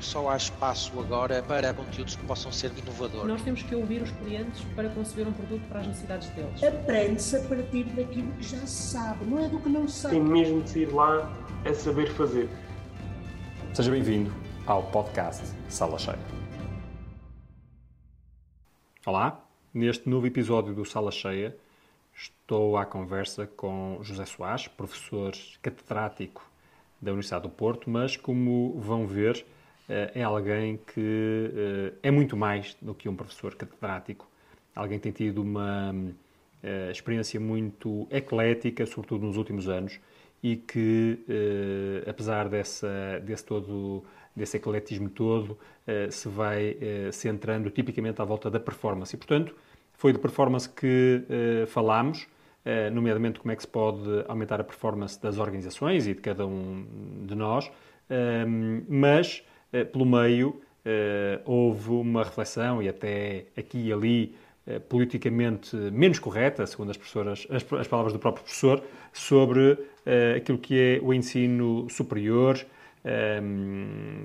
só 0.00 0.30
há 0.30 0.36
espaço 0.36 0.98
agora 1.00 1.42
para 1.42 1.74
conteúdos 1.74 2.16
que 2.16 2.24
possam 2.26 2.52
ser 2.52 2.72
inovadores. 2.76 3.26
Nós 3.26 3.42
temos 3.42 3.62
que 3.62 3.74
ouvir 3.74 4.02
os 4.02 4.10
clientes 4.12 4.62
para 4.74 4.88
conceber 4.90 5.26
um 5.26 5.32
produto 5.32 5.62
para 5.68 5.80
as 5.80 5.86
necessidades 5.86 6.28
deles. 6.30 6.62
Aprende-se 6.62 7.36
a 7.36 7.40
partir 7.40 7.84
daquilo 7.84 8.32
que 8.32 8.42
já 8.42 8.58
se 8.58 8.92
sabe, 8.92 9.24
não 9.24 9.44
é 9.44 9.48
do 9.48 9.58
que 9.60 9.68
não 9.68 9.88
se 9.88 10.00
sabe. 10.00 10.14
Tem 10.14 10.24
mesmo 10.24 10.62
de 10.62 10.80
ir 10.80 10.92
lá 10.92 11.32
a 11.64 11.74
saber 11.74 12.10
fazer. 12.12 12.48
Seja 13.74 13.90
bem-vindo 13.90 14.32
ao 14.66 14.82
podcast 14.84 15.42
Sala 15.68 15.98
Cheia. 15.98 16.18
Olá, 19.06 19.40
neste 19.72 20.08
novo 20.08 20.26
episódio 20.26 20.74
do 20.74 20.84
Sala 20.84 21.10
Cheia 21.10 21.56
estou 22.14 22.76
à 22.76 22.84
conversa 22.84 23.46
com 23.46 23.98
José 24.02 24.24
Soares, 24.24 24.66
professor 24.66 25.32
catedrático 25.62 26.42
da 27.00 27.12
Universidade 27.12 27.44
do 27.44 27.48
Porto, 27.48 27.88
mas 27.88 28.16
como 28.16 28.78
vão 28.80 29.06
ver, 29.06 29.46
é 30.14 30.22
alguém 30.22 30.78
que 30.94 31.50
eh, 32.02 32.08
é 32.08 32.10
muito 32.10 32.36
mais 32.36 32.76
do 32.80 32.94
que 32.94 33.08
um 33.08 33.16
professor 33.16 33.54
catedrático. 33.54 34.28
Alguém 34.74 34.98
que 34.98 35.04
tem 35.04 35.12
tido 35.12 35.42
uma 35.42 35.94
eh, 36.62 36.90
experiência 36.90 37.40
muito 37.40 38.06
eclética, 38.10 38.84
sobretudo 38.86 39.26
nos 39.26 39.36
últimos 39.36 39.68
anos, 39.68 39.98
e 40.40 40.56
que, 40.56 41.18
apesar 42.06 42.48
dessa, 42.48 43.20
desse 43.24 43.44
todo 43.44 44.04
desse 44.36 44.56
ecletismo 44.56 45.08
todo, 45.08 45.58
se 46.12 46.28
vai 46.28 46.76
centrando 47.10 47.68
tipicamente 47.70 48.22
à 48.22 48.24
volta 48.24 48.48
da 48.48 48.60
performance. 48.60 49.12
E, 49.12 49.18
portanto, 49.18 49.52
foi 49.94 50.12
de 50.12 50.18
performance 50.20 50.68
que 50.68 51.24
falámos, 51.66 52.28
nomeadamente 52.92 53.40
como 53.40 53.50
é 53.50 53.56
que 53.56 53.62
se 53.62 53.68
pode 53.68 54.24
aumentar 54.28 54.60
a 54.60 54.64
performance 54.64 55.20
das 55.20 55.38
organizações 55.38 56.06
e 56.06 56.14
de 56.14 56.20
cada 56.20 56.46
um 56.46 56.86
de 57.26 57.34
nós, 57.34 57.68
mas 58.88 59.42
eh, 59.42 59.47
pelo 59.92 60.06
meio 60.06 60.60
eh, 60.90 61.40
houve 61.44 61.90
uma 61.90 62.24
reflexão 62.24 62.82
e 62.82 62.88
até 62.88 63.44
aqui 63.54 63.88
e 63.88 63.92
ali 63.92 64.34
eh, 64.66 64.78
politicamente 64.78 65.76
menos 65.76 66.18
correta, 66.18 66.66
segundo 66.66 66.90
as, 66.90 66.96
professoras, 66.96 67.46
as, 67.50 67.72
as 67.72 67.86
palavras 67.86 68.14
do 68.14 68.18
próprio 68.18 68.42
professor, 68.42 68.82
sobre 69.12 69.76
aquilo 70.34 70.56
que 70.56 70.80
é 70.80 71.00
o 71.02 71.12
ensino 71.12 71.86
superior, 71.90 72.64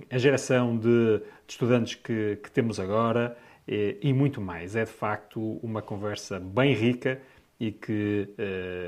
a 0.10 0.18
geração 0.18 0.78
de, 0.78 1.18
de 1.18 1.24
estudantes 1.50 1.96
que, 1.96 2.38
que, 2.42 2.50
temos 2.50 2.80
agora 2.80 3.38
e 3.68 4.14
muito 4.14 4.40
mais. 4.40 4.78
É 4.78 4.86
de 4.86 4.92
facto 4.92 5.60
uma 5.62 5.82
conversa 5.82 6.40
bem 6.40 6.74
rica 6.74 7.20
e 7.60 7.72
que 7.74 8.30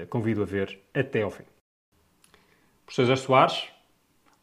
convido 0.09 0.43
a 0.43 0.45
ver 0.45 0.79
até 0.93 1.23
ao 1.23 1.31
fim. 1.31 1.43
Professor 2.85 3.17
Soares, 3.17 3.67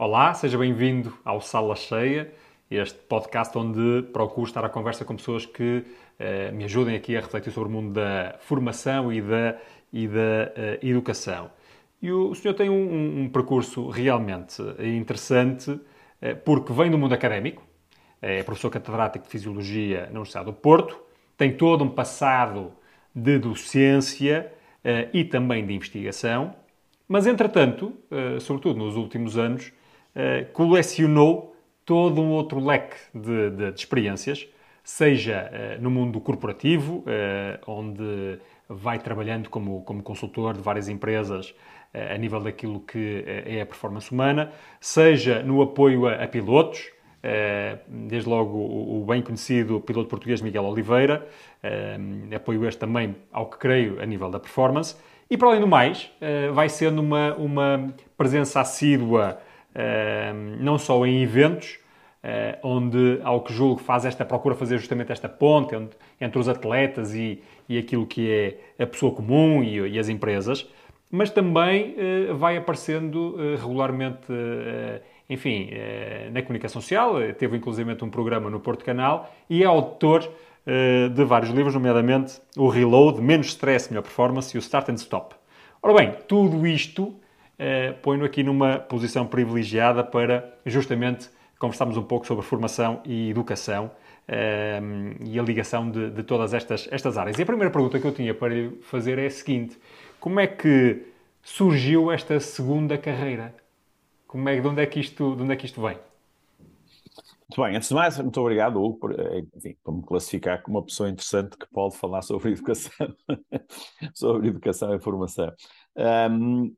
Olá, 0.05 0.35
seja 0.35 0.59
bem-vindo 0.59 1.17
ao 1.25 1.41
Sala 1.41 1.77
Cheia, 1.77 2.33
este 2.69 2.99
podcast 2.99 3.57
onde 3.57 4.03
procuro 4.13 4.49
estar 4.49 4.65
à 4.65 4.69
conversa 4.69 5.05
com 5.05 5.15
pessoas 5.15 5.47
que 5.47 5.85
uh, 5.85 6.53
me 6.53 6.65
ajudem 6.65 6.97
aqui 6.97 7.17
a 7.17 7.21
refletir 7.21 7.53
sobre 7.53 7.69
o 7.69 7.73
mundo 7.73 7.93
da 7.93 8.35
formação 8.41 9.13
e 9.13 9.23
da, 9.23 9.57
e 9.93 10.09
da 10.09 10.19
uh, 10.19 10.85
educação. 10.85 11.53
E 12.03 12.11
o, 12.11 12.31
o 12.31 12.35
senhor 12.35 12.55
tem 12.55 12.69
um, 12.69 13.23
um, 13.23 13.29
percurso 13.29 13.89
realmente 13.91 14.61
interessante, 14.81 15.71
uh, 15.71 15.81
porque 16.45 16.73
vem 16.73 16.91
do 16.91 16.99
mundo 16.99 17.15
académico, 17.15 17.63
é 18.21 18.43
professor 18.43 18.71
catedrático 18.71 19.27
de 19.27 19.31
Fisiologia 19.31 20.07
na 20.07 20.19
Universidade 20.19 20.47
do 20.47 20.53
Porto, 20.53 21.01
tem 21.37 21.57
todo 21.57 21.85
um 21.85 21.89
passado 21.89 22.73
de 23.15 23.39
docência 23.39 24.53
e 25.13 25.23
também 25.23 25.65
de 25.65 25.73
investigação, 25.73 26.57
mas, 27.07 27.25
entretanto, 27.29 27.93
sobretudo 28.41 28.81
nos 28.81 28.97
últimos 28.97 29.39
anos, 29.39 29.71
uh, 30.17 30.51
colecionou 30.53 31.57
todo 31.85 32.21
um 32.21 32.31
outro 32.31 32.65
leque 32.65 32.97
de, 33.15 33.51
de, 33.51 33.73
de 33.73 33.79
experiências, 33.79 34.49
seja 34.85 35.51
uh, 35.51 35.83
no 35.83 35.91
mundo 35.91 36.21
corporativo, 36.21 36.99
uh, 36.99 37.71
onde 37.71 38.39
vai 38.69 38.99
trabalhando 38.99 39.51
como, 39.51 39.83
como 39.83 40.03
consultor 40.03 40.55
de 40.55 40.61
várias 40.61 40.89
empresas 40.89 41.55
a 41.93 42.17
nível 42.17 42.41
daquilo 42.41 42.81
que 42.81 43.23
é 43.27 43.61
a 43.61 43.67
performance 43.67 44.11
humana, 44.11 44.51
seja 44.81 45.43
no 45.43 45.61
apoio 45.61 46.07
a, 46.07 46.25
a 46.25 46.27
pilotos, 46.27 46.91
desde 47.87 48.27
logo 48.27 48.57
o, 48.57 49.05
bem 49.07 49.21
conhecido 49.21 49.79
piloto 49.79 50.09
português 50.09 50.41
Miguel 50.41 50.65
Oliveira, 50.65 51.29
apoio 52.35 52.67
este 52.67 52.79
também 52.79 53.15
ao 53.31 53.45
que 53.45 53.59
creio 53.59 54.01
a 54.01 54.07
nível 54.07 54.31
da 54.31 54.41
performance, 54.41 54.97
e 55.29 55.37
para 55.37 55.49
além 55.49 55.61
do 55.61 55.67
mais, 55.67 56.11
vai 56.55 56.71
sendo 56.71 57.03
uma, 57.03 57.35
uma 57.35 57.95
presença 58.17 58.63
assídua 58.63 59.39
não 60.61 60.79
só 60.79 61.05
em 61.07 61.23
eventos, 61.23 61.79
Uh, 62.23 62.55
onde, 62.63 63.19
ao 63.25 63.41
que 63.41 63.53
julgo, 63.53 63.81
faz 63.81 64.05
esta 64.05 64.25
procura 64.25 64.55
fazer 64.55 64.79
justamente 64.79 65.11
esta 65.11 65.29
ponte 65.29 65.75
entre, 66.21 66.39
os 66.39 66.49
atletas 66.49 67.13
e, 67.17 67.43
e, 67.69 67.77
aquilo 67.77 68.07
que 68.07 68.31
é 68.79 68.85
a 68.85 68.87
pessoa 68.87 69.13
comum 69.13 69.61
e, 69.61 69.81
e 69.89 69.99
as 69.99 70.09
empresas, 70.09 70.65
mas 71.11 71.31
também 71.31 71.97
uh, 72.31 72.37
vai 72.37 72.57
aparecendo 72.57 73.35
uh, 73.35 73.57
regularmente, 73.57 74.29
enfim, 75.29 75.71
na 76.31 76.43
comunicação 76.43 76.81
social. 76.81 77.15
Teve 77.37 77.57
inclusivamente 77.57 78.05
um 78.05 78.11
programa 78.11 78.49
no 78.49 78.61
Porto 78.61 78.85
Canal 78.85 79.35
e 79.51 79.65
é 79.65 79.67
autor 79.67 80.31
de 81.13 81.25
vários 81.25 81.51
livros, 81.51 81.75
nomeadamente 81.75 82.41
o 82.57 82.69
Reload, 82.69 83.21
Menos 83.21 83.49
Stress, 83.49 83.91
Melhor 83.91 84.03
Performance 84.03 84.57
e 84.57 84.59
o 84.59 84.61
Start 84.61 84.91
and 84.91 84.95
Stop. 84.95 85.35
Ora 85.83 85.95
bem, 85.95 86.15
tudo 86.29 86.65
isto 86.65 87.13
eh, 87.65 87.93
põe-no 88.03 88.25
aqui 88.25 88.43
numa 88.43 88.77
posição 88.77 89.25
privilegiada 89.25 90.03
para 90.03 90.53
justamente 90.67 91.31
conversarmos 91.61 91.97
um 91.97 92.03
pouco 92.03 92.27
sobre 92.27 92.45
formação 92.45 93.01
e 93.05 93.31
educação 93.31 93.89
eh, 94.27 94.81
e 95.25 95.39
a 95.39 95.43
ligação 95.45 95.89
de, 95.89 96.11
de, 96.11 96.25
todas 96.25 96.55
estas, 96.55 96.89
estas 96.91 97.17
áreas. 97.17 97.39
E 97.39 97.43
a 97.43 97.47
primeira 97.47 97.71
pergunta 97.71 98.01
que 98.01 98.05
eu 98.05 98.13
tinha 98.13 98.35
para 98.35 98.53
lhe 98.53 98.81
fazer 98.83 99.17
é 99.17 99.27
a 99.27 99.31
seguinte: 99.31 99.79
como 100.19 100.41
é 100.41 100.49
que 100.49 101.07
surgiu 101.41 102.11
esta 102.11 102.41
segunda 102.41 102.99
carreira? 102.99 103.55
Como 104.27 104.49
é, 104.49 104.61
de, 104.61 104.67
onde 104.67 104.83
é 104.83 104.87
que 104.87 104.99
isto, 104.99 105.37
de 105.37 105.43
onde 105.45 105.53
é 105.53 105.57
que 105.57 105.67
isto 105.67 105.81
vem? 105.81 105.97
Muito 107.49 107.63
bem, 107.63 107.77
antes 107.77 107.91
de 107.91 107.95
mais, 107.95 108.19
muito 108.19 108.41
obrigado, 108.41 108.83
Hugo, 108.83 108.99
por, 108.99 109.13
eh, 109.13 109.45
enfim, 109.55 109.77
por 109.85 109.95
me 109.95 110.03
classificar 110.03 110.63
como 110.63 110.79
uma 110.79 110.85
pessoa 110.85 111.09
interessante 111.09 111.57
que 111.57 111.67
pode 111.71 111.97
falar 111.97 112.23
sobre 112.23 112.51
educação, 112.59 113.15
sobre 114.13 114.49
educação 114.49 114.93
e 114.97 114.99
formação. 114.99 115.53
Um, 115.97 116.75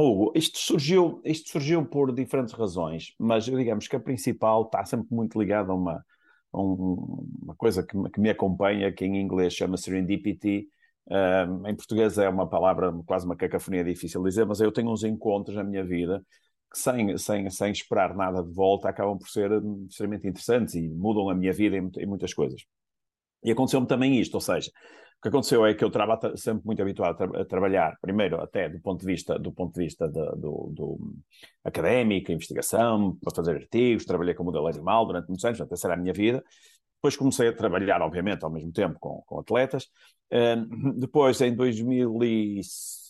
Oh, 0.00 0.30
isto 0.32 0.58
surgiu, 0.58 1.20
isto 1.24 1.50
surgiu 1.50 1.84
por 1.84 2.14
diferentes 2.14 2.54
razões, 2.54 3.14
mas 3.18 3.44
digamos 3.44 3.88
que 3.88 3.96
a 3.96 4.00
principal 4.00 4.62
está 4.62 4.84
sempre 4.84 5.08
muito 5.10 5.36
ligada 5.36 5.72
a 5.72 5.74
uma, 5.74 6.06
a 6.52 6.60
uma 6.60 7.56
coisa 7.56 7.82
que 7.82 7.96
que 8.10 8.20
me, 8.20 8.30
acompanha, 8.30 8.92
que 8.92 9.04
em 9.04 9.20
inglês 9.20 9.54
chama 9.54 9.76
serendipity, 9.76 10.68
um, 11.10 11.66
em 11.66 11.74
português 11.74 12.16
é 12.16 12.28
uma 12.28 12.48
palavra, 12.48 12.92
quase 13.04 13.26
uma 13.26 13.34
cacofonia 13.34 13.82
difícil 13.82 14.22
de 14.22 14.28
dizer, 14.28 14.46
mas 14.46 14.60
eu 14.60 14.70
tenho 14.70 14.88
uns 14.88 15.02
encontros 15.02 15.56
na 15.56 15.64
minha 15.64 15.84
vida 15.84 16.24
que 16.70 16.78
sem, 16.78 17.18
sem, 17.18 17.50
sem 17.50 17.72
esperar 17.72 18.14
nada 18.14 18.40
de 18.40 18.52
volta 18.52 18.88
acabam 18.88 19.18
por 19.18 19.28
ser 19.28 19.50
extremamente 19.88 20.28
interessantes 20.28 20.74
e 20.76 20.88
mudam 20.88 21.28
a 21.28 21.34
minha 21.34 21.52
vida 21.52 21.76
em, 21.76 21.90
em 21.96 22.06
muitas 22.06 22.32
coisas. 22.32 22.64
E 23.42 23.50
aconteceu-me 23.50 23.86
também 23.88 24.20
isto, 24.20 24.34
ou 24.36 24.40
seja, 24.40 24.70
o 25.18 25.22
que 25.22 25.28
aconteceu 25.28 25.66
é 25.66 25.74
que 25.74 25.82
eu 25.82 25.88
estava 25.88 26.36
sempre 26.36 26.64
muito 26.64 26.80
habituado 26.80 27.10
a, 27.10 27.14
tra 27.14 27.40
a, 27.40 27.44
trabalhar, 27.44 27.98
primeiro 28.00 28.40
até 28.40 28.68
do 28.68 28.80
ponto 28.80 29.00
de 29.00 29.06
vista, 29.06 29.36
do 29.36 29.52
ponto 29.52 29.74
de 29.74 29.84
vista 29.84 30.08
do, 30.08 30.70
do 30.72 30.98
académico, 31.64 32.30
investigação, 32.30 33.16
para 33.20 33.34
fazer 33.34 33.56
artigos, 33.56 34.04
trabalhei 34.04 34.34
com 34.34 34.44
modelo 34.44 34.68
animal 34.68 35.06
durante 35.06 35.26
muitos 35.26 35.44
anos, 35.44 35.60
até 35.60 35.74
será 35.74 35.94
a 35.94 35.96
minha 35.96 36.12
vida. 36.12 36.42
Depois 36.98 37.16
comecei 37.16 37.48
a 37.48 37.52
trabalhar, 37.52 38.00
obviamente, 38.00 38.44
ao 38.44 38.50
mesmo 38.50 38.72
tempo 38.72 38.96
com, 39.00 39.22
com 39.26 39.40
atletas. 39.40 39.88
Uh, 40.32 40.94
depois, 40.98 41.40
em 41.40 41.54
2006, 41.54 43.07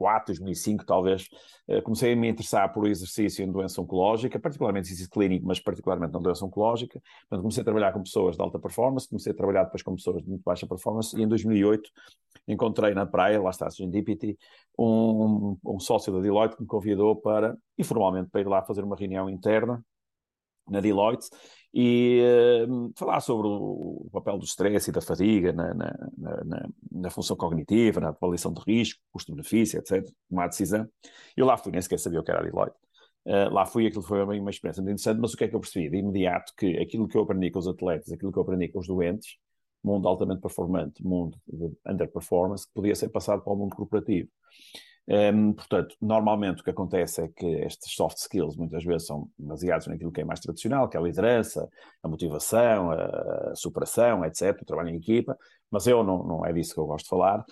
2004, 0.00 0.34
2005 0.34 0.84
talvez, 0.84 1.28
eh, 1.68 1.80
comecei 1.82 2.12
a 2.12 2.16
me 2.16 2.28
interessar 2.28 2.72
por 2.72 2.86
exercício 2.86 3.44
em 3.44 3.52
doença 3.52 3.80
oncológica, 3.80 4.38
particularmente 4.38 4.88
exercício 4.88 5.10
clínico, 5.10 5.46
mas 5.46 5.60
particularmente 5.60 6.12
na 6.12 6.18
doença 6.18 6.44
oncológica. 6.44 7.00
Portanto, 7.28 7.42
comecei 7.42 7.60
a 7.60 7.64
trabalhar 7.64 7.92
com 7.92 8.02
pessoas 8.02 8.36
de 8.36 8.42
alta 8.42 8.58
performance, 8.58 9.08
comecei 9.08 9.32
a 9.32 9.36
trabalhar 9.36 9.64
depois 9.64 9.82
com 9.82 9.94
pessoas 9.94 10.22
de 10.22 10.28
muito 10.28 10.42
baixa 10.42 10.66
performance 10.66 11.16
e 11.16 11.22
em 11.22 11.28
2008 11.28 11.90
encontrei 12.48 12.94
na 12.94 13.06
praia, 13.06 13.40
lá 13.40 13.50
está 13.50 13.66
a 13.66 13.70
Serendipity, 13.70 14.38
um, 14.78 15.56
um 15.64 15.78
sócio 15.78 16.12
da 16.12 16.20
Deloitte 16.20 16.56
que 16.56 16.62
me 16.62 16.68
convidou 16.68 17.14
para, 17.16 17.56
informalmente, 17.78 18.30
para 18.30 18.40
ir 18.40 18.48
lá 18.48 18.62
fazer 18.62 18.82
uma 18.82 18.96
reunião 18.96 19.28
interna 19.28 19.84
na 20.68 20.80
Deloitte 20.80 21.28
e 21.72 22.20
uh, 22.68 22.92
falar 22.96 23.20
sobre 23.20 23.46
o 23.46 24.08
papel 24.12 24.38
do 24.38 24.44
stress 24.44 24.90
e 24.90 24.92
da 24.92 25.00
fadiga 25.00 25.52
na, 25.52 25.72
na, 25.72 25.94
na, 26.44 26.68
na 26.90 27.10
função 27.10 27.36
cognitiva, 27.36 28.00
na 28.00 28.08
avaliação 28.08 28.52
de 28.52 28.60
risco, 28.66 29.00
custo-benefício, 29.12 29.78
etc., 29.78 30.04
tomar 30.28 30.48
decisão. 30.48 30.88
Eu 31.36 31.46
lá 31.46 31.56
fui, 31.56 31.70
nem 31.70 31.80
sequer 31.80 31.98
sabia 31.98 32.20
o 32.20 32.24
que 32.24 32.30
era 32.30 32.40
a 32.40 32.44
Deloitte. 32.44 32.76
Uh, 33.24 33.52
lá 33.52 33.66
fui, 33.66 33.86
aquilo 33.86 34.02
foi 34.02 34.22
uma 34.22 34.50
experiência 34.50 34.82
muito 34.82 34.94
interessante, 34.94 35.20
mas 35.20 35.34
o 35.34 35.36
que 35.36 35.44
é 35.44 35.48
que 35.48 35.54
eu 35.54 35.60
percebi? 35.60 35.90
De 35.90 35.98
imediato 35.98 36.52
que 36.56 36.78
aquilo 36.78 37.06
que 37.06 37.16
eu 37.16 37.22
aprendi 37.22 37.50
com 37.50 37.58
os 37.58 37.68
atletas, 37.68 38.10
aquilo 38.10 38.32
que 38.32 38.38
eu 38.38 38.42
aprendi 38.42 38.68
com 38.68 38.80
os 38.80 38.86
doentes, 38.86 39.36
mundo 39.82 40.08
altamente 40.08 40.40
performante, 40.40 41.04
mundo 41.04 41.38
de 41.46 41.72
underperformance, 41.86 42.66
podia 42.74 42.94
ser 42.94 43.08
passado 43.10 43.42
para 43.42 43.52
o 43.52 43.56
mundo 43.56 43.76
corporativo. 43.76 44.28
Um, 45.10 45.52
portanto, 45.54 45.96
normalmente 46.00 46.60
o 46.60 46.64
que 46.64 46.70
acontece 46.70 47.20
é 47.20 47.28
que 47.28 47.44
estes 47.44 47.92
soft 47.94 48.16
skills 48.18 48.56
muitas 48.56 48.84
vezes 48.84 49.08
são 49.08 49.28
baseados 49.36 49.88
naquilo 49.88 50.12
que 50.12 50.20
é 50.20 50.24
mais 50.24 50.38
tradicional, 50.38 50.88
que 50.88 50.96
é 50.96 51.00
a 51.00 51.02
liderança, 51.02 51.68
a 52.00 52.08
motivação, 52.08 52.92
a, 52.92 53.50
a 53.50 53.54
superação, 53.56 54.24
etc., 54.24 54.56
o 54.62 54.64
trabalho 54.64 54.90
em 54.90 54.96
equipa, 54.96 55.36
mas 55.68 55.88
eu 55.88 56.04
não, 56.04 56.22
não 56.22 56.46
é 56.46 56.52
disso 56.52 56.74
que 56.74 56.78
eu 56.78 56.86
gosto 56.86 57.06
de 57.06 57.10
falar. 57.10 57.44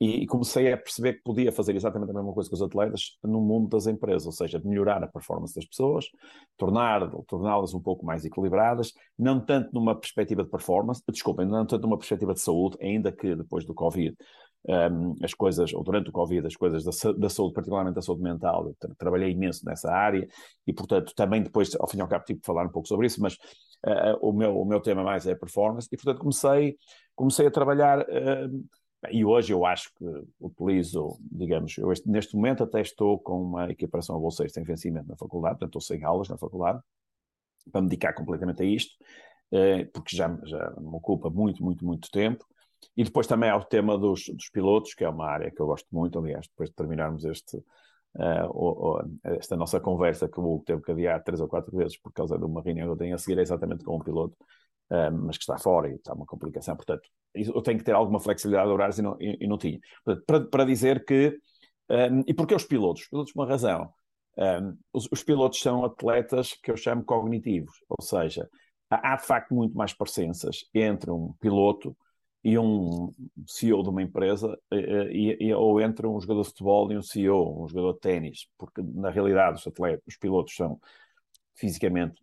E, 0.00 0.22
e 0.22 0.26
comecei 0.26 0.72
a 0.72 0.76
perceber 0.78 1.14
que 1.14 1.22
podia 1.22 1.50
fazer 1.50 1.74
exatamente 1.74 2.10
a 2.10 2.14
mesma 2.14 2.32
coisa 2.32 2.48
que 2.48 2.54
os 2.54 2.62
atletas 2.62 3.18
no 3.24 3.40
mundo 3.40 3.68
das 3.68 3.88
empresas, 3.88 4.24
ou 4.24 4.32
seja, 4.32 4.60
melhorar 4.64 5.02
a 5.02 5.08
performance 5.08 5.54
das 5.54 5.66
pessoas, 5.66 6.06
tornar, 6.56 7.10
torná-las 7.26 7.74
um 7.74 7.80
pouco 7.80 8.06
mais 8.06 8.24
equilibradas, 8.24 8.94
não 9.18 9.44
tanto 9.44 9.74
numa 9.74 9.98
perspectiva 9.98 10.44
de 10.44 10.48
performance, 10.48 11.02
desculpem, 11.10 11.44
não 11.44 11.66
tanto 11.66 11.82
numa 11.82 11.98
perspectiva 11.98 12.32
de 12.32 12.40
saúde, 12.40 12.78
ainda 12.80 13.10
que 13.10 13.34
depois 13.34 13.66
do 13.66 13.74
Covid 13.74 14.16
um, 14.68 15.16
as 15.22 15.32
coisas, 15.32 15.72
ou 15.72 15.82
durante 15.82 16.10
o 16.10 16.12
Covid, 16.12 16.46
as 16.46 16.56
coisas 16.56 16.84
da, 16.84 17.12
da 17.12 17.28
saúde, 17.28 17.54
particularmente 17.54 17.94
da 17.94 18.02
saúde 18.02 18.22
mental, 18.22 18.74
tra 18.78 18.94
trabalhei 18.96 19.30
imenso 19.30 19.64
nessa 19.64 19.90
área 19.90 20.26
e, 20.66 20.72
portanto, 20.72 21.14
também 21.14 21.42
depois, 21.42 21.74
ao 21.78 21.88
fim 21.88 21.98
e 21.98 22.00
ao 22.00 22.08
cabo, 22.08 22.24
tive 22.24 22.40
que 22.40 22.46
falar 22.46 22.66
um 22.66 22.70
pouco 22.70 22.86
sobre 22.86 23.06
isso, 23.06 23.20
mas 23.20 23.34
uh, 23.86 24.18
o, 24.20 24.32
meu, 24.32 24.58
o 24.58 24.64
meu 24.64 24.80
tema 24.80 25.02
mais 25.02 25.26
é 25.26 25.34
performance 25.34 25.88
e, 25.90 25.96
portanto, 25.96 26.20
comecei, 26.20 26.76
comecei 27.14 27.46
a 27.46 27.50
trabalhar. 27.50 28.00
Uh, 28.00 28.64
e 29.10 29.24
hoje 29.24 29.50
eu 29.50 29.64
acho 29.64 29.90
que 29.94 30.04
utilizo, 30.38 31.18
digamos, 31.22 31.78
eu 31.78 31.90
este, 31.90 32.06
neste 32.06 32.36
momento 32.36 32.62
até 32.62 32.82
estou 32.82 33.18
com 33.18 33.42
uma 33.42 33.70
equiparação 33.70 34.14
a 34.14 34.18
bolseiros 34.18 34.52
sem 34.52 34.62
vencimento 34.62 35.08
na 35.08 35.16
faculdade, 35.16 35.54
portanto 35.54 35.78
estou 35.78 35.96
sem 35.96 36.04
aulas 36.04 36.28
na 36.28 36.36
faculdade, 36.36 36.80
para 37.72 37.80
me 37.80 37.88
dedicar 37.88 38.12
completamente 38.12 38.62
a 38.62 38.66
isto, 38.66 38.92
uh, 39.52 39.90
porque 39.94 40.14
já, 40.14 40.28
já 40.44 40.70
me 40.78 40.94
ocupa 40.94 41.30
muito, 41.30 41.64
muito, 41.64 41.82
muito 41.82 42.10
tempo. 42.10 42.44
E 42.96 43.04
depois 43.04 43.26
também 43.26 43.50
há 43.50 43.56
o 43.56 43.64
tema 43.64 43.96
dos, 43.96 44.24
dos 44.26 44.48
pilotos, 44.50 44.94
que 44.94 45.04
é 45.04 45.08
uma 45.08 45.26
área 45.26 45.50
que 45.50 45.60
eu 45.60 45.66
gosto 45.66 45.86
muito, 45.92 46.18
aliás, 46.18 46.46
depois 46.48 46.68
de 46.70 46.74
terminarmos 46.74 47.24
este, 47.24 47.56
uh, 48.16 49.08
esta 49.24 49.56
nossa 49.56 49.80
conversa 49.80 50.28
que 50.28 50.40
o 50.40 50.44
Hugo 50.44 50.64
teve 50.64 50.82
que 50.82 50.92
adiar 50.92 51.22
três 51.22 51.40
ou 51.40 51.48
quatro 51.48 51.76
vezes 51.76 51.98
por 51.98 52.12
causa 52.12 52.38
de 52.38 52.44
uma 52.44 52.62
reunião 52.62 52.86
que 52.86 52.92
eu 52.92 52.96
tenho 52.96 53.14
a 53.14 53.18
seguir 53.18 53.38
é 53.38 53.42
exatamente 53.42 53.84
com 53.84 53.96
um 53.96 54.00
piloto, 54.00 54.36
uh, 54.90 55.12
mas 55.12 55.36
que 55.36 55.42
está 55.42 55.58
fora 55.58 55.88
e 55.88 55.94
está 55.94 56.12
uma 56.14 56.26
complicação. 56.26 56.76
Portanto, 56.76 57.08
eu 57.34 57.62
tenho 57.62 57.78
que 57.78 57.84
ter 57.84 57.94
alguma 57.94 58.20
flexibilidade 58.20 58.68
de 58.68 58.72
horários 58.74 58.98
e 58.98 59.02
não, 59.02 59.16
e, 59.20 59.38
e 59.40 59.46
não 59.46 59.58
tinha. 59.58 59.78
Portanto, 60.04 60.24
para, 60.26 60.40
para 60.46 60.64
dizer 60.64 61.04
que. 61.04 61.38
Um, 61.88 62.22
e 62.26 62.32
porquê 62.32 62.54
os 62.54 62.64
pilotos? 62.64 63.02
Os 63.02 63.08
pilotos, 63.08 63.34
uma 63.34 63.46
razão. 63.46 63.92
Um, 64.36 64.76
os, 64.92 65.08
os 65.10 65.22
pilotos 65.24 65.60
são 65.60 65.84
atletas 65.84 66.54
que 66.62 66.70
eu 66.70 66.76
chamo 66.76 67.04
cognitivos, 67.04 67.74
ou 67.88 68.04
seja, 68.04 68.48
há, 68.88 69.12
há 69.12 69.16
de 69.16 69.26
facto 69.26 69.54
muito 69.54 69.76
mais 69.76 69.92
parecenças 69.92 70.64
entre 70.72 71.10
um 71.10 71.32
piloto 71.40 71.96
e 72.42 72.58
um 72.58 73.12
CEO 73.46 73.82
de 73.82 73.88
uma 73.90 74.02
empresa, 74.02 74.58
eh, 74.70 75.08
e, 75.12 75.48
e, 75.48 75.54
ou 75.54 75.80
entre 75.80 76.06
um 76.06 76.18
jogador 76.20 76.42
de 76.42 76.48
futebol 76.48 76.90
e 76.92 76.96
um 76.96 77.02
CEO, 77.02 77.64
um 77.64 77.68
jogador 77.68 77.92
de 77.94 78.00
ténis, 78.00 78.48
porque 78.56 78.82
na 78.82 79.10
realidade 79.10 79.58
os 79.58 79.66
atletas, 79.66 80.02
os 80.06 80.16
pilotos 80.16 80.54
são 80.54 80.80
fisicamente, 81.54 82.20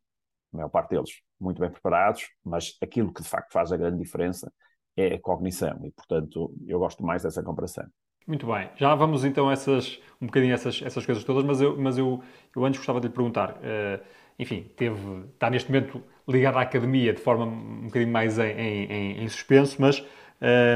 a 0.54 0.58
maior 0.58 0.70
parte 0.70 0.90
deles, 0.92 1.22
muito 1.40 1.60
bem 1.60 1.70
preparados, 1.70 2.28
mas 2.44 2.76
aquilo 2.82 3.14
que 3.14 3.22
de 3.22 3.30
facto 3.30 3.52
faz 3.52 3.72
a 3.72 3.78
grande 3.78 4.00
diferença 4.00 4.52
é 4.96 5.14
a 5.14 5.20
cognição, 5.20 5.80
e 5.86 5.92
portanto 5.92 6.52
eu 6.66 6.80
gosto 6.80 7.06
mais 7.06 7.22
dessa 7.22 7.44
comparação. 7.44 7.86
Muito 8.26 8.46
bem, 8.48 8.70
já 8.76 8.94
vamos 8.96 9.24
então 9.24 9.50
essas, 9.50 10.02
um 10.20 10.26
bocadinho 10.26 10.54
essas, 10.54 10.82
essas 10.82 11.06
coisas 11.06 11.24
todas, 11.24 11.44
mas 11.44 11.62
eu, 11.62 11.78
mas 11.78 11.98
eu, 11.98 12.22
eu 12.56 12.66
antes 12.66 12.80
gostava 12.80 13.00
de 13.00 13.08
lhe 13.08 13.14
perguntar, 13.14 13.52
uh, 13.52 14.04
enfim, 14.40 14.64
teve, 14.76 15.26
está 15.34 15.50
neste 15.50 15.72
momento 15.72 16.04
ligado 16.28 16.58
à 16.58 16.62
academia 16.62 17.14
de 17.14 17.22
forma 17.22 17.46
um 17.46 17.86
bocadinho 17.86 18.12
mais 18.12 18.38
em, 18.38 18.52
em, 18.52 19.24
em 19.24 19.30
suspenso, 19.30 19.78
mas 19.80 20.04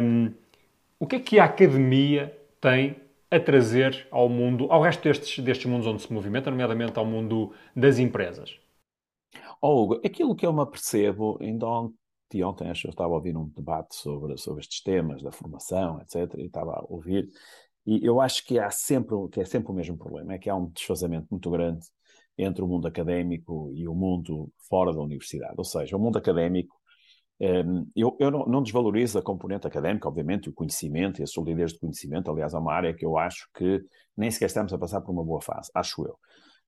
um, 0.04 0.34
o 1.00 1.08
que 1.08 1.16
é 1.18 1.20
que 1.20 1.40
a 1.40 1.46
academia 1.46 2.36
tem 2.60 2.96
a 3.30 3.40
trazer 3.40 4.08
ao 4.12 4.28
mundo, 4.30 4.68
ao 4.70 4.82
resto 4.82 5.04
destes, 5.04 5.44
destes 5.44 5.66
mundos 5.66 5.88
onde 5.88 6.02
se 6.02 6.12
movimenta, 6.12 6.52
nomeadamente 6.52 6.98
ao 7.00 7.06
mundo 7.06 7.54
das 7.76 7.98
empresas? 7.98 8.60
Oh, 9.62 9.84
Hugo, 9.84 10.02
aquilo 10.06 10.36
que 10.36 10.46
eu 10.46 10.54
me 10.54 10.62
apercebo, 10.62 11.38
ainda 11.42 11.66
ontem, 11.68 12.44
ontem 12.44 12.68
eu 12.68 12.74
estava 12.90 13.14
a 13.14 13.16
ouvir 13.16 13.36
um 13.38 13.48
debate 13.50 13.96
sobre, 13.96 14.38
sobre 14.38 14.62
estes 14.62 14.82
temas 14.82 15.22
da 15.22 15.32
formação, 15.32 16.02
etc., 16.02 16.40
e 16.40 16.46
estava 16.46 16.74
a 16.74 16.86
ouvir, 16.90 17.30
e 17.86 18.06
eu 18.06 18.20
acho 18.20 18.46
que 18.46 18.60
há 18.60 18.70
sempre, 18.70 19.16
que 19.32 19.42
é 19.42 19.46
sempre 19.46 19.72
o 19.72 19.76
mesmo 19.76 19.98
problema, 19.98 20.34
é 20.34 20.38
que 20.38 20.50
há 20.50 20.56
um 20.56 20.68
desfazamento 20.70 21.28
muito 21.32 21.50
grande 21.50 21.86
entre 22.38 22.64
o 22.64 22.68
mundo 22.68 22.88
académico 22.88 23.72
e 23.74 23.88
o 23.88 23.94
mundo 23.94 24.52
fora 24.70 24.94
da 24.94 25.02
universidade. 25.02 25.56
Ou 25.58 25.64
seja, 25.64 25.96
o 25.96 26.00
mundo 26.00 26.18
académico, 26.18 26.76
ehm, 27.40 27.86
eu, 27.96 28.16
eu 28.20 28.32
não, 28.32 28.64
desvalorizo 28.64 29.20
a 29.20 29.22
componente 29.22 29.68
académica, 29.68 30.08
obviamente, 30.08 30.50
o 30.50 30.54
conhecimento 30.54 31.20
e 31.22 31.24
a 31.24 31.28
solidez 31.28 31.74
de 31.74 31.80
conhecimento. 31.80 32.32
Aliás, 32.32 32.54
é 32.54 32.58
uma 32.58 32.74
área 32.74 32.94
que 32.94 33.06
eu 33.06 33.18
acho 33.18 33.48
que 33.54 33.84
nem 34.16 34.32
sequer 34.32 34.48
estamos 34.48 34.74
a 34.74 34.78
passar 34.78 35.02
por 35.02 35.12
uma 35.12 35.24
boa 35.24 35.42
fase, 35.42 35.70
acho 35.74 36.06
eu. 36.06 36.18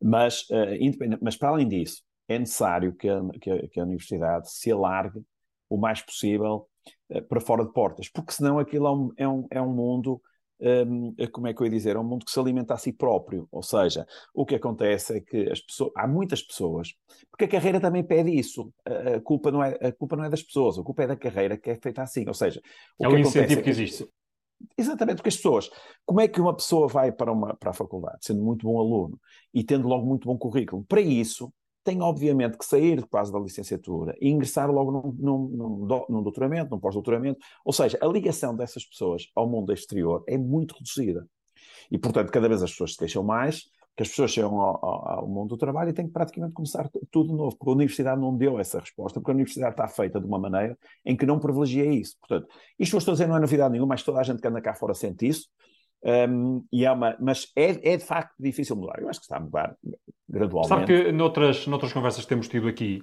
Mas, 0.02 0.42
uh, 0.50 1.20
mas 1.22 1.38
para 1.38 1.50
além 1.50 1.68
disso, 1.68 2.04
é 2.28 2.38
necessário 2.40 2.96
que 2.96 3.10
a, 3.10 3.22
que 3.42 3.50
a, 3.50 3.68
que 3.68 3.80
a 3.80 3.84
universidade 3.84 4.52
se 4.52 4.72
alargue 4.72 5.22
o 5.70 5.78
mais 5.78 6.02
possível 6.02 6.68
uh, 7.10 7.22
para 7.24 7.42
fora 7.42 7.66
de 7.66 7.72
portas, 7.72 8.10
porque 8.10 8.34
senão 8.34 8.60
aquilo 8.60 8.88
é 8.88 8.92
um, 8.92 9.12
é 9.18 9.28
um, 9.28 9.48
é 9.52 9.62
um 9.62 9.74
mundo 9.74 10.22
um, 10.64 11.14
como 11.32 11.48
é 11.48 11.54
que 11.54 11.62
eu 11.62 11.66
ia 11.66 11.72
dizer, 11.72 11.96
é 11.96 12.00
um 12.00 12.04
mundo 12.04 12.26
que 12.26 12.32
se 12.32 12.40
alimenta 12.40 12.74
a 12.74 12.78
si 12.78 12.94
próprio. 12.94 13.48
Ou 13.52 13.62
seja, 13.62 14.06
o 14.34 14.46
que 14.46 14.56
acontece 14.56 15.18
é 15.18 15.22
que 15.22 15.50
as 15.52 15.60
pessoas, 15.60 15.92
há 15.96 16.08
muitas 16.08 16.42
pessoas, 16.42 16.94
porque 17.30 17.46
a 17.46 17.48
carreira 17.48 17.80
também 17.80 18.04
pede 18.04 18.32
isso. 18.32 18.74
A, 18.86 19.20
culpa 19.20 19.52
não 19.52 19.64
é, 19.64 19.78
a 19.82 19.92
culpa 19.92 20.16
não 20.16 20.24
é 20.24 20.30
das 20.30 20.42
pessoas, 20.42 20.80
a 20.80 20.84
culpa 20.84 21.04
é 21.04 21.08
da 21.08 21.16
carreira 21.16 21.58
que 21.58 21.70
é 21.70 21.76
feita 21.76 22.02
assim. 22.02 22.26
Ou 22.28 22.34
seja, 22.34 22.62
o 22.98 23.06
é 23.06 23.10
que 23.10 23.16
um 23.16 23.18
incentivo 23.20 23.54
é 23.54 23.56
que, 23.58 23.64
que 23.64 23.70
existe. 23.70 24.08
Exatamente, 24.78 25.18
porque 25.18 25.30
as 25.30 25.36
pessoas, 25.36 25.70
como 26.06 26.22
é 26.22 26.28
que 26.28 26.40
uma 26.40 26.56
pessoa 26.56 26.88
vai 26.88 27.12
para, 27.12 27.32
uma, 27.32 27.56
para 27.56 27.72
a 27.72 27.74
faculdade, 27.74 28.20
sendo 28.22 28.42
muito 28.42 28.66
bom 28.66 28.80
aluno 28.80 29.20
e 29.54 29.64
tendo 29.64 29.88
logo 29.88 30.06
muito 30.06 30.26
bom 30.26 30.38
currículo? 30.38 30.86
Para 30.86 31.02
isso, 31.02 31.54
tem 31.84 32.02
obviamente 32.02 32.58
que 32.58 32.66
sair 32.66 33.06
quase 33.08 33.32
da 33.32 33.40
licenciatura 33.40 34.16
e 34.22 34.30
ingressar 34.30 34.72
logo 34.72 34.92
num, 34.92 35.12
num, 35.20 35.48
num, 35.50 36.06
num 36.10 36.24
doutoramento, 36.24 36.72
num 36.72 36.80
pós-doutoramento. 36.80 37.40
Ou 37.66 37.74
seja, 37.74 37.98
a 38.02 38.08
ligação 38.08 38.56
dessas 38.56 38.86
pessoas 38.86 39.30
ao 39.36 39.48
mundo 39.48 39.74
exterior 39.74 40.24
é 40.28 40.38
muito 40.38 40.76
reduzida. 40.76 41.28
E, 41.92 41.98
portanto, 41.98 42.32
cada 42.32 42.48
vez 42.48 42.64
as 42.64 42.72
pessoas 42.72 42.94
se 42.94 42.98
queixam 42.98 43.24
mais, 43.24 43.66
que 43.96 44.02
as 44.02 44.10
pessoas 44.10 44.32
chegam 44.32 44.60
ao, 44.60 44.84
ao, 44.84 45.20
ao, 45.20 45.28
mundo 45.28 45.50
do 45.50 45.58
trabalho 45.58 45.90
e 45.90 45.94
têm 45.94 46.08
que 46.08 46.14
praticamente 46.14 46.54
começar 46.54 46.90
tudo 47.12 47.30
de 47.30 47.36
novo, 47.36 47.56
porque 47.56 47.70
a 47.70 47.74
universidade 47.74 48.20
não 48.20 48.36
deu 48.36 48.60
essa 48.60 48.80
resposta, 48.80 49.20
porque 49.20 49.32
a 49.32 49.36
universidade 49.36 49.74
está 49.74 49.88
feita 49.88 50.20
de 50.20 50.26
uma 50.26 50.40
maneira 50.40 50.78
em 51.06 51.16
que 51.16 51.26
não 51.26 51.40
privilegia 51.40 51.86
isso. 51.86 52.18
Portanto, 52.20 52.48
isto 52.80 52.96
eu 52.96 52.98
estou 52.98 53.12
a 53.12 53.16
dizer 53.16 53.28
não 53.28 53.38
é 53.38 53.40
novidade 53.40 53.72
nenhuma, 53.72 53.90
mas 53.90 54.04
toda 54.04 54.20
a 54.20 54.24
gente 54.24 54.42
que 54.42 54.48
anda 54.48 54.62
cá 54.62 54.74
fora 54.74 54.94
sente 54.96 55.28
isso. 55.28 55.48
Um, 56.04 56.66
e 56.72 56.86
é 56.86 56.92
uma, 56.92 57.16
mas 57.20 57.52
é, 57.56 57.94
é 57.94 57.98
de 57.98 58.04
facto 58.04 58.34
difícil 58.38 58.76
mudar. 58.76 59.00
Eu 59.00 59.10
acho 59.10 59.20
que 59.20 59.26
está 59.26 59.38
a 59.38 59.40
mudar 59.40 59.76
gradualmente. 60.28 60.68
Sabe 60.68 60.86
que 60.86 61.12
noutras, 61.12 61.66
noutras 61.66 61.94
conversas 61.94 62.24
que 62.24 62.30
temos 62.30 62.48
tido 62.50 62.68
aqui, 62.68 63.02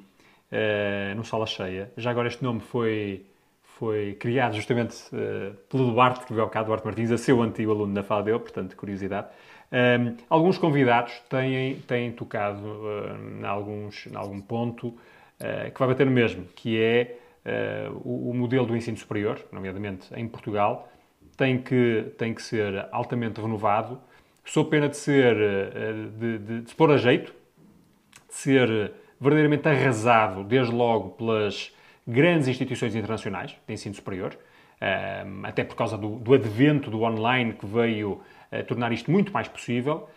uh, 0.52 1.14
no 1.16 1.24
Sala 1.24 1.46
Cheia, 1.46 1.90
já 1.96 2.10
agora 2.10 2.28
este 2.28 2.44
nome 2.44 2.60
foi, 2.60 3.24
foi 3.62 4.14
criado 4.20 4.54
justamente 4.54 4.96
uh, 5.14 5.54
pelo 5.70 5.92
Duarte, 5.92 6.26
que 6.26 6.34
veio 6.34 6.50
ao 6.52 6.64
Duarte 6.64 6.84
Martins, 6.84 7.10
a 7.10 7.16
seu 7.16 7.40
antigo 7.42 7.72
aluno 7.72 7.94
da 7.94 8.02
FADEU, 8.02 8.38
portanto, 8.38 8.76
curiosidade. 8.76 9.28
Um, 9.72 10.16
alguns 10.28 10.58
convidados 10.58 11.12
têm, 11.30 11.76
têm 11.82 12.12
tocado 12.12 12.60
uh, 12.60 13.40
em, 13.40 13.46
alguns, 13.46 14.06
em 14.06 14.16
algum 14.16 14.40
ponto 14.42 14.88
uh, 14.88 15.70
que 15.72 15.78
vai 15.78 15.88
bater 15.88 16.04
no 16.04 16.12
mesmo, 16.12 16.44
que 16.54 16.78
é 16.78 17.16
o, 18.04 18.30
o 18.30 18.34
modelo 18.34 18.66
do 18.66 18.76
ensino 18.76 18.98
superior, 18.98 19.42
nomeadamente 19.50 20.06
em 20.14 20.28
Portugal, 20.28 20.90
tem 21.40 21.56
que, 21.56 22.12
tem 22.18 22.34
que 22.34 22.42
ser 22.42 22.86
altamente 22.92 23.40
renovado, 23.40 23.98
sou 24.44 24.62
pena 24.66 24.90
de 24.90 24.96
ser, 24.98 25.34
eh, 25.38 25.92
de, 26.18 26.38
de, 26.38 26.60
de 26.60 26.68
se 26.68 26.76
pôr 26.76 26.90
a 26.90 26.98
jeito, 26.98 27.32
de 28.28 28.34
ser 28.34 28.92
verdadeiramente 29.18 29.66
arrasado, 29.66 30.44
desde 30.44 30.70
logo, 30.70 31.12
pelas 31.12 31.74
grandes 32.06 32.46
instituições 32.46 32.94
internacionais 32.94 33.56
de 33.66 33.72
ensino 33.72 33.94
superior, 33.94 34.36
eh, 34.82 35.24
até 35.44 35.64
por 35.64 35.76
causa 35.76 35.96
do, 35.96 36.16
do 36.16 36.34
advento 36.34 36.90
do 36.90 37.00
online 37.04 37.54
que 37.54 37.64
veio 37.64 38.20
eh, 38.52 38.62
tornar 38.62 38.92
isto 38.92 39.10
muito 39.10 39.32
mais 39.32 39.48
possível, 39.48 40.08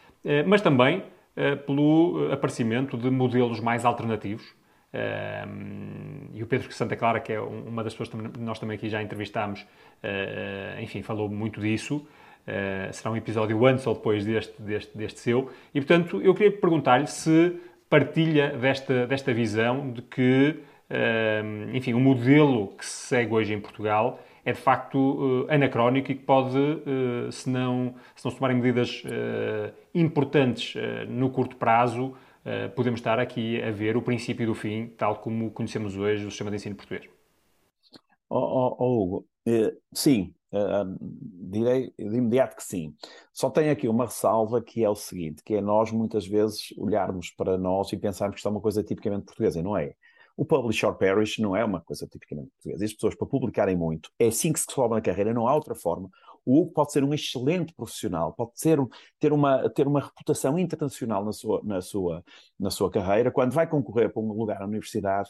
mas 0.45 0.61
também 0.61 1.03
pelo 1.65 2.31
aparecimento 2.31 2.95
de 2.95 3.09
modelos 3.09 3.59
mais 3.59 3.83
alternativos, 3.83 4.55
um, 4.93 6.27
e 6.35 6.43
o 6.43 6.47
Pedro 6.47 6.71
Santa 6.71 6.95
Clara, 6.95 7.19
que 7.19 7.33
é 7.33 7.39
uma 7.39 7.83
das 7.83 7.93
pessoas 7.93 8.09
que 8.09 8.39
nós 8.39 8.59
também 8.59 8.75
aqui 8.75 8.89
já 8.89 9.01
entrevistámos, 9.01 9.61
uh, 9.61 10.81
enfim, 10.81 11.01
falou 11.01 11.27
muito 11.27 11.59
disso. 11.59 12.05
Uh, 12.47 12.93
será 12.93 13.09
um 13.09 13.17
episódio 13.17 13.65
antes 13.65 13.87
ou 13.87 13.95
depois 13.95 14.25
deste, 14.25 14.61
deste, 14.61 14.97
deste 14.97 15.19
seu. 15.19 15.49
E, 15.73 15.79
portanto, 15.79 16.21
eu 16.21 16.35
queria 16.35 16.51
perguntar-lhe 16.51 17.07
se 17.07 17.55
partilha 17.89 18.49
desta, 18.49 19.07
desta 19.07 19.33
visão 19.33 19.91
de 19.91 20.01
que, 20.01 20.59
uh, 20.89 21.75
enfim, 21.75 21.93
o 21.93 21.99
modelo 21.99 22.67
que 22.77 22.85
se 22.85 23.07
segue 23.07 23.33
hoje 23.33 23.53
em 23.53 23.59
Portugal 23.59 24.19
é 24.45 24.51
de 24.51 24.59
facto 24.59 25.47
anacrónico 25.49 26.11
e 26.11 26.15
que 26.15 26.21
pode, 26.21 26.59
se, 27.31 27.49
não, 27.49 27.95
se 28.13 28.25
não 28.25 28.29
se 28.29 28.37
tomarem 28.37 28.57
medidas 28.57 29.01
importantes 29.95 30.75
no 31.07 31.29
curto 31.29 31.55
prazo, 31.55 32.13
podemos 32.75 32.99
estar 32.99 33.19
aqui 33.19 33.61
a 33.61 33.71
ver 33.71 33.95
o 33.95 34.01
princípio 34.01 34.45
do 34.45 34.55
fim, 34.55 34.87
tal 34.97 35.19
como 35.19 35.51
conhecemos 35.51 35.95
hoje 35.95 36.25
o 36.25 36.29
sistema 36.29 36.49
de 36.49 36.57
ensino 36.57 36.75
português. 36.75 37.09
Oh, 38.29 38.37
oh, 38.37 38.75
oh 38.79 39.03
Hugo, 39.03 39.27
eh, 39.45 39.73
sim, 39.93 40.33
Uh, 40.53 40.85
direi 41.49 41.91
de 41.97 42.15
imediato 42.15 42.55
que 42.55 42.63
sim. 42.63 42.93
Só 43.33 43.49
tenho 43.49 43.71
aqui 43.71 43.87
uma 43.87 44.05
ressalva 44.05 44.61
que 44.61 44.83
é 44.83 44.89
o 44.89 44.93
seguinte, 44.93 45.41
que 45.43 45.55
é 45.55 45.61
nós 45.61 45.91
muitas 45.91 46.27
vezes 46.27 46.71
olharmos 46.77 47.31
para 47.31 47.57
nós 47.57 47.91
e 47.91 47.97
pensarmos 47.97 48.35
que 48.35 48.39
isto 48.39 48.47
é 48.47 48.51
uma 48.51 48.61
coisa 48.61 48.83
tipicamente 48.83 49.25
portuguesa, 49.25 49.59
e 49.59 49.63
não 49.63 49.75
é. 49.75 49.95
O 50.37 50.45
publish 50.45 50.85
or 50.85 50.95
perish 50.95 51.39
não 51.39 51.55
é 51.55 51.65
uma 51.65 51.81
coisa 51.81 52.05
tipicamente 52.05 52.51
portuguesa. 52.51 52.85
As 52.85 52.93
pessoas, 52.93 53.15
para 53.15 53.25
publicarem 53.25 53.75
muito, 53.75 54.11
é 54.19 54.27
assim 54.27 54.53
que 54.53 54.59
se 54.59 54.67
sobe 54.69 54.93
na 54.93 55.01
carreira, 55.01 55.33
não 55.33 55.47
há 55.47 55.55
outra 55.55 55.73
forma. 55.73 56.07
O 56.45 56.61
Hugo 56.61 56.71
pode 56.71 56.91
ser 56.91 57.03
um 57.03 57.13
excelente 57.13 57.73
profissional, 57.73 58.33
pode 58.33 58.51
ser, 58.55 58.79
ter, 59.19 59.31
uma, 59.31 59.69
ter 59.69 59.87
uma 59.87 60.01
reputação 60.01 60.57
internacional 60.59 61.23
na 61.23 61.31
sua, 61.31 61.61
na, 61.63 61.81
sua, 61.81 62.23
na 62.59 62.69
sua 62.69 62.91
carreira. 62.91 63.31
Quando 63.31 63.53
vai 63.53 63.67
concorrer 63.67 64.11
para 64.11 64.21
um 64.21 64.31
lugar 64.33 64.59
na 64.59 64.65
universidade, 64.65 65.29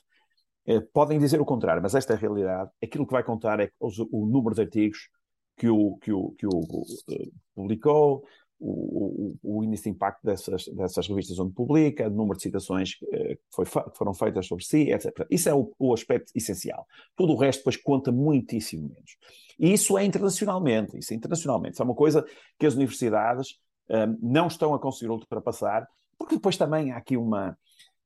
eh, 0.65 0.79
podem 0.79 1.19
dizer 1.19 1.41
o 1.41 1.45
contrário, 1.45 1.81
mas 1.81 1.95
esta 1.95 2.13
é 2.13 2.15
a 2.15 2.19
realidade. 2.19 2.71
Aquilo 2.81 3.05
que 3.05 3.13
vai 3.13 3.23
contar 3.23 3.59
é 3.59 3.69
o, 3.79 4.25
número 4.25 4.55
de 4.55 4.61
artigos 4.61 5.09
que 5.57 5.69
o, 5.69 5.97
que 5.97 6.11
o, 6.11 6.31
que 6.31 6.47
o 6.47 6.49
uh, 6.49 7.33
publicou, 7.53 8.25
o, 8.65 9.35
o, 9.43 9.63
índice 9.63 9.83
de 9.83 9.89
impacto 9.89 10.23
dessas, 10.23 10.65
dessas 10.69 11.07
revistas 11.07 11.37
onde 11.37 11.53
publica, 11.53 12.07
o 12.07 12.09
número 12.09 12.37
de 12.37 12.43
citações 12.43 12.93
uh, 13.03 13.35
que, 13.35 13.39
foi, 13.51 13.65
que, 13.65 13.97
foram 13.97 14.13
feitas 14.13 14.47
sobre 14.47 14.63
si, 14.63 14.89
etc. 14.89 15.25
Isso 15.29 15.49
é 15.49 15.53
o, 15.53 15.71
o, 15.77 15.93
aspecto 15.93 16.31
essencial. 16.33 16.87
Todo 17.15 17.33
o 17.33 17.35
resto 17.35 17.59
depois 17.59 17.75
conta 17.75 18.11
muitíssimo 18.11 18.83
menos. 18.83 19.17
E 19.59 19.73
isso 19.73 19.97
é 19.97 20.05
internacionalmente, 20.05 20.97
isso 20.97 21.13
é 21.13 21.15
internacionalmente. 21.15 21.73
Isso 21.73 21.81
é 21.81 21.85
uma 21.85 21.95
coisa 21.95 22.25
que 22.57 22.65
as 22.65 22.75
universidades 22.75 23.59
um, 23.89 24.17
não 24.21 24.47
estão 24.47 24.73
a 24.73 24.79
conseguir 24.79 25.11
ultrapassar, 25.11 25.85
porque 26.17 26.35
depois 26.35 26.55
também 26.55 26.91
há 26.91 26.97
aqui 26.97 27.17
uma 27.17 27.57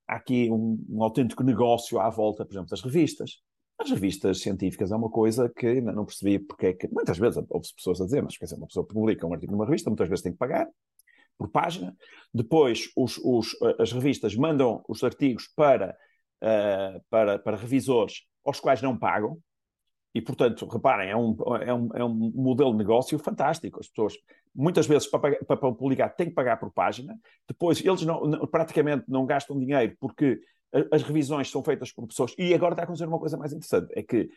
há 0.07 0.15
aqui 0.15 0.49
um, 0.49 0.83
um, 0.89 1.03
autêntico 1.03 1.43
negócio 1.43 1.99
à 1.99 2.09
volta, 2.09 2.45
por 2.45 2.53
exemplo, 2.53 2.69
das 2.69 2.81
revistas. 2.81 3.41
As 3.79 3.91
revistas 3.91 4.41
científicas 4.41 4.91
é 4.91 4.95
uma 4.95 5.09
coisa 5.09 5.49
que 5.49 5.67
ainda 5.67 5.91
não 5.91 6.05
percebi 6.05 6.39
porque 6.39 6.65
é 6.67 6.73
que. 6.73 6.87
Muitas 6.87 7.17
vezes 7.17 7.37
houve 7.49 7.73
pessoas 7.75 8.01
a 8.01 8.05
dizer, 8.05 8.23
mas 8.23 8.35
quer 8.35 8.45
dizer, 8.45 8.57
uma 8.57 8.67
pessoa 8.67 8.85
publica 8.85 9.27
um 9.27 9.33
artigo 9.33 9.51
numa 9.51 9.65
revista, 9.65 9.89
muitas 9.89 10.09
vezes 10.09 10.23
tem 10.23 10.31
que 10.31 10.37
pagar 10.37 10.67
por 11.37 11.49
página. 11.49 11.95
Depois, 12.33 12.89
os, 12.95 13.17
os, 13.23 13.55
as 13.79 13.91
revistas 13.91 14.35
mandam 14.35 14.83
os 14.87 15.03
artigos 15.03 15.47
para, 15.55 15.95
uh, 16.43 17.01
para, 17.09 17.37
para 17.37 17.57
revisores 17.57 18.23
aos 18.43 18.59
quais 18.59 18.81
não 18.81 18.97
pagam. 18.97 19.37
E, 20.15 20.21
portanto, 20.21 20.65
reparem, 20.65 21.11
é 21.11 21.15
um, 21.15 21.37
é, 21.61 21.71
um, 21.71 21.89
é 21.93 22.03
um 22.03 22.31
modelo 22.33 22.71
de 22.71 22.77
negócio 22.79 23.19
fantástico. 23.19 23.79
As 23.79 23.87
pessoas, 23.87 24.15
muitas 24.55 24.87
vezes, 24.87 25.07
para, 25.07 25.35
para 25.45 25.57
publicar, 25.57 26.09
têm 26.09 26.29
que 26.29 26.33
pagar 26.33 26.57
por 26.57 26.71
página. 26.71 27.15
Depois, 27.47 27.85
eles 27.85 28.01
não, 28.01 28.47
praticamente 28.47 29.05
não 29.07 29.27
gastam 29.27 29.59
dinheiro 29.59 29.95
porque 29.99 30.41
as 30.91 31.03
revisões 31.03 31.49
são 31.49 31.63
feitas 31.63 31.91
por 31.91 32.07
pessoas. 32.07 32.33
E 32.37 32.53
agora 32.53 32.73
está 32.73 32.83
a 32.83 32.85
acontecer 32.85 33.07
uma 33.07 33.19
coisa 33.19 33.37
mais 33.37 33.51
interessante: 33.53 33.91
é 33.95 34.03
que 34.03 34.29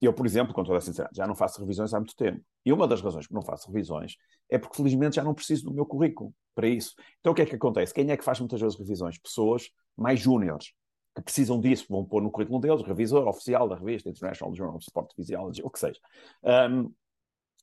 eu, 0.00 0.12
por 0.14 0.24
exemplo, 0.24 0.54
com 0.54 0.64
toda 0.64 0.78
a 0.78 0.80
sinceridade, 0.80 1.16
já 1.16 1.26
não 1.26 1.34
faço 1.34 1.60
revisões 1.60 1.92
há 1.92 1.98
muito 1.98 2.16
tempo. 2.16 2.42
E 2.64 2.72
uma 2.72 2.88
das 2.88 3.02
razões 3.02 3.26
que 3.26 3.34
não 3.34 3.42
faço 3.42 3.70
revisões 3.70 4.16
é 4.48 4.58
porque, 4.58 4.76
felizmente, 4.76 5.16
já 5.16 5.24
não 5.24 5.34
preciso 5.34 5.64
do 5.64 5.74
meu 5.74 5.84
currículo 5.84 6.32
para 6.54 6.66
isso. 6.66 6.94
Então, 7.20 7.32
o 7.32 7.34
que 7.34 7.42
é 7.42 7.46
que 7.46 7.54
acontece? 7.54 7.92
Quem 7.92 8.10
é 8.10 8.16
que 8.16 8.24
faz 8.24 8.40
muitas 8.40 8.60
vezes 8.60 8.78
revisões? 8.78 9.18
Pessoas 9.18 9.70
mais 9.96 10.18
júniores 10.18 10.72
que 11.14 11.22
precisam 11.22 11.60
disso, 11.60 11.86
vão 11.88 12.04
pôr 12.04 12.22
no 12.22 12.30
currículo 12.30 12.60
deles, 12.60 12.82
revisor 12.82 13.26
oficial 13.26 13.68
da 13.68 13.76
revista 13.76 14.08
International 14.08 14.54
Journal 14.54 14.76
of 14.76 14.84
Sport 14.84 15.12
Physiology, 15.14 15.62
o 15.62 15.70
que 15.70 15.78
seja. 15.78 16.00
Um, 16.42 16.92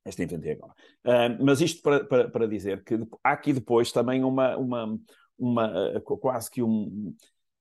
este 0.06 0.24
inventei 0.24 0.54
agora. 0.54 0.74
Um, 1.06 1.46
mas 1.46 1.62
isto 1.62 1.82
para, 1.82 2.06
para, 2.06 2.30
para, 2.30 2.48
dizer 2.48 2.84
que 2.84 2.96
há 3.24 3.32
aqui 3.32 3.54
depois 3.54 3.92
também 3.92 4.24
uma, 4.24 4.56
uma, 4.58 5.00
uma 5.38 6.02
quase 6.02 6.50
que 6.50 6.62
um. 6.62 7.16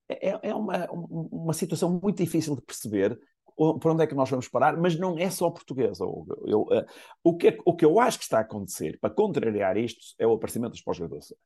É, 0.08 0.50
é 0.50 0.54
uma, 0.54 0.86
uma 0.90 1.52
situação 1.52 2.00
muito 2.02 2.22
difícil 2.22 2.54
de 2.54 2.62
perceber 2.62 3.18
por 3.56 3.90
onde 3.90 4.04
é 4.04 4.06
que 4.06 4.14
nós 4.14 4.28
vamos 4.28 4.48
parar, 4.48 4.76
mas 4.76 4.98
não 4.98 5.18
é 5.18 5.30
só 5.30 5.50
portuguesa. 5.50 6.04
Eu, 6.04 6.26
eu, 6.44 6.60
uh, 6.62 6.84
o, 7.24 7.36
que, 7.36 7.48
é, 7.48 7.58
o 7.64 7.74
que 7.74 7.84
eu 7.84 7.98
acho 7.98 8.18
que 8.18 8.24
está 8.24 8.38
a 8.38 8.42
acontecer 8.42 8.98
para 9.00 9.08
contrariar 9.08 9.76
isto 9.78 10.14
é 10.18 10.26
o 10.26 10.34
aparecimento 10.34 10.72
das 10.72 10.82
pós-graduações 10.82 11.40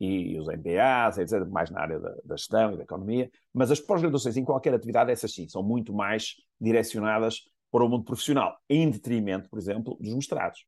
e 0.00 0.38
os 0.38 0.46
MBAs, 0.46 1.18
etc., 1.18 1.44
mais 1.48 1.70
na 1.70 1.80
área 1.80 1.98
da, 1.98 2.14
da, 2.24 2.36
gestão 2.36 2.72
e 2.72 2.76
da 2.76 2.84
economia, 2.84 3.30
mas 3.52 3.70
as 3.70 3.80
pós-graduações 3.80 4.36
em 4.36 4.44
qualquer 4.44 4.72
atividade, 4.72 5.10
essas 5.10 5.32
sim, 5.34 5.48
são 5.48 5.62
muito 5.62 5.92
mais 5.92 6.34
direcionadas 6.60 7.40
para 7.70 7.84
o 7.84 7.88
mundo 7.88 8.04
profissional, 8.04 8.56
em 8.68 8.88
detrimento, 8.88 9.48
por 9.48 9.58
exemplo, 9.58 9.96
dos 10.00 10.14
mestrados. 10.14 10.64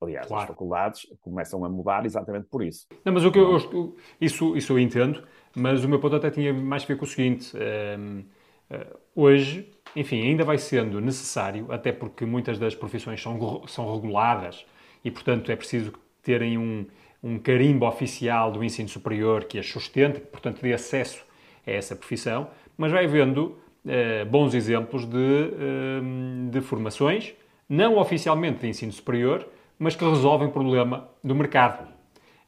Aliás, 0.00 0.28
claro. 0.28 0.42
as 0.42 0.48
faculdades 0.48 1.06
começam 1.20 1.64
a 1.64 1.68
mudar 1.68 2.06
exatamente 2.06 2.46
por 2.48 2.62
isso. 2.62 2.86
Não, 3.04 3.12
mas 3.12 3.24
o 3.24 3.32
que 3.32 3.38
eu, 3.38 3.58
eu, 3.58 3.96
isso, 4.20 4.56
isso 4.56 4.72
eu 4.72 4.78
entendo, 4.78 5.26
mas 5.58 5.84
o 5.84 5.88
meu 5.88 5.98
ponto 5.98 6.16
até 6.16 6.30
tinha 6.30 6.52
mais 6.52 6.84
a 6.84 6.86
ver 6.86 6.96
com 6.96 7.04
o 7.04 7.08
seguinte. 7.08 7.56
Ehm, 7.56 8.22
eh, 8.70 8.86
hoje, 9.14 9.68
enfim, 9.96 10.22
ainda 10.22 10.44
vai 10.44 10.58
sendo 10.58 11.00
necessário, 11.00 11.66
até 11.70 11.92
porque 11.92 12.24
muitas 12.24 12.58
das 12.58 12.74
profissões 12.74 13.20
são, 13.20 13.66
são 13.66 13.94
reguladas 13.94 14.64
e, 15.04 15.10
portanto, 15.10 15.50
é 15.50 15.56
preciso 15.56 15.92
terem 16.22 16.58
um, 16.58 16.86
um 17.22 17.38
carimbo 17.38 17.86
oficial 17.86 18.52
do 18.52 18.62
ensino 18.62 18.88
superior 18.88 19.44
que 19.44 19.58
as 19.58 19.66
sustente, 19.66 20.20
portanto, 20.20 20.60
dê 20.62 20.72
acesso 20.72 21.24
a 21.66 21.70
essa 21.70 21.96
profissão, 21.96 22.48
mas 22.76 22.92
vai 22.92 23.04
havendo 23.04 23.58
eh, 23.86 24.24
bons 24.24 24.54
exemplos 24.54 25.04
de, 25.06 25.16
eh, 25.16 26.50
de 26.50 26.60
formações, 26.60 27.34
não 27.68 27.98
oficialmente 27.98 28.60
de 28.60 28.68
ensino 28.68 28.92
superior, 28.92 29.46
mas 29.78 29.94
que 29.96 30.04
resolvem 30.04 30.48
o 30.48 30.50
problema 30.52 31.08
do 31.22 31.34
mercado. 31.34 31.97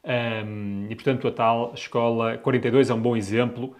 Um, 0.03 0.87
e, 0.89 0.95
portanto, 0.95 1.27
a 1.27 1.31
tal 1.31 1.73
escola 1.75 2.37
42 2.39 2.89
é 2.89 2.93
um 2.93 2.99
bom 2.99 3.15
exemplo 3.15 3.65
uh, 3.67 3.73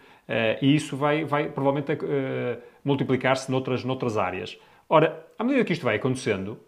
e 0.62 0.76
isso 0.76 0.96
vai, 0.96 1.26
vai 1.26 1.50
provavelmente 1.50 1.94
uh, 1.94 2.62
multiplicar-se 2.84 3.50
noutras, 3.50 3.84
noutras 3.84 4.18
áreas. 4.18 4.58
Ora, 4.88 5.26
à 5.38 5.44
medida 5.44 5.64
que 5.66 5.74
isto 5.74 5.84
vai 5.84 5.96
acontecendo, 5.96 6.60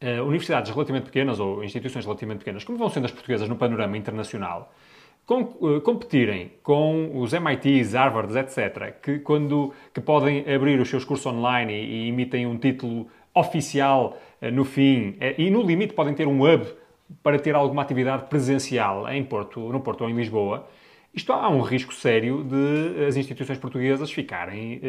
uh, 0.00 0.22
universidades 0.22 0.70
relativamente 0.70 1.06
pequenas 1.06 1.40
ou 1.40 1.64
instituições 1.64 2.04
relativamente 2.04 2.38
pequenas, 2.38 2.62
como 2.62 2.78
vão 2.78 2.88
sendo 2.88 3.06
as 3.06 3.12
portuguesas 3.12 3.48
no 3.48 3.56
panorama 3.56 3.96
internacional, 3.96 4.72
com, 5.26 5.44
competirem 5.80 6.52
com 6.62 7.20
os 7.20 7.32
MITs, 7.32 7.94
Harvards, 7.94 8.36
etc., 8.36 8.92
que, 9.00 9.18
quando, 9.20 9.72
que 9.94 10.00
podem 10.00 10.44
abrir 10.52 10.80
os 10.80 10.88
seus 10.88 11.04
cursos 11.04 11.26
online 11.26 11.72
e, 11.72 12.06
e 12.06 12.08
emitem 12.08 12.46
um 12.46 12.58
título 12.58 13.08
oficial 13.32 14.18
no 14.52 14.64
fim, 14.64 15.16
e 15.38 15.48
no 15.48 15.62
limite 15.62 15.94
podem 15.94 16.12
ter 16.12 16.26
um 16.26 16.42
hub 16.42 16.66
para 17.22 17.38
ter 17.38 17.54
alguma 17.54 17.82
atividade 17.82 18.24
presencial 18.24 19.08
em 19.08 19.22
Porto, 19.24 19.60
no 19.72 19.80
Porto 19.80 20.02
ou 20.02 20.10
em 20.10 20.14
Lisboa, 20.14 20.68
isto 21.14 21.32
há 21.32 21.48
um 21.48 21.60
risco 21.60 21.92
sério 21.92 22.42
de 22.42 23.04
as 23.04 23.16
instituições 23.16 23.58
portuguesas 23.58 24.10
ficarem 24.10 24.80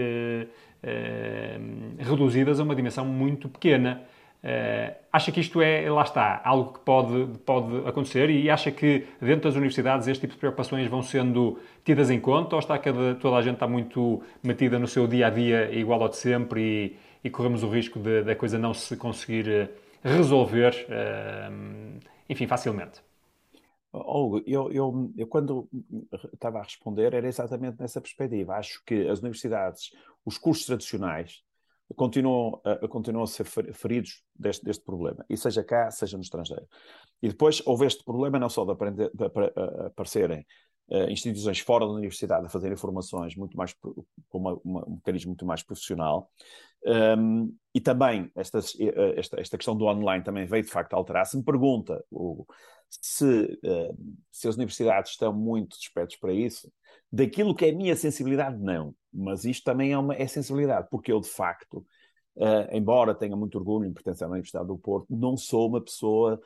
reduzidas 1.99 2.59
a 2.59 2.63
uma 2.63 2.75
dimensão 2.75 3.05
muito 3.05 3.49
pequena. 3.49 4.01
Uh, 4.43 4.93
acha 5.11 5.31
que 5.31 5.39
isto 5.39 5.61
é, 5.61 5.89
lá 5.89 6.01
está, 6.01 6.41
algo 6.43 6.73
que 6.73 6.79
pode, 6.81 7.27
pode 7.45 7.77
acontecer? 7.87 8.29
E 8.29 8.49
acha 8.49 8.71
que 8.71 9.05
dentro 9.21 9.43
das 9.43 9.55
universidades 9.55 10.05
este 10.05 10.21
tipo 10.21 10.33
de 10.33 10.39
preocupações 10.39 10.85
vão 10.87 11.01
sendo 11.01 11.57
tidas 11.85 12.09
em 12.09 12.19
conta? 12.19 12.55
Ou 12.55 12.59
está 12.59 12.77
toda 13.21 13.37
a 13.37 13.41
gente 13.41 13.53
está 13.53 13.67
muito 13.67 14.21
metida 14.43 14.77
no 14.77 14.85
seu 14.85 15.07
dia 15.07 15.27
a 15.27 15.29
dia 15.29 15.73
igual 15.73 16.01
ao 16.01 16.09
de 16.09 16.17
sempre 16.17 16.61
e, 16.61 16.97
e 17.23 17.29
corremos 17.29 17.63
o 17.63 17.69
risco 17.69 17.99
da 17.99 18.35
coisa 18.35 18.57
não 18.57 18.73
se 18.73 18.97
conseguir 18.97 19.47
eh, 19.47 19.69
resolver, 20.03 20.73
uh, 20.89 21.99
enfim, 22.29 22.47
facilmente? 22.47 23.01
Olgo, 23.91 24.41
eu, 24.45 24.71
eu, 24.71 25.13
eu, 25.15 25.27
quando 25.27 25.69
estava 26.33 26.59
a 26.59 26.63
responder 26.63 27.13
era 27.13 27.27
exatamente 27.27 27.79
nessa 27.79 28.01
perspectiva. 28.01 28.55
Acho 28.55 28.81
que 28.85 29.07
as 29.07 29.19
universidades, 29.19 29.91
os 30.25 30.37
cursos 30.37 30.65
tradicionais, 30.65 31.43
continuam, 31.95 32.59
uh, 32.65 32.87
continuam 32.87 33.23
a 33.23 33.27
ser 33.27 33.45
feridos 33.45 34.23
deste, 34.35 34.65
deste 34.65 34.83
problema, 34.83 35.23
e 35.29 35.37
seja 35.37 35.63
cá, 35.63 35.91
seja 35.91 36.17
no 36.17 36.23
estrangeiro. 36.23 36.67
E 37.21 37.29
depois 37.29 37.61
houve 37.65 37.85
este 37.85 38.03
problema 38.03 38.39
não 38.39 38.49
só 38.49 38.65
de, 38.65 38.71
aprender, 38.71 39.11
de 39.13 39.25
aparecerem 39.85 40.45
uh, 40.93 41.09
instituições 41.09 41.59
fora 41.59 41.85
da 41.85 41.91
universidade 41.91 42.45
a 42.45 42.49
fazerem 42.49 42.77
formações 42.77 43.35
muito 43.35 43.57
mais, 43.57 43.73
com 43.73 44.05
uma, 44.31 44.53
uma, 44.63 44.87
um 44.87 44.95
mecanismo 44.95 45.29
muito 45.29 45.45
mais 45.45 45.63
profissional, 45.63 46.29
um, 46.85 47.53
e 47.73 47.81
também 47.81 48.29
esta, 48.35 48.59
esta, 49.17 49.39
esta 49.39 49.57
questão 49.57 49.75
do 49.75 49.85
online 49.85 50.23
também 50.23 50.45
veio 50.45 50.63
de 50.63 50.69
facto 50.69 50.93
alterar. 50.93 51.25
Se 51.25 51.37
me 51.37 51.43
pergunta 51.43 52.03
se, 52.89 53.59
uh, 53.63 53.97
se 54.31 54.47
as 54.47 54.55
universidades 54.55 55.11
estão 55.11 55.33
muito 55.33 55.77
despertos 55.77 56.15
para 56.17 56.33
isso, 56.33 56.71
daquilo 57.11 57.55
que 57.55 57.65
é 57.65 57.69
a 57.69 57.75
minha 57.75 57.95
sensibilidade, 57.95 58.57
não. 58.59 58.93
Mas 59.11 59.45
isto 59.45 59.63
também 59.63 59.91
é 59.91 59.97
uma 59.97 60.15
é 60.15 60.27
sensibilidade, 60.27 60.87
porque 60.89 61.11
eu, 61.11 61.19
de 61.19 61.29
facto, 61.29 61.85
uh, 62.35 62.67
embora 62.71 63.15
tenha 63.15 63.35
muito 63.35 63.57
orgulho 63.57 63.85
em 63.85 63.93
pertencer 63.93 64.27
à 64.27 64.29
Universidade 64.29 64.67
do 64.67 64.77
Porto, 64.77 65.07
não 65.09 65.37
sou 65.37 65.69
uma 65.69 65.81
pessoa 65.81 66.39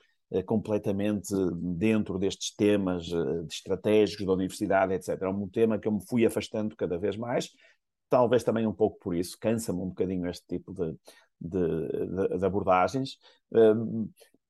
completamente 0.46 1.34
dentro 1.56 2.18
destes 2.18 2.54
temas 2.56 3.08
uh, 3.12 3.44
de 3.46 3.54
estratégicos 3.54 4.26
da 4.26 4.34
universidade, 4.34 4.94
etc. 4.94 5.22
É 5.22 5.30
um 5.30 5.48
tema 5.48 5.80
que 5.80 5.88
eu 5.88 5.92
me 5.92 6.06
fui 6.06 6.26
afastando 6.26 6.76
cada 6.76 6.98
vez 6.98 7.16
mais, 7.16 7.50
talvez 8.10 8.44
também 8.44 8.68
um 8.68 8.74
pouco 8.74 9.00
por 9.00 9.16
isso, 9.16 9.38
cansa-me 9.40 9.82
um 9.82 9.90
bocadinho 9.90 10.28
este 10.30 10.46
tipo 10.48 10.74
de, 10.74 10.96
de, 11.40 12.38
de, 12.38 12.46
abordagens. 12.46 13.18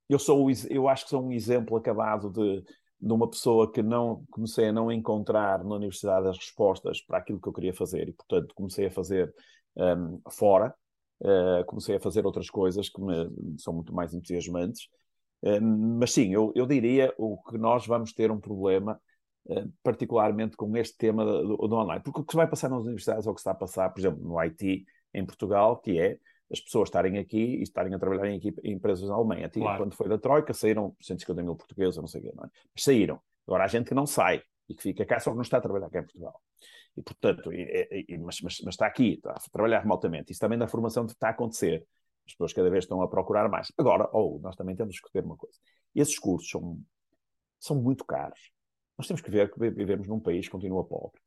eu, 0.10 0.20
sou, 0.20 0.48
eu 0.70 0.88
acho 0.88 1.04
que 1.06 1.10
sou 1.10 1.24
um 1.26 1.32
exemplo 1.32 1.76
acabado 1.76 2.32
de 2.32 2.64
de 3.00 3.14
uma 3.14 3.30
pessoa 3.30 3.72
que 3.72 3.84
não 3.84 4.26
comecei 4.32 4.68
a 4.68 4.74
não 4.74 4.92
encontrar 4.92 5.64
na 5.64 5.76
universidade 5.76 6.28
as 6.28 6.38
respostas 6.38 7.02
para 7.02 7.20
aquilo 7.20 7.40
que 7.40 7.48
eu 7.48 7.54
queria 7.54 7.74
fazer 7.74 8.10
e, 8.10 8.14
portanto, 8.14 8.54
comecei 8.56 8.88
a 8.88 8.92
fazer 8.92 9.34
um, 9.76 10.20
fora. 10.30 10.74
uh, 11.22 11.64
comecei 11.66 11.96
a 11.96 12.00
fazer 12.00 12.26
outras 12.26 12.50
coisas 12.50 12.90
que 12.90 13.00
me, 13.02 13.30
são 13.60 13.74
muito 13.74 13.94
mais 13.94 14.14
entusiasmantes. 14.14 14.90
Uh, 15.42 15.62
mas 15.62 16.14
sim, 16.14 16.34
eu, 16.34 16.52
eu 16.56 16.66
diria 16.66 17.14
o 17.18 17.38
que 17.44 17.58
nós 17.58 17.86
vamos 17.86 18.14
ter 18.14 18.32
um 18.32 18.40
problema, 18.40 19.00
uh, 19.46 19.72
particularmente 19.84 20.56
com 20.58 20.76
este 20.76 20.98
tema 20.98 21.26
do, 21.26 21.56
do, 21.56 21.76
online. 21.76 22.02
Porque 22.04 22.22
o 22.22 22.24
que 22.24 22.32
se 22.32 22.38
vai 22.38 22.48
passar 22.48 22.70
nas 22.70 22.84
universidades 22.84 23.26
ou 23.26 23.32
o 23.32 23.36
que 23.36 23.42
está 23.42 23.52
a 23.52 23.56
passar, 23.56 23.90
por 23.90 24.00
exemplo, 24.00 24.24
no 24.24 24.38
IT 24.44 24.86
em 25.14 25.26
Portugal, 25.26 25.78
que 25.78 26.00
é 26.00 26.18
as 26.52 26.62
pessoas 26.62 26.88
estarem 26.88 27.18
aqui 27.18 27.58
e 27.58 27.64
estarem 27.64 27.94
a 27.94 28.00
trabalhar 28.00 28.30
em, 28.30 28.40
em 28.64 28.72
empresas 28.72 29.08
na 29.08 29.16
Alemanha. 29.16 29.50
Claro. 29.50 29.84
Quando 29.84 29.96
foi 29.96 30.08
da 30.08 30.18
Troika, 30.18 30.54
saíram 30.54 30.96
150 31.02 31.44
mil 31.44 31.56
portugueses, 31.56 31.98
não 31.98 32.08
sei 32.08 32.22
o 32.22 32.24
quê, 32.24 32.32
não 32.36 32.46
é? 32.46 32.50
Mas 32.74 32.84
saíram. 32.84 33.20
Agora 33.46 33.66
há 33.66 33.68
gente 33.68 33.88
que 33.88 33.96
não 33.96 34.06
sai 34.06 34.42
e 34.68 34.74
que 34.74 34.82
fica 34.82 35.06
cá, 35.06 35.20
só 35.20 35.32
que 35.32 35.36
não 35.36 35.42
está 35.42 35.58
a 35.58 35.62
trabalhar 35.62 35.90
cá 35.90 36.00
em 36.00 36.04
Portugal. 36.04 36.42
E, 36.96 37.02
portanto, 37.02 37.54
e, 37.54 38.06
e, 38.10 38.18
mas, 38.18 38.42
mas, 38.42 38.60
mas, 38.64 38.74
está 38.74 38.88
aqui, 38.88 39.14
está 39.14 39.32
a 39.32 39.52
trabalhar 39.52 39.82
remotamente. 39.82 40.32
Isso 40.32 40.42
também 40.42 40.58
da 40.58 40.68
formação 40.68 41.06
está 41.06 41.28
a 41.28 41.32
acontecer. 41.32 41.86
As 42.28 42.34
pessoas 42.34 42.54
cada 42.54 42.70
vez 42.70 42.84
estão 42.84 43.02
a 43.02 43.08
procurar 43.08 43.50
mais. 43.50 43.72
Agora, 43.78 44.10
ou 44.12 44.36
oh, 44.36 44.40
nós 44.40 44.56
também 44.56 44.76
temos 44.76 45.00
que 45.00 45.12
ter 45.12 45.24
uma 45.24 45.38
coisa. 45.38 45.58
Esses 45.96 46.20
cursos 46.20 46.50
são, 46.50 46.80
são 47.60 47.82
muito 47.82 48.06
caros. 48.06 48.52
Nós 48.98 49.08
temos 49.08 49.22
que 49.22 49.32
ver 49.32 49.52
que 49.52 49.60
vivemos 49.70 50.08
num 50.08 50.20
país 50.20 50.46
que 50.46 50.52
continua 50.52 50.84
pobre. 50.84 51.22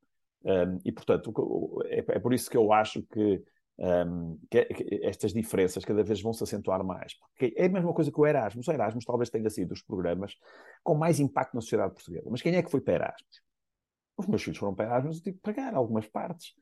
Um, 0.44 0.80
e, 0.84 0.92
portanto, 0.92 1.82
é, 1.86 1.98
é 1.98 2.18
por 2.18 2.32
isso 2.32 2.50
que 2.50 2.56
eu 2.56 2.72
acho 2.72 3.02
que 3.02 3.42
um, 3.78 4.38
que, 4.50 4.64
que 4.66 5.00
estas 5.02 5.32
diferenças 5.32 5.84
cada 5.84 6.04
vez 6.04 6.20
vão 6.20 6.32
se 6.32 6.44
acentuar 6.44 6.84
mais. 6.84 7.14
Porque 7.14 7.54
é 7.56 7.66
a 7.66 7.68
mesma 7.68 7.94
coisa 7.94 8.12
que 8.12 8.20
o 8.20 8.26
Erasmus. 8.26 8.68
O 8.68 8.72
Erasmus 8.72 9.04
talvez 9.04 9.30
tenha 9.30 9.48
sido 9.48 9.68
dos 9.68 9.82
programas 9.82 10.36
com 10.82 10.94
mais 10.94 11.18
impacto 11.18 11.54
na 11.54 11.60
sociedade 11.60 11.94
portuguesa. 11.94 12.28
Mas 12.30 12.42
quem 12.42 12.54
é 12.54 12.62
que 12.62 12.70
foi 12.70 12.80
para 12.80 12.94
Erasmus? 12.94 13.42
Os 14.18 14.26
meus 14.26 14.42
filhos 14.42 14.58
foram 14.58 14.74
para 14.74 14.86
Erasmus 14.86 15.18
e 15.18 15.22
tive 15.22 15.36
que 15.36 15.42
pagar 15.42 15.74
algumas 15.74 16.06
partes. 16.06 16.54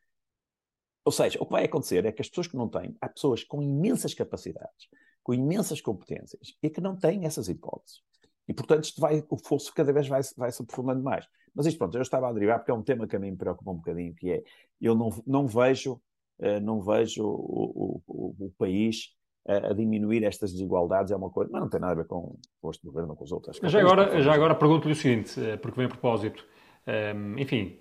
Ou 1.04 1.12
seja, 1.12 1.38
o 1.40 1.46
que 1.46 1.52
vai 1.52 1.64
acontecer 1.64 2.04
é 2.04 2.12
que 2.12 2.20
as 2.20 2.28
pessoas 2.28 2.46
que 2.46 2.56
não 2.56 2.68
têm, 2.68 2.94
há 3.00 3.08
pessoas 3.08 3.44
com 3.44 3.62
imensas 3.62 4.14
capacidades, 4.14 4.88
com 5.22 5.32
imensas 5.32 5.80
competências 5.80 6.54
e 6.62 6.68
que 6.68 6.80
não 6.80 6.96
têm 6.96 7.24
essas 7.24 7.48
hipóteses. 7.48 8.00
E, 8.46 8.54
portanto, 8.54 8.84
isto 8.84 9.00
vai, 9.00 9.24
o 9.28 9.36
fosso 9.36 9.72
cada 9.74 9.92
vez 9.92 10.08
vai, 10.08 10.20
vai 10.36 10.50
se 10.50 10.62
aprofundando 10.62 11.02
mais. 11.02 11.26
Mas 11.54 11.66
isto, 11.66 11.78
pronto, 11.78 11.96
eu 11.96 12.02
estava 12.02 12.28
a 12.28 12.32
derivar 12.32 12.58
porque 12.58 12.70
é 12.70 12.74
um 12.74 12.82
tema 12.82 13.06
que 13.06 13.16
a 13.16 13.18
mim 13.18 13.30
me 13.30 13.36
preocupa 13.36 13.70
um 13.70 13.76
bocadinho, 13.76 14.14
que 14.14 14.30
é, 14.30 14.42
eu 14.80 14.94
não, 14.94 15.10
não 15.26 15.46
vejo 15.46 16.00
eh, 16.40 16.60
não 16.60 16.80
vejo 16.80 17.24
o, 17.24 18.00
o, 18.06 18.34
o 18.38 18.50
país 18.56 19.08
a, 19.46 19.72
diminuir 19.72 20.22
estas 20.24 20.52
desigualdades 20.52 21.10
é 21.10 21.16
uma 21.16 21.30
coisa, 21.30 21.50
mas 21.50 21.60
não 21.60 21.68
tem 21.68 21.80
nada 21.80 21.92
a 21.92 21.96
ver 21.96 22.06
com, 22.06 22.36
com 22.60 22.70
este 22.70 22.86
governo 22.86 23.10
ou 23.10 23.16
com 23.16 23.24
os 23.24 23.32
outros. 23.32 23.58
Já 23.62 23.80
agora, 23.80 24.20
já 24.22 24.32
agora 24.32 24.54
pergunto-lhe 24.54 24.92
o 24.92 24.96
seguinte, 24.96 25.40
eh, 25.40 25.56
porque 25.56 25.76
vem 25.76 25.86
a 25.86 25.88
propósito, 25.88 26.46
um, 26.86 26.90
ehm, 26.90 27.38
enfim, 27.38 27.78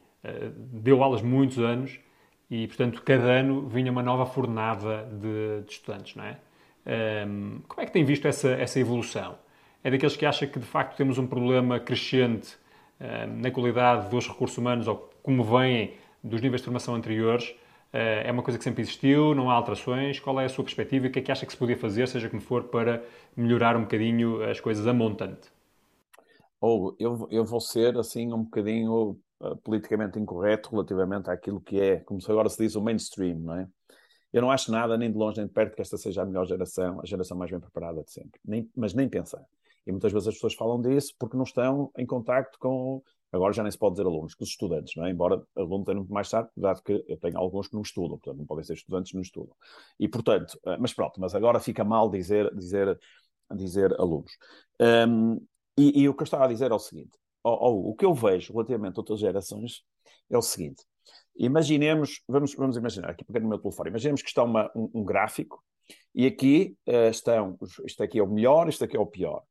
deu 0.58 1.04
aulas 1.04 1.22
muitos 1.22 1.60
anos 1.60 2.00
e, 2.50 2.68
portanto, 2.68 3.02
cada 3.04 3.26
ano 3.26 3.68
vinha 3.68 3.92
uma 3.92 4.04
nova 4.04 4.26
fornada 4.26 5.06
de, 5.06 5.64
de 5.66 5.72
estudantes, 5.72 6.16
não 6.16 6.24
é? 6.24 6.38
Um, 7.28 7.60
como 7.68 7.82
é 7.82 7.86
que 7.86 7.92
tem 7.92 8.06
visto 8.06 8.28
essa, 8.28 8.50
essa 8.52 8.80
evolução? 8.80 9.38
É 9.84 9.92
daqueles 9.92 10.16
que 10.16 10.26
acha 10.26 10.48
que, 10.48 10.60
de 10.60 10.66
facto, 10.66 10.96
temos 10.96 11.18
um 11.18 11.28
problema 11.28 11.80
crescente 11.80 12.56
uh, 13.00 13.28
na 13.28 13.52
qualidade 13.52 14.10
dos 14.10 14.28
recursos 14.28 14.58
humanos 14.58 14.88
ou 14.88 15.10
como 15.22 15.44
vêm 15.44 15.94
dos 16.24 16.42
níveis 16.42 16.62
de 16.62 16.66
formação 16.66 16.96
anteriores, 16.96 17.54
é 17.94 18.32
uma 18.32 18.44
coisa 18.44 18.58
que 18.58 18.64
sempre 18.64 18.82
existiu, 18.82 19.34
não 19.34 19.50
há 19.50 19.54
alterações. 19.54 20.20
Qual 20.20 20.40
é 20.40 20.46
a 20.46 20.50
sua 20.50 20.64
perspectiva 20.64 21.06
e 21.08 21.10
o 21.10 21.12
que 21.12 21.20
é 21.20 21.22
que 21.22 21.32
acha 21.32 21.46
que 21.46 21.52
se 21.52 21.58
podia 21.58 21.78
fazer, 21.78 22.08
seja 22.08 22.30
como 22.30 22.42
for, 22.42 22.66
para 22.66 23.04
melhorar 23.36 23.76
um 23.78 23.82
bocadinho 23.82 24.44
as 24.44 24.60
coisas 24.60 24.86
a 24.88 24.94
montante? 24.94 25.50
Ou 26.62 26.96
eu, 27.00 27.28
eu 27.32 27.46
vou 27.46 27.60
ser 27.60 27.98
assim 27.98 28.32
um 28.34 28.44
bocadinho 28.44 29.20
uh, 29.42 29.56
politicamente 29.58 30.20
incorreto 30.20 30.70
relativamente 30.72 31.30
àquilo 31.30 31.62
que 31.62 31.80
é, 31.80 32.00
como 32.02 32.20
agora 32.28 32.50
se 32.50 32.58
diz, 32.58 32.76
o 32.76 32.82
mainstream, 32.82 33.40
não 33.40 33.56
é? 33.56 33.68
Eu 34.34 34.42
não 34.42 34.52
acho 34.52 34.72
nada, 34.72 34.98
nem 34.98 35.12
de 35.12 35.18
longe 35.18 35.38
nem 35.38 35.48
de 35.48 35.54
perto, 35.54 35.76
que 35.76 35.82
esta 35.82 35.98
seja 35.98 36.22
a 36.22 36.26
melhor 36.26 36.46
geração, 36.46 37.00
a 37.02 37.06
geração 37.06 37.38
mais 37.38 37.50
bem 37.50 37.60
preparada 37.60 38.04
de 38.04 38.12
sempre. 38.12 38.40
Nem, 38.46 38.70
mas 38.76 38.94
nem 38.94 39.08
pensar. 39.08 39.44
E 39.86 39.92
muitas 39.92 40.12
vezes 40.12 40.28
as 40.28 40.34
pessoas 40.36 40.54
falam 40.54 40.82
disso 40.82 41.14
porque 41.18 41.38
não 41.38 41.44
estão 41.44 41.92
em 41.98 42.06
contacto 42.06 42.60
com 42.60 43.02
Agora 43.32 43.52
já 43.54 43.62
nem 43.62 43.72
se 43.72 43.78
pode 43.78 43.96
dizer 43.96 44.08
alunos, 44.08 44.34
que 44.34 44.44
os 44.44 44.50
estudantes, 44.50 44.96
não 44.96 45.06
é? 45.06 45.12
embora 45.12 45.44
aluno 45.56 45.84
tenha 45.84 45.98
muito 45.98 46.14
mais 46.14 46.30
tarde, 46.30 46.50
dado 46.56 46.82
que 46.82 47.04
eu 47.08 47.18
tenho 47.18 47.38
alguns 47.38 47.68
que 47.68 47.76
não 47.76 47.82
estudam, 47.82 48.18
portanto 48.18 48.38
não 48.38 48.46
podem 48.46 48.64
ser 48.64 48.74
estudantes 48.74 49.14
não 49.14 49.22
estudam. 49.22 49.54
E 50.00 50.08
portanto, 50.08 50.58
eh, 50.66 50.78
mas 50.80 50.94
pronto, 50.94 51.20
mas 51.20 51.36
agora 51.36 51.60
fica 51.60 51.84
mal 51.84 52.10
dizer, 52.10 52.54
dizer, 52.56 52.98
dizer 53.54 53.94
alunos. 54.00 54.32
Um, 54.80 55.36
e, 55.78 56.04
e, 56.04 56.10
o 56.10 56.14
que 56.14 56.22
eu 56.22 56.26
estava 56.26 56.46
a 56.46 56.48
dizer 56.48 56.72
é 56.72 56.74
o 56.74 56.80
seguinte: 56.80 57.12
o 57.48 57.96
que 57.96 58.06
eu 58.06 58.14
vejo 58.14 58.54
relativamente 58.54 58.98
a 58.98 59.02
outras 59.02 59.20
gerações 59.20 59.84
é 60.30 60.38
o 60.38 60.42
seguinte. 60.42 60.84
Imaginemos, 61.38 62.22
vamos, 62.28 62.56
vamos 62.56 62.78
imaginar 62.78 63.12
aqui, 63.12 63.24
pegando 63.24 63.44
no 63.44 63.50
meu 63.50 63.60
telefone, 63.60 63.90
imaginemos 63.90 64.22
que 64.22 64.28
está 64.28 64.44
uma, 64.44 64.72
um, 64.76 64.90
um, 64.96 65.04
gráfico 65.04 65.64
e 66.14 66.26
aqui 66.26 66.76
uh, 66.88 67.10
estão, 67.10 67.58
isto 67.86 68.04
aqui 68.04 68.20
é 68.20 68.24
o 68.24 68.28
melhor, 68.28 68.68
isto 68.68 68.84
aqui 68.84 68.98
é 68.98 69.00
o 69.00 69.06
pior. 69.06 69.44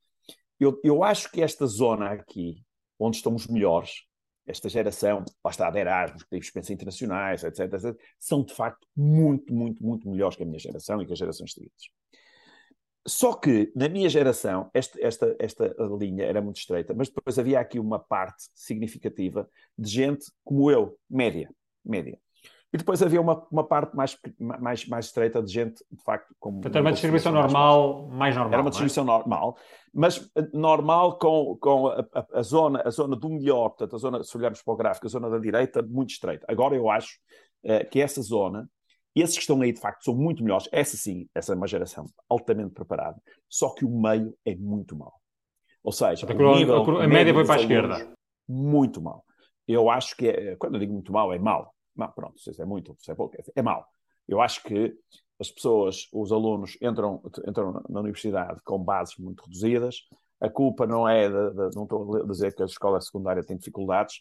Eu, 0.59 0.81
eu 0.83 1.05
acho 1.05 1.31
que 1.31 1.43
esta 1.43 1.67
zona 1.67 2.11
aqui, 2.11 2.65
onde 2.99 3.17
estão 3.19 3.35
os 3.35 3.47
melhores, 3.47 4.05
esta 4.47 4.69
geração, 4.69 5.25
lá 5.45 5.51
está, 5.51 5.71
de 5.71 5.79
Erasmus, 5.79 6.23
que 6.23 6.31
tem 6.31 6.39
experiências 6.39 6.75
internacionais, 6.75 7.45
etc, 7.45 7.73
etc, 7.73 8.01
são 8.19 8.43
de 8.43 8.55
facto 8.55 8.87
muito, 8.97 9.53
muito, 9.53 9.83
muito 9.83 10.09
melhores 10.09 10.37
que 10.37 10.43
a 10.43 10.47
minha 10.47 10.59
geração 10.59 11.01
e 11.03 11.07
que 11.07 11.13
as 11.13 11.19
gerações 11.19 11.53
seguintes. 11.53 11.91
Só 13.07 13.35
que 13.35 13.73
na 13.75 13.89
minha 13.89 14.09
geração, 14.09 14.69
esta, 14.75 14.99
esta, 15.01 15.37
esta 15.39 15.75
linha 15.99 16.25
era 16.25 16.43
muito 16.43 16.59
estreita, 16.59 16.93
mas 16.93 17.09
depois 17.09 17.39
havia 17.39 17.61
aqui 17.61 17.79
uma 17.79 17.99
parte 17.99 18.49
significativa 18.55 19.49
de 19.79 19.89
gente 19.89 20.27
como 20.45 20.71
eu, 20.71 20.99
média, 21.09 21.49
média. 21.85 22.19
E 22.73 22.77
depois 22.77 23.03
havia 23.03 23.21
uma, 23.21 23.47
uma 23.51 23.65
parte 23.65 23.97
mais, 23.97 24.19
mais, 24.39 24.87
mais 24.87 25.07
estreita 25.07 25.43
de 25.43 25.53
gente, 25.53 25.85
de 25.91 26.03
facto, 26.03 26.35
como. 26.39 26.57
Portanto, 26.57 26.77
era 26.77 26.85
uma 26.85 26.93
distribuição 26.93 27.33
normal, 27.33 28.03
mais, 28.09 28.19
mais 28.19 28.37
normal. 28.37 28.53
Era 28.53 28.63
uma 28.63 28.69
é? 28.69 28.71
distribuição 28.71 29.05
é? 29.05 29.07
normal, 29.07 29.57
mas 29.95 30.31
eh, 30.37 30.49
normal 30.53 31.19
com, 31.19 31.57
com 31.61 31.87
a, 31.87 32.05
a, 32.13 32.27
a, 32.35 32.43
zona, 32.43 32.83
a 32.85 32.91
zona 32.91 33.17
do 33.17 33.31
melhor, 33.31 33.71
portanto, 33.71 33.95
a 33.95 33.99
zona, 33.99 34.23
se 34.25 34.37
olharmos 34.37 34.63
para 34.63 34.75
o 34.75 34.77
gráfico, 34.77 35.07
a 35.07 35.11
zona 35.11 35.31
da 35.31 35.39
direita, 35.39 35.81
muito 35.81 36.11
estreita. 36.11 36.45
Agora 36.49 36.75
eu 36.75 36.91
acho 36.91 37.19
uh, 37.65 37.89
que 37.89 38.01
essa 38.01 38.21
zona, 38.21 38.69
esses 39.23 39.37
que 39.37 39.43
estão 39.43 39.61
aí, 39.63 39.73
de 39.73 39.81
facto, 39.81 40.05
são 40.05 40.15
muito 40.15 40.43
melhores. 40.43 40.69
Essa 40.73 40.97
sim, 40.97 41.29
essa 41.35 41.53
é 41.53 41.57
uma 41.57 41.67
geração 41.67 42.07
altamente 42.29 42.75
preparada. 42.75 43.21
Só 43.49 43.71
que 43.71 43.85
o 43.85 43.91
meio 43.91 44.37
é 44.45 44.55
muito 44.55 44.97
mau. 44.97 45.15
Ou 45.83 45.93
seja, 45.93 46.27
a, 46.29 46.35
nível, 46.35 47.01
a 47.01 47.07
média 47.07 47.33
foi 47.33 47.45
para 47.45 47.55
a 47.55 47.61
esquerda. 47.61 48.13
Muito 48.49 49.01
mau. 49.01 49.25
Eu 49.67 49.91
acho 49.91 50.17
que, 50.17 50.29
é, 50.29 50.57
quando 50.57 50.75
eu 50.75 50.81
digo 50.81 50.93
muito 50.93 51.13
mau, 51.13 51.33
é 51.33 51.39
mau 51.39 51.73
não, 51.97 52.11
pronto, 52.13 52.39
se 52.39 52.61
é 52.61 52.65
muito, 52.65 52.95
se 53.01 53.11
é 53.11 53.15
pouco, 53.15 53.37
é 53.55 53.63
mau. 53.63 53.85
Eu 54.29 54.41
acho 54.41 54.63
que 54.63 54.95
as 55.41 55.51
pessoas, 55.51 56.09
os 56.13 56.31
alunos, 56.31 56.77
entram, 56.83 57.23
entram 57.49 57.83
na 57.89 58.01
universidade 58.01 58.61
com 58.65 58.79
bases 58.79 59.17
muito 59.17 59.43
reduzidas. 59.45 60.03
A 60.41 60.51
culpa 60.51 60.87
não 60.87 61.09
é, 61.09 61.29
de, 61.29 61.51
de, 61.51 61.75
não 61.75 61.85
estou 61.85 62.17
a 62.17 62.27
dizer 62.27 62.55
que 62.55 62.63
a 62.63 62.67
escola 62.67 63.01
secundária 63.01 63.43
tem 63.43 63.57
dificuldades, 63.57 64.21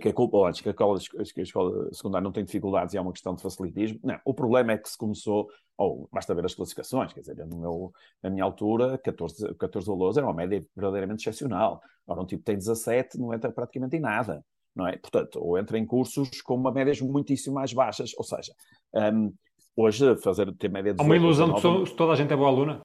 que 0.00 0.08
a 0.08 0.12
culpa, 0.12 0.52
que 0.52 0.68
a, 0.68 0.72
escola, 0.72 0.98
que 0.98 1.40
a 1.40 1.42
escola 1.42 1.92
secundária 1.92 2.24
não 2.24 2.32
tem 2.32 2.44
dificuldades 2.44 2.94
e 2.94 2.98
é 2.98 3.00
uma 3.00 3.12
questão 3.12 3.34
de 3.34 3.42
facilitismo. 3.42 3.98
Não, 4.02 4.18
o 4.24 4.34
problema 4.34 4.72
é 4.72 4.78
que 4.78 4.88
se 4.88 4.98
começou, 4.98 5.48
ou 5.76 6.08
basta 6.12 6.34
ver 6.34 6.44
as 6.44 6.54
classificações, 6.54 7.12
quer 7.12 7.20
dizer, 7.20 7.46
no 7.46 7.58
meu, 7.58 7.92
na 8.22 8.28
minha 8.28 8.44
altura, 8.44 8.98
14, 8.98 9.54
14 9.54 9.90
alunos 9.90 10.16
era 10.16 10.26
uma 10.26 10.34
média 10.34 10.62
verdadeiramente 10.76 11.20
excepcional. 11.20 11.80
Agora 12.06 12.22
um 12.22 12.26
tipo 12.26 12.42
tem 12.42 12.56
17, 12.56 13.18
não 13.18 13.32
entra 13.32 13.50
praticamente 13.50 13.96
em 13.96 14.00
nada 14.00 14.44
não 14.74 14.86
é? 14.86 14.96
Portanto, 14.96 15.38
ou 15.42 15.58
entra 15.58 15.78
em 15.78 15.84
cursos 15.84 16.40
com 16.42 16.54
uma 16.54 16.72
médias 16.72 17.00
muitíssimo 17.00 17.56
mais 17.56 17.72
baixas, 17.72 18.12
ou 18.16 18.24
seja, 18.24 18.52
um, 18.94 19.32
hoje 19.76 20.16
fazer 20.16 20.52
ter 20.56 20.70
média 20.70 20.94
de 20.94 21.00
Há 21.00 21.04
uma 21.04 21.16
ilusão 21.16 21.52
de 21.52 21.60
que 21.90 21.96
toda 21.96 22.12
a 22.12 22.16
gente 22.16 22.32
é 22.32 22.36
boa 22.36 22.48
aluna? 22.48 22.80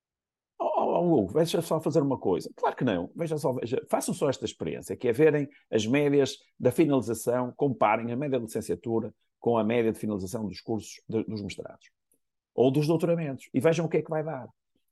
Oh, 1.07 1.27
veja 1.27 1.61
só 1.61 1.79
fazer 1.79 2.01
uma 2.01 2.17
coisa. 2.17 2.49
Claro 2.55 2.75
que 2.75 2.83
não. 2.83 3.09
Veja 3.15 3.37
só, 3.37 3.53
veja, 3.53 3.81
façam 3.89 4.13
só 4.13 4.29
esta 4.29 4.45
experiência, 4.45 4.95
que 4.95 5.07
é 5.07 5.13
verem 5.13 5.47
as 5.71 5.85
médias 5.85 6.37
da 6.59 6.71
finalização, 6.71 7.53
comparem 7.55 8.11
a 8.11 8.15
média 8.15 8.39
de 8.39 8.45
licenciatura 8.45 9.13
com 9.39 9.57
a 9.57 9.63
média 9.63 9.91
de 9.91 9.99
finalização 9.99 10.47
dos 10.47 10.59
cursos 10.61 11.01
de, 11.07 11.23
dos 11.23 11.41
mestrados 11.41 11.89
ou 12.53 12.71
dos 12.71 12.87
doutoramentos 12.87 13.49
e 13.53 13.59
vejam 13.59 13.85
o 13.85 13.89
que 13.89 13.97
é 13.97 14.01
que 14.01 14.09
vai 14.09 14.23
dar. 14.23 14.47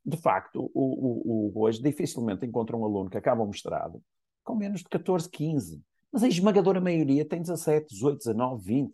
De 0.05 0.17
facto, 0.17 0.69
o, 0.73 1.51
o, 1.53 1.53
o, 1.55 1.61
hoje 1.61 1.81
dificilmente 1.81 2.45
encontra 2.45 2.75
um 2.75 2.83
aluno 2.83 3.09
que 3.09 3.17
acaba 3.17 3.41
o 3.41 3.47
mestrado 3.47 4.01
com 4.43 4.53
menos 4.53 4.81
de 4.81 4.89
14, 4.89 5.29
15. 5.29 5.81
Mas 6.11 6.23
a 6.23 6.27
esmagadora 6.27 6.81
maioria 6.81 7.25
tem 7.25 7.41
17, 7.41 7.87
18, 7.89 8.17
19, 8.17 8.63
20. 8.63 8.89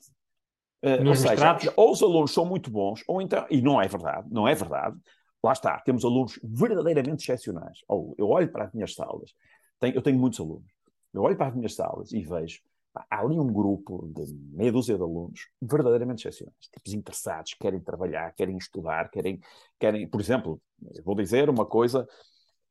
Uh, 0.82 1.08
ou 1.08 1.15
seja, 1.15 1.73
ou 1.75 1.91
os 1.91 2.01
alunos 2.01 2.32
são 2.32 2.45
muito 2.45 2.71
bons, 2.71 3.03
ou 3.05 3.21
então, 3.21 3.45
e 3.49 3.62
não 3.62 3.82
é 3.82 3.88
verdade, 3.88 4.27
não 4.32 4.47
é 4.47 4.55
verdade, 4.55 4.97
lá 5.43 5.54
está, 5.54 5.80
temos 5.80 6.04
alunos 6.04 6.39
verdadeiramente 6.43 7.23
excepcionais. 7.23 7.80
Eu 8.17 8.28
olho 8.30 8.52
para 8.52 8.65
as 8.65 8.73
minhas 8.73 8.93
salas, 8.93 9.34
tenho, 9.80 9.95
eu 9.95 10.02
tenho 10.02 10.19
muitos 10.19 10.39
alunos, 10.39 10.69
eu 11.13 11.21
olho 11.21 11.38
para 11.38 11.47
as 11.47 11.56
minhas 11.56 11.75
salas 11.75 12.12
e 12.12 12.21
vejo, 12.21 12.62
pá, 12.93 13.06
há 13.10 13.21
ali 13.21 13.39
um 13.39 13.52
grupo 13.52 14.08
de 14.13 14.34
meia 14.54 14.71
dúzia 14.71 14.95
de 14.95 15.02
alunos 15.02 15.49
verdadeiramente 15.62 16.28
excepcionais, 16.28 16.67
tipos 16.73 16.93
interessados, 16.93 17.54
querem 17.54 17.80
trabalhar, 17.80 18.34
querem 18.34 18.58
estudar, 18.58 19.10
querem, 19.10 19.39
querem, 19.80 20.08
por 20.08 20.19
exemplo, 20.19 20.62
vou 21.04 21.15
dizer 21.15 21.49
uma 21.49 21.65
coisa 21.65 22.08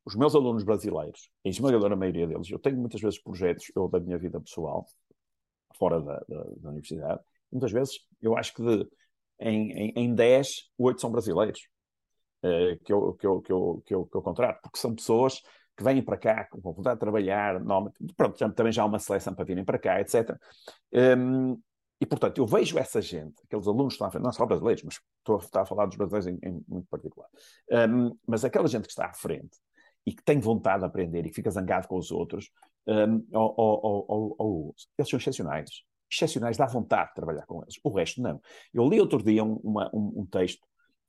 os 0.05 0.15
meus 0.15 0.33
alunos 0.33 0.63
brasileiros, 0.63 1.29
em 1.43 1.49
esmagadora 1.49 1.95
maioria 1.95 2.25
deles, 2.25 2.49
eu 2.49 2.57
tenho 2.57 2.77
muitas 2.77 2.99
vezes 2.99 3.21
projetos, 3.21 3.71
eu 3.75 3.87
da 3.87 3.99
minha 3.99 4.17
vida 4.17 4.39
pessoal, 4.39 4.87
fora 5.77 6.01
da, 6.01 6.19
da, 6.27 6.43
da 6.57 6.69
universidade, 6.69 7.21
muitas 7.51 7.71
vezes 7.71 7.99
eu 8.21 8.35
acho 8.35 8.53
que 8.53 8.63
de 8.63 8.89
em, 9.39 9.71
em, 9.71 9.93
em 9.95 10.15
10, 10.15 10.69
8 10.77 10.99
são 10.99 11.11
brasileiros 11.11 11.67
que, 12.83 12.93
eu, 12.93 13.13
que, 13.13 13.27
eu, 13.27 13.41
que, 13.41 13.51
eu, 13.51 13.83
que, 13.85 13.93
eu, 13.93 14.05
que 14.05 14.15
eu 14.15 14.21
contrato, 14.21 14.61
porque 14.61 14.79
são 14.79 14.95
pessoas 14.95 15.41
que 15.79 15.83
vêm 15.83 16.01
para 16.01 16.17
cá 16.17 16.45
com 16.45 16.59
vontade 16.59 16.95
de 16.95 16.99
trabalhar, 16.99 17.61
pronto, 18.17 18.37
já, 18.37 18.49
também 18.49 18.71
já 18.71 18.83
há 18.83 18.85
uma 18.85 18.99
seleção 18.99 19.33
para 19.33 19.45
virem 19.45 19.63
para 19.63 19.79
cá, 19.79 20.01
etc. 20.01 20.37
Um, 20.93 21.57
e, 22.01 22.05
portanto, 22.05 22.37
eu 22.37 22.45
vejo 22.45 22.77
essa 22.77 23.01
gente, 23.01 23.41
aqueles 23.43 23.67
alunos 23.67 23.93
que 23.93 23.95
estão 23.95 24.07
à 24.07 24.11
frente, 24.11 24.23
não 24.23 24.31
só 24.31 24.45
brasileiros, 24.45 24.83
mas 24.83 24.99
estou, 25.19 25.37
estou 25.37 25.61
a 25.61 25.65
falar 25.65 25.85
dos 25.85 25.97
brasileiros 25.97 26.27
em, 26.27 26.39
em 26.47 26.63
muito 26.67 26.87
particular, 26.89 27.29
um, 27.89 28.15
mas 28.27 28.43
aquela 28.43 28.67
gente 28.67 28.83
que 28.83 28.91
está 28.91 29.07
à 29.07 29.13
frente 29.13 29.57
e 30.05 30.13
que 30.13 30.23
tem 30.23 30.39
vontade 30.39 30.79
de 30.79 30.85
aprender 30.85 31.25
e 31.25 31.29
que 31.29 31.35
fica 31.35 31.51
zangado 31.51 31.87
com 31.87 31.97
os 31.97 32.11
outros, 32.11 32.51
um, 32.87 33.25
ou, 33.33 33.53
ou, 33.57 34.35
ou, 34.37 34.75
eles 34.97 35.09
são 35.09 35.19
excepcionais. 35.19 35.69
Excepcionais, 36.11 36.57
dá 36.57 36.65
vontade 36.65 37.09
de 37.09 37.15
trabalhar 37.15 37.45
com 37.45 37.61
eles. 37.61 37.75
O 37.83 37.89
resto, 37.89 38.21
não. 38.21 38.41
Eu 38.73 38.87
li 38.89 38.99
outro 38.99 39.21
dia 39.21 39.43
um, 39.43 39.57
uma, 39.63 39.89
um, 39.93 40.21
um 40.21 40.25
texto 40.25 40.65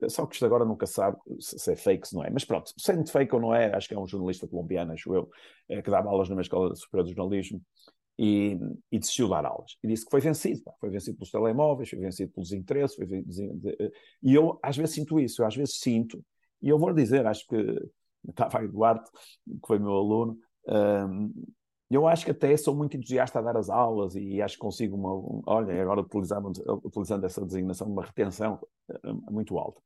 só 0.09 0.27
que 0.27 0.35
isto 0.35 0.47
agora 0.47 0.65
nunca 0.65 0.87
sabe 0.87 1.19
se 1.39 1.73
é 1.73 1.77
fake, 1.77 2.09
se 2.09 2.15
não 2.15 2.25
é. 2.25 2.31
Mas 2.31 2.45
pronto, 2.45 2.73
sendo 2.79 3.09
fake 3.11 3.35
ou 3.35 3.41
não 3.41 3.55
é, 3.55 3.75
acho 3.75 3.89
que 3.89 3.95
é 3.95 3.99
um 3.99 4.07
jornalista 4.07 4.47
colombiano, 4.47 4.93
acho 4.93 5.15
eu, 5.15 5.29
é, 5.69 5.83
que 5.83 5.91
dava 5.91 6.09
aulas 6.09 6.29
minha 6.29 6.41
escola 6.41 6.75
superior 6.75 7.07
de 7.07 7.15
jornalismo 7.15 7.61
e, 8.19 8.59
e 8.93 8.99
de 8.99 9.29
dar 9.29 9.47
aulas. 9.47 9.77
E 9.83 9.89
disse 9.89 10.05
que 10.05 10.11
foi 10.11 10.21
vencido. 10.21 10.63
Pá. 10.63 10.73
Foi 10.79 10.91
vencido 10.91 11.17
pelos 11.17 11.31
telemóveis, 11.31 11.89
foi 11.89 11.99
vencido 11.99 12.33
pelos 12.33 12.53
interesses. 12.53 12.97
Vencido, 12.99 13.61
e 14.23 14.35
eu 14.35 14.59
às 14.63 14.77
vezes 14.77 14.95
sinto 14.95 15.19
isso, 15.19 15.43
eu 15.43 15.47
às 15.47 15.57
vezes 15.57 15.79
sinto, 15.79 16.23
e 16.63 16.69
eu 16.69 16.79
vou 16.79 16.93
dizer, 16.93 17.27
acho 17.27 17.47
que 17.47 17.57
estava 18.29 18.61
aí 18.61 18.69
Duarte, 18.69 19.11
que 19.11 19.67
foi 19.67 19.79
meu 19.79 19.93
aluno, 19.93 20.39
um, 20.69 21.33
eu 21.90 22.07
acho 22.07 22.24
que 22.24 22.31
até 22.31 22.57
sou 22.57 22.74
muito 22.74 22.96
entusiasta 22.96 23.38
a 23.38 23.42
dar 23.42 23.57
as 23.57 23.68
aulas 23.68 24.14
e 24.14 24.40
acho 24.40 24.55
que 24.55 24.61
consigo 24.61 24.96
uma. 24.96 25.42
Olha, 25.46 25.83
agora 25.83 26.00
utilizando, 26.00 26.53
utilizando 26.85 27.24
essa 27.24 27.44
designação, 27.44 27.88
uma 27.88 28.05
retenção 28.05 28.61
eh, 28.88 29.12
muito 29.29 29.59
alta. 29.59 29.83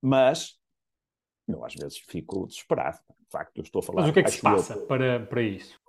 Mas 0.00 0.56
eu 1.48 1.64
às 1.64 1.74
vezes 1.74 1.98
fico 1.98 2.46
desesperado. 2.46 2.98
De 3.08 3.30
facto, 3.30 3.56
eu 3.56 3.62
estou 3.62 3.80
a 3.80 3.82
falar. 3.82 4.02
Mas 4.02 4.10
o 4.10 4.12
que 4.12 4.20
é 4.20 4.22
que 4.22 4.30
se 4.30 4.40
passa 4.40 4.74
eu, 4.74 4.86
para, 4.86 5.26
para 5.26 5.42
isso? 5.42 5.80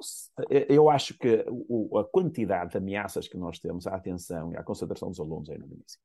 Eu 0.70 0.90
acho 0.90 1.18
que 1.18 1.46
o, 1.50 1.98
a 2.00 2.06
quantidade 2.06 2.72
de 2.72 2.78
ameaças 2.78 3.28
que 3.28 3.38
nós 3.38 3.60
temos 3.60 3.86
à 3.86 3.96
atenção 3.96 4.52
e 4.54 4.58
à 4.58 4.64
concentração 4.64 5.10
dos 5.10 5.20
alunos 5.20 5.50
é 5.50 5.56
enormíssima. 5.56 6.04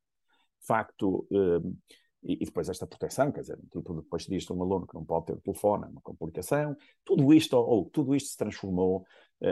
De 0.60 0.66
facto, 0.66 1.26
um, 1.30 1.76
e, 2.22 2.34
e, 2.34 2.44
depois 2.44 2.68
esta 2.68 2.86
proteção, 2.86 3.30
quer 3.30 3.42
dizer, 3.42 3.58
tipo, 3.70 3.94
depois 3.94 4.24
disto 4.24 4.52
um 4.52 4.62
aluno 4.62 4.86
que 4.86 4.94
não 4.94 5.04
pode 5.04 5.26
ter 5.26 5.34
o 5.34 5.40
telefone, 5.40 5.84
é 5.84 5.88
uma 5.88 6.00
complicação. 6.00 6.76
Tudo 7.04 7.32
isto, 7.32 7.56
ou, 7.56 7.88
tudo 7.88 8.14
isto 8.14 8.30
se 8.30 8.36
transformou 8.36 9.06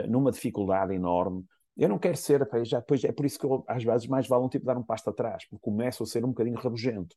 numa 0.09 0.31
dificuldade 0.31 0.93
enorme. 0.93 1.45
Eu 1.77 1.89
não 1.89 1.99
quero 1.99 2.17
ser, 2.17 2.47
já, 2.63 2.79
é 2.79 3.11
por 3.11 3.25
isso 3.25 3.39
que 3.39 3.45
eu, 3.45 3.63
às 3.67 3.83
vezes 3.83 4.07
mais 4.07 4.27
vale 4.27 4.43
um 4.43 4.49
tipo 4.49 4.65
dar 4.65 4.77
um 4.77 4.83
passo 4.83 5.09
atrás, 5.09 5.45
porque 5.47 5.61
começo 5.61 6.03
a 6.03 6.05
ser 6.05 6.25
um 6.25 6.29
bocadinho 6.29 6.57
rabugento. 6.57 7.15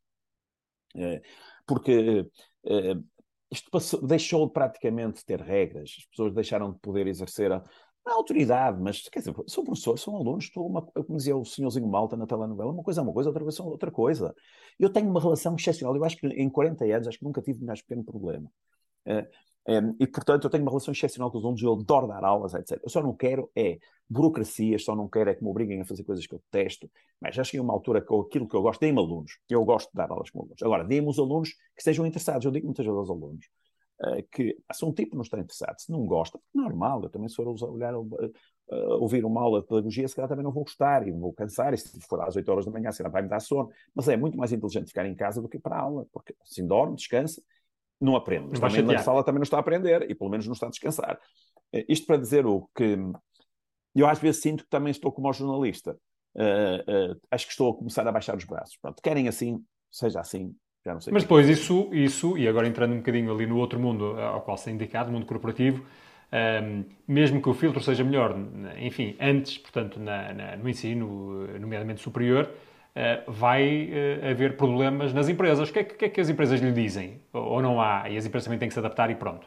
Uh, 0.95 1.21
porque 1.67 2.21
uh, 2.65 3.05
isto 3.51 3.71
passou, 3.71 4.07
deixou 4.07 4.49
praticamente 4.51 5.19
de 5.19 5.25
ter 5.25 5.41
regras, 5.41 5.97
as 5.99 6.05
pessoas 6.07 6.35
deixaram 6.35 6.73
de 6.73 6.79
poder 6.79 7.07
exercer 7.07 7.51
a, 7.51 7.65
a 8.07 8.13
autoridade, 8.13 8.81
mas 8.81 9.09
quer 9.09 9.21
dizer, 9.21 9.35
são 9.47 9.65
professores, 9.65 10.03
são 10.03 10.17
alunos, 10.17 10.45
estou 10.45 10.67
uma, 10.67 10.83
como 10.83 11.17
dizia 11.17 11.37
o 11.37 11.45
senhorzinho 11.45 11.89
Malta 11.89 12.17
na 12.17 12.27
telenovela, 12.27 12.71
uma 12.71 12.83
coisa 12.83 13.01
é 13.01 13.05
uma 13.05 13.13
coisa, 13.13 13.31
outra 13.31 13.43
coisa 13.45 13.63
é 13.63 13.65
outra 13.65 13.91
coisa. 13.91 14.35
Eu 14.79 14.93
tenho 14.93 15.09
uma 15.09 15.21
relação 15.21 15.55
excepcional, 15.57 15.97
eu 15.97 16.05
acho 16.05 16.17
que 16.17 16.27
em 16.27 16.51
40 16.51 16.85
anos, 16.85 17.09
acho 17.09 17.19
que 17.19 17.25
nunca 17.25 17.43
tive 17.43 17.65
mais 17.65 17.81
pequeno 17.83 18.05
problema. 18.05 18.51
É, 19.71 19.79
e, 20.01 20.07
portanto, 20.09 20.45
eu 20.45 20.51
tenho 20.51 20.65
uma 20.65 20.71
relação 20.73 20.91
excepcional 20.91 21.31
com 21.31 21.39
os 21.39 21.45
alunos, 21.45 21.63
eu 21.63 21.73
adoro 21.73 22.09
dar 22.09 22.25
aulas, 22.25 22.55
etc. 22.55 22.81
Eu 22.83 22.91
só 22.91 23.01
não 23.01 23.15
quero 23.15 23.49
é 23.55 23.79
burocracias, 24.09 24.83
só 24.83 24.97
não 24.97 25.09
quero 25.09 25.31
é 25.31 25.35
que 25.35 25.45
me 25.45 25.49
obriguem 25.49 25.81
a 25.81 25.85
fazer 25.85 26.03
coisas 26.03 26.27
que 26.27 26.35
eu 26.35 26.41
detesto, 26.41 26.91
mas 27.21 27.37
já 27.37 27.45
cheguei 27.45 27.61
a 27.61 27.63
uma 27.63 27.73
altura 27.73 28.01
que 28.01 28.13
aquilo 28.13 28.49
que 28.49 28.57
eu 28.57 28.63
gosto, 28.63 28.81
deem-me 28.81 28.99
alunos, 28.99 29.39
eu 29.49 29.65
gosto 29.65 29.89
de 29.91 29.95
dar 29.95 30.11
aulas 30.11 30.29
com 30.29 30.41
alunos. 30.41 30.61
Agora, 30.61 30.83
deem-me 30.83 31.09
os 31.09 31.21
alunos 31.21 31.51
que 31.51 31.79
estejam 31.79 32.05
interessados, 32.05 32.45
eu 32.45 32.51
digo 32.51 32.67
muitas 32.67 32.85
vezes 32.85 32.99
aos 32.99 33.11
alunos, 33.11 33.47
uh, 34.03 34.29
que 34.33 34.57
se 34.73 34.85
um 34.85 34.93
tipo 34.93 35.15
não 35.15 35.23
está 35.23 35.39
interessado, 35.39 35.79
se 35.79 35.93
não 35.93 36.05
gosta, 36.05 36.41
normal, 36.53 37.05
eu 37.05 37.09
também 37.09 37.29
se 37.29 37.37
for 37.37 37.47
olhar, 37.47 37.97
uh, 37.97 38.33
ouvir 39.01 39.25
uma 39.25 39.41
aula 39.41 39.61
de 39.61 39.69
pedagogia, 39.69 40.09
se 40.09 40.17
calhar 40.17 40.29
também 40.29 40.43
não 40.43 40.51
vou 40.51 40.65
gostar 40.65 41.07
e 41.07 41.13
vou 41.13 41.33
cansar, 41.33 41.73
e 41.73 41.79
se 41.79 42.01
for 42.09 42.21
às 42.23 42.35
8 42.35 42.49
horas 42.51 42.65
da 42.65 42.73
manhã, 42.73 42.91
se 42.91 42.99
calhar 42.99 43.13
vai 43.13 43.23
me 43.23 43.29
dar 43.29 43.39
sono, 43.39 43.71
mas 43.95 44.09
é 44.09 44.17
muito 44.17 44.37
mais 44.37 44.53
inteligente 44.53 44.89
ficar 44.89 45.07
em 45.07 45.15
casa 45.15 45.41
do 45.41 45.49
que 45.49 45.59
ir 45.59 45.61
para 45.61 45.77
a 45.77 45.81
aula, 45.81 46.07
porque 46.13 46.35
assim 46.43 46.67
dorme, 46.67 46.97
descansa, 46.97 47.41
não 48.01 48.17
aprende. 48.17 48.49
Mas 48.51 48.61
também 48.61 48.83
na 48.83 48.99
sala 48.99 49.23
também 49.23 49.39
não 49.39 49.45
está 49.45 49.59
a 49.59 49.61
aprender 49.61 50.11
e 50.11 50.15
pelo 50.15 50.31
menos 50.31 50.47
não 50.47 50.55
está 50.55 50.67
a 50.67 50.71
descansar. 50.71 51.19
Uh, 51.73 51.85
isto 51.89 52.07
para 52.07 52.17
dizer 52.17 52.47
o 52.47 52.69
que 52.75 52.99
eu 53.95 54.07
às 54.07 54.19
vezes 54.19 54.41
sinto 54.41 54.65
que 54.65 54.71
também 54.71 54.91
estou 54.91 55.13
como 55.13 55.33
jornalista. 55.33 55.97
Uh, 56.35 57.13
uh, 57.13 57.21
acho 57.31 57.47
que 57.47 57.53
estou 57.53 57.71
a 57.71 57.77
começar 57.77 58.07
a 58.07 58.13
baixar 58.13 58.37
os 58.37 58.45
braços. 58.45 58.77
Pronto, 58.81 59.03
querem 59.03 59.29
assim, 59.29 59.63
seja 59.91 60.21
assim, 60.21 60.55
já 60.85 60.95
não 60.95 61.01
sei. 61.01 61.13
Mas 61.13 61.25
depois 61.25 61.49
isso, 61.49 61.89
isso, 61.93 62.39
e 62.39 62.49
agora 62.49 62.67
entrando 62.67 62.95
um 62.95 62.99
bocadinho 62.99 63.33
ali 63.33 63.47
no 63.47 63.59
outro 63.59 63.79
mundo 63.79 64.19
ao 64.21 64.41
qual 64.43 64.57
se 64.57 64.71
é 64.71 64.73
indicado, 64.73 65.11
o 65.11 65.13
mundo 65.13 65.27
corporativo, 65.27 65.83
um, 65.83 66.37
ehm, 66.37 66.85
mesmo 67.07 67.43
que 67.43 67.49
o 67.49 67.55
filtro 67.55 67.83
seja 67.83 68.05
melhor, 68.05 68.37
enfim, 68.79 69.17
antes, 69.21 69.59
portanto, 69.59 69.99
na, 69.99 70.33
na, 70.33 70.57
no 70.57 70.69
ensino, 70.69 71.49
nomeadamente 71.59 72.01
superior, 72.01 72.49
uh, 72.97 73.31
vai 73.31 73.91
uh, 73.91 74.31
haver 74.31 74.57
problemas 74.57 75.13
nas 75.13 75.29
empresas. 75.29 75.69
O 75.69 75.73
que 75.73 75.79
é, 75.81 75.85
que 75.85 76.05
é, 76.05 76.09
que 76.09 76.21
as 76.21 76.29
empresas 76.29 76.61
lhe 76.61 76.73
dizem? 76.73 77.21
Ou 77.33 77.61
não 77.63 77.81
há? 77.81 78.09
E 78.09 78.17
as 78.17 78.27
empresas 78.27 78.45
também 78.45 78.59
têm 78.59 78.69
que 78.69 78.75
se 78.75 78.81
adaptar 78.81 79.11
e 79.11 79.15
pronto. 79.15 79.47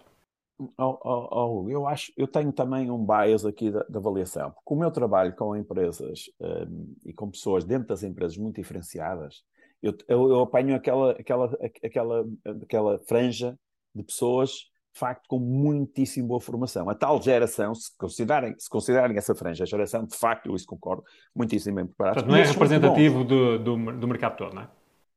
Oh, 0.78 0.98
oh, 1.04 1.30
oh, 1.32 1.70
eu 1.70 1.88
acho, 1.88 2.14
eu 2.16 2.28
tenho 2.28 2.54
também 2.54 2.90
um 2.90 3.04
bias 3.04 3.44
aqui 3.44 3.72
da, 3.72 3.84
da 3.90 4.00
avaliação, 4.00 4.52
porque 4.52 4.74
o 4.74 4.78
meu 4.78 4.92
trabalho 4.92 5.36
com 5.36 5.56
empresas 5.56 6.30
um, 6.40 6.46
ehm, 6.46 6.96
e 7.06 7.12
com 7.14 7.30
pessoas 7.30 7.66
dentro 7.66 7.88
das 7.88 8.04
empresas 8.04 8.38
muito 8.38 8.58
diferenciadas, 8.58 9.44
eu, 9.82 9.98
eu, 10.08 10.30
eu 10.30 10.40
apanho 10.42 10.76
aquela, 10.76 11.12
aquela, 11.12 11.58
aquela, 11.84 12.26
aquela 12.62 13.00
franja 13.00 13.58
de 13.94 14.04
pessoas, 14.04 14.72
de 14.94 15.00
facto, 15.00 15.28
com 15.28 15.40
muitíssimo 15.40 16.28
boa 16.28 16.40
formação. 16.40 16.90
A 16.90 16.94
tal 16.94 17.22
geração, 17.22 17.74
se 17.74 17.96
considerarem, 17.98 18.56
se 18.60 18.70
considerarem 18.70 19.18
essa 19.18 19.34
franja 19.34 19.64
a 19.64 19.68
geração, 19.68 20.06
de 20.06 20.16
facto, 20.16 20.48
eu 20.48 20.56
isso 20.56 20.68
concordo, 20.68 21.04
muitíssimo 21.36 21.78
bem 21.78 21.86
preparada. 21.86 22.16
Portanto, 22.16 22.32
não 22.32 22.38
é 22.38 22.46
representativo 22.46 23.24
do, 23.24 23.58
do, 23.58 23.76
do 24.00 24.08
mercado 24.08 24.38
todo, 24.38 24.54
não 24.54 24.62
é? 24.62 24.70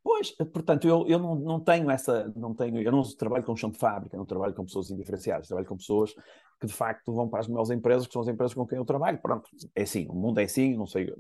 Pois, 0.03 0.31
portanto, 0.31 0.87
eu, 0.87 1.05
eu 1.09 1.19
não, 1.19 1.35
não 1.35 1.61
tenho 1.61 1.91
essa, 1.91 2.33
não 2.37 2.55
tenho, 2.55 2.81
eu 2.81 2.93
não 2.93 3.03
trabalho 3.03 3.45
com 3.45 3.57
chão 3.57 3.71
de 3.71 3.77
fábrica, 3.77 4.17
não 4.17 4.25
trabalho 4.25 4.55
com 4.55 4.65
pessoas 4.65 4.91
indiferenciadas, 4.91 5.49
trabalho 5.49 5.67
com 5.67 5.77
pessoas 5.77 6.15
que 6.61 6.67
de 6.67 6.73
facto 6.73 7.13
vão 7.13 7.29
para 7.29 7.41
as 7.41 7.49
melhores 7.49 7.71
empresas, 7.71 8.07
que 8.07 8.13
são 8.13 8.23
as 8.23 8.29
empresas 8.29 8.55
com 8.55 8.67
quem 8.67 8.79
eu 8.79 8.85
trabalho. 8.85 9.19
Pronto, 9.21 9.49
é 9.75 9.83
assim, 9.83 10.07
o 10.09 10.15
mundo 10.15 10.39
é 10.39 10.45
assim, 10.45 10.77
não 10.77 10.87
sei. 10.87 11.13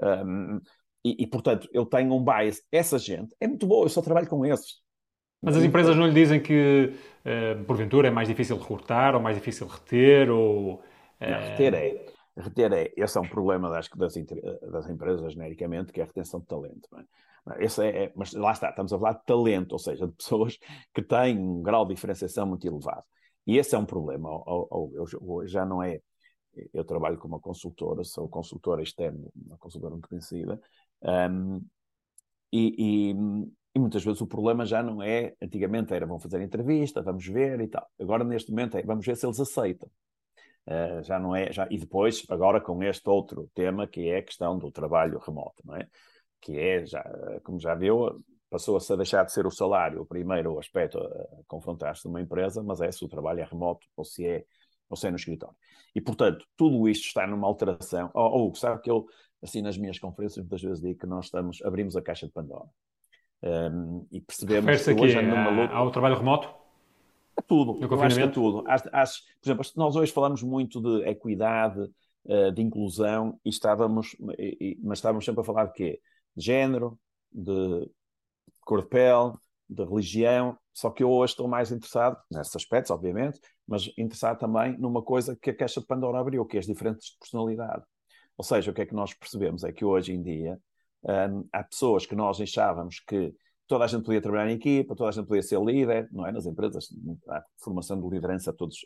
Um, 0.00 0.60
e, 1.04 1.24
e, 1.24 1.26
portanto, 1.26 1.68
eu 1.72 1.84
tenho 1.84 2.14
um 2.14 2.24
bias. 2.24 2.62
Essa 2.70 2.98
gente 2.98 3.34
é 3.40 3.48
muito 3.48 3.66
boa, 3.66 3.84
eu 3.84 3.90
só 3.90 4.00
trabalho 4.00 4.28
com 4.28 4.46
esses. 4.46 4.80
Mas 5.42 5.56
as 5.56 5.64
empresas 5.64 5.96
não 5.96 6.06
lhe 6.06 6.14
dizem 6.14 6.40
que, 6.40 6.92
uh, 7.24 7.64
porventura, 7.64 8.08
é 8.08 8.10
mais 8.10 8.28
difícil 8.28 8.58
recrutar 8.58 9.14
ou 9.14 9.20
mais 9.20 9.36
difícil 9.36 9.66
reter? 9.66 10.30
Ou, 10.30 10.74
uh... 10.74 10.80
não, 11.20 11.38
reter 11.40 11.74
é. 11.74 12.06
Reter 12.36 12.72
é. 12.72 12.92
Esse 12.96 13.18
é 13.18 13.20
um 13.20 13.28
problema, 13.28 13.70
que, 13.80 13.98
das, 13.98 14.14
das 14.70 14.88
empresas, 14.88 15.32
genericamente, 15.32 15.92
que 15.92 16.00
é 16.00 16.04
a 16.04 16.06
retenção 16.06 16.40
de 16.40 16.46
talento. 16.46 16.88
É? 16.98 17.64
Esse 17.64 17.84
é, 17.84 18.04
é, 18.04 18.12
mas 18.14 18.32
lá 18.32 18.52
está, 18.52 18.70
estamos 18.70 18.92
a 18.92 18.98
falar 18.98 19.12
de 19.14 19.24
talento, 19.24 19.72
ou 19.72 19.78
seja, 19.78 20.06
de 20.06 20.12
pessoas 20.12 20.58
que 20.94 21.02
têm 21.02 21.38
um 21.38 21.62
grau 21.62 21.86
de 21.86 21.94
diferenciação 21.94 22.46
muito 22.46 22.66
elevado. 22.66 23.04
E 23.46 23.56
esse 23.58 23.74
é 23.74 23.78
um 23.78 23.86
problema. 23.86 24.28
Eu, 24.46 25.46
já 25.46 25.64
não 25.64 25.82
é. 25.82 26.00
Eu 26.74 26.84
trabalho 26.84 27.16
com 27.16 27.28
uma 27.28 27.40
consultora, 27.40 28.04
sou 28.04 28.28
consultora 28.28 28.82
externa, 28.82 29.28
uma 29.34 29.56
consultora 29.56 29.92
muito 29.92 30.08
conhecida, 30.08 30.60
um, 31.02 31.64
e, 32.52 33.10
e, 33.12 33.14
e, 33.74 33.78
muitas 33.78 34.04
vezes 34.04 34.20
o 34.20 34.26
problema 34.26 34.66
já 34.66 34.82
não 34.82 35.02
é, 35.02 35.34
antigamente 35.40 35.92
era 35.94 36.06
vamos 36.06 36.22
fazer 36.22 36.42
entrevista, 36.42 37.02
vamos 37.02 37.26
ver 37.26 37.60
e 37.60 37.68
tal. 37.68 37.86
Agora 38.00 38.24
neste 38.24 38.50
momento 38.50 38.76
é 38.76 38.82
vamos 38.82 39.06
ver 39.06 39.16
se 39.16 39.26
eles 39.26 39.40
aceitam. 39.40 39.90
Uh, 40.66 41.02
já 41.02 41.18
não 41.18 41.34
é, 41.34 41.52
já, 41.52 41.66
e 41.70 41.78
depois, 41.78 42.24
agora 42.28 42.60
com 42.60 42.82
este 42.82 43.08
outro 43.08 43.50
tema 43.54 43.86
que 43.86 44.08
é 44.08 44.18
a 44.18 44.22
questão 44.22 44.58
do 44.58 44.70
trabalho 44.70 45.18
remoto, 45.18 45.62
não 45.64 45.76
é? 45.76 45.88
Que 46.40 46.58
é, 46.58 46.86
já, 46.86 47.02
como 47.42 47.58
já 47.58 47.74
viu, 47.74 48.22
passou-se 48.50 48.92
a 48.92 48.96
deixar 48.96 49.24
de 49.24 49.32
ser 49.32 49.46
o 49.46 49.50
salário 49.50 50.02
o 50.02 50.06
primeiro 50.06 50.58
aspecto 50.58 50.98
a 50.98 51.42
confrontar-se 51.46 52.04
numa 52.06 52.20
empresa, 52.20 52.62
mas 52.62 52.80
é 52.80 52.90
se 52.92 53.04
o 53.04 53.08
trabalho 53.08 53.40
é 53.40 53.44
remoto 53.44 53.86
ou 53.96 54.04
se 54.04 54.26
é, 54.26 54.44
ou 54.88 54.96
se 54.96 55.06
é 55.06 55.10
no 55.10 55.16
escritório. 55.16 55.56
E, 55.94 56.00
portanto, 56.00 56.44
tudo 56.56 56.88
isto 56.88 57.06
está 57.06 57.26
numa 57.26 57.46
alteração. 57.46 58.10
Ou, 58.14 58.50
oh, 58.50 58.54
sabe 58.54 58.82
que 58.82 58.90
eu 58.90 59.06
assim 59.42 59.62
nas 59.62 59.78
minhas 59.78 59.98
conferências 59.98 60.44
muitas 60.44 60.62
vezes 60.62 60.80
digo 60.80 60.98
que 60.98 61.06
nós 61.06 61.26
estamos, 61.26 61.62
abrimos 61.62 61.96
a 61.96 62.02
caixa 62.02 62.26
de 62.26 62.32
Pandora. 62.32 62.68
Um, 63.42 64.06
e 64.12 64.20
percebemos 64.20 64.84
que 64.84 64.92
hoje 64.92 65.16
aqui, 65.16 65.26
numa 65.26 65.50
luta... 65.50 65.74
ao 65.74 65.90
trabalho 65.90 66.16
remoto? 66.16 66.48
É 67.38 67.42
tudo, 67.42 67.78
eu 67.80 68.02
acho 68.02 68.16
que 68.16 68.22
é 68.22 68.28
tudo. 68.28 68.62
Por 68.64 68.70
exemplo, 69.44 69.64
nós 69.76 69.96
hoje 69.96 70.12
falamos 70.12 70.42
muito 70.42 70.80
de 70.80 71.08
equidade, 71.08 71.80
uh, 72.24 72.52
de 72.52 72.62
inclusão, 72.62 73.38
e 73.44 73.48
estávamos, 73.48 74.14
mas 74.82 74.98
estávamos 74.98 75.24
sempre 75.24 75.40
a 75.40 75.44
falar 75.44 75.66
de 75.66 75.72
quê? 75.72 76.00
De 76.36 76.44
género, 76.44 76.98
de 77.32 77.88
cor 78.60 78.82
de 78.82 78.88
pele, 78.88 79.32
de 79.68 79.84
religião, 79.84 80.58
só 80.72 80.90
que 80.90 81.02
eu 81.02 81.10
hoje 81.10 81.32
estou 81.32 81.48
mais 81.48 81.70
interessado, 81.70 82.18
nesses 82.30 82.54
aspectos, 82.54 82.90
obviamente, 82.90 83.40
mas 83.66 83.90
interessado 83.96 84.38
também 84.38 84.76
numa 84.78 85.02
coisa 85.02 85.36
que 85.36 85.50
a 85.50 85.56
Caixa 85.56 85.80
de 85.80 85.86
Pandora 85.86 86.18
abriu, 86.18 86.44
que 86.44 86.56
é 86.56 86.60
as 86.60 86.66
diferentes 86.66 87.10
de 87.10 87.18
personalidade. 87.18 87.84
Ou 88.36 88.44
seja, 88.44 88.70
o 88.70 88.74
que 88.74 88.82
é 88.82 88.86
que 88.86 88.94
nós 88.94 89.14
percebemos 89.14 89.64
é 89.64 89.72
que 89.72 89.84
hoje 89.84 90.12
em 90.12 90.22
dia 90.22 90.58
Um, 91.04 91.48
há 91.52 91.64
pessoas 91.64 92.04
que 92.04 92.14
nós 92.14 92.40
achávamos 92.40 93.00
que 93.00 93.34
toda 93.70 93.84
a 93.84 93.86
gente 93.86 94.04
podia 94.04 94.20
trabalhar 94.20 94.50
em 94.50 94.56
equipa, 94.56 94.96
toda 94.96 95.10
a 95.10 95.12
gente 95.12 95.26
podia 95.26 95.42
ser 95.42 95.60
líder, 95.60 96.08
não 96.10 96.26
é? 96.26 96.32
Nas 96.32 96.44
empresas, 96.44 96.88
há 97.28 97.44
formação 97.62 98.00
de 98.00 98.08
liderança, 98.08 98.52
todos 98.52 98.84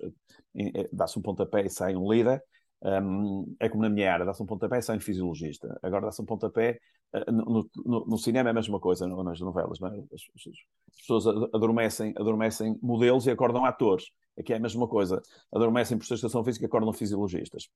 eh, 0.54 0.70
eh, 0.74 0.88
dá-se 0.92 1.18
um 1.18 1.22
pontapé 1.22 1.64
e 1.64 1.70
sai 1.70 1.96
um 1.96 2.10
líder. 2.12 2.42
Um, 2.82 3.56
é 3.58 3.66
como 3.70 3.82
na 3.82 3.88
minha 3.88 4.12
área, 4.12 4.26
dá-se 4.26 4.42
um 4.42 4.46
pontapé 4.46 4.78
e 4.78 4.82
sai 4.82 4.98
um 4.98 5.00
fisiologista. 5.00 5.78
Agora 5.82 6.04
dá-se 6.04 6.20
um 6.20 6.26
pontapé. 6.26 6.78
Uh, 7.14 7.32
no, 7.32 7.70
no, 7.76 8.06
no, 8.06 8.18
cinema 8.18 8.50
é 8.50 8.52
a 8.52 8.54
mesma 8.54 8.78
coisa, 8.78 9.06
não, 9.06 9.24
nas 9.24 9.40
novelas, 9.40 9.80
não 9.80 9.88
é? 9.88 9.98
as, 10.12 10.20
as, 10.34 10.52
as, 10.52 10.98
pessoas 10.98 11.26
adormecem, 11.54 12.12
adormecem 12.18 12.78
modelos 12.82 13.26
e 13.26 13.30
acordam 13.30 13.64
atores. 13.64 14.04
Aqui 14.38 14.52
é 14.52 14.56
a 14.56 14.60
mesma 14.60 14.86
coisa. 14.86 15.22
Adormecem 15.50 15.96
por 15.96 16.04
estação 16.12 16.44
física 16.44 16.64
e 16.64 16.66
acordam 16.66 16.92
fisiologistas. 16.92 17.70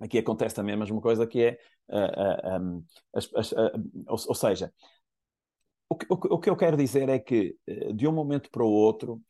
Aqui 0.00 0.18
acontece 0.18 0.54
também 0.54 0.74
a 0.74 0.78
mesma 0.78 1.00
coisa, 1.00 1.26
que 1.26 1.42
é. 1.42 1.58
Uh, 1.88 2.56
uh, 2.56 2.60
um, 2.60 2.84
ou, 4.08 4.18
ou 4.28 4.34
seja, 4.34 4.72
o 5.88 5.96
que, 5.96 6.06
o 6.10 6.38
que 6.38 6.50
eu 6.50 6.56
quero 6.56 6.76
dizer 6.76 7.08
é 7.08 7.18
que, 7.18 7.56
eh, 7.66 7.92
de 7.92 8.08
um 8.08 8.12
momento 8.12 8.50
para 8.50 8.64
o 8.64 8.70
outro, 8.70 9.22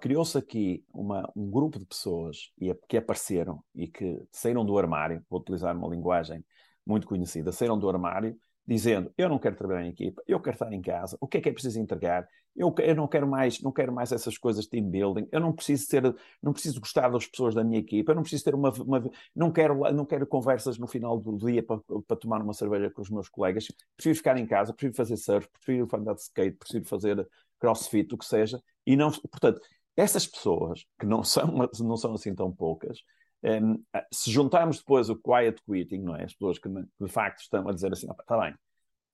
criou-se 0.00 0.38
aqui 0.38 0.84
uma, 0.92 1.30
um 1.36 1.50
grupo 1.50 1.78
de 1.78 1.84
pessoas 1.84 2.52
que 2.88 2.96
apareceram 2.96 3.62
e 3.74 3.88
que 3.88 4.20
saíram 4.32 4.64
do 4.64 4.78
armário, 4.78 5.24
vou 5.28 5.40
utilizar 5.40 5.76
uma 5.76 5.88
linguagem 5.88 6.44
muito 6.86 7.06
conhecida, 7.06 7.52
saíram 7.52 7.78
do 7.78 7.88
armário 7.88 8.36
dizendo 8.66 9.12
eu 9.16 9.28
não 9.28 9.38
quero 9.38 9.56
trabalhar 9.56 9.84
em 9.84 9.90
equipa, 9.90 10.22
eu 10.26 10.40
quero 10.40 10.54
estar 10.54 10.72
em 10.72 10.80
casa, 10.80 11.16
o 11.20 11.26
que 11.26 11.38
é 11.38 11.40
que 11.40 11.48
é 11.48 11.52
preciso 11.52 11.80
entregar? 11.80 12.26
Eu, 12.58 12.74
eu 12.78 12.94
não 12.96 13.06
quero 13.06 13.26
mais, 13.26 13.60
não 13.62 13.70
quero 13.70 13.92
mais 13.92 14.10
essas 14.10 14.36
coisas 14.36 14.64
de 14.64 14.70
team 14.70 14.90
building, 14.90 15.28
eu 15.30 15.38
não 15.40 15.52
preciso 15.52 15.88
ter, 15.88 16.02
não 16.42 16.52
preciso 16.52 16.80
gostar 16.80 17.08
das 17.08 17.24
pessoas 17.24 17.54
da 17.54 17.62
minha 17.62 17.78
equipa, 17.78 18.10
eu 18.10 18.16
não 18.16 18.22
preciso 18.22 18.44
ter 18.44 18.54
uma, 18.54 18.70
uma 18.82 19.10
não 19.34 19.52
quero, 19.52 19.92
não 19.92 20.04
quero 20.04 20.26
conversas 20.26 20.76
no 20.76 20.88
final 20.88 21.18
do 21.20 21.36
dia 21.38 21.62
para, 21.62 21.80
para 22.06 22.16
tomar 22.16 22.42
uma 22.42 22.52
cerveja 22.52 22.90
com 22.90 23.00
os 23.00 23.10
meus 23.10 23.28
colegas, 23.28 23.68
prefiro 23.96 24.16
ficar 24.16 24.36
em 24.38 24.46
casa, 24.46 24.72
prefiro 24.72 24.94
fazer 24.94 25.16
surf, 25.16 25.48
prefiro 25.50 25.88
andar 25.94 26.14
de 26.14 26.22
skate, 26.22 26.56
prefiro 26.56 26.84
fazer 26.84 27.28
crossfit, 27.60 28.12
o 28.12 28.18
que 28.18 28.24
seja, 28.24 28.60
e 28.84 28.96
não, 28.96 29.10
portanto, 29.12 29.60
essas 29.96 30.26
pessoas, 30.26 30.84
que 30.98 31.06
não 31.06 31.22
são, 31.22 31.68
não 31.80 31.96
são 31.96 32.14
assim 32.14 32.34
tão 32.34 32.52
poucas, 32.52 32.98
um, 33.42 33.80
se 34.12 34.30
juntarmos 34.32 34.78
depois 34.78 35.08
o 35.08 35.16
quiet 35.16 35.60
quitting, 35.64 35.98
não 35.98 36.16
é? 36.16 36.24
As 36.24 36.32
pessoas 36.32 36.58
que 36.58 36.68
de 36.68 37.08
facto 37.08 37.40
estão 37.40 37.68
a 37.68 37.72
dizer 37.72 37.92
assim, 37.92 38.08
está 38.10 38.38
bem, 38.38 38.54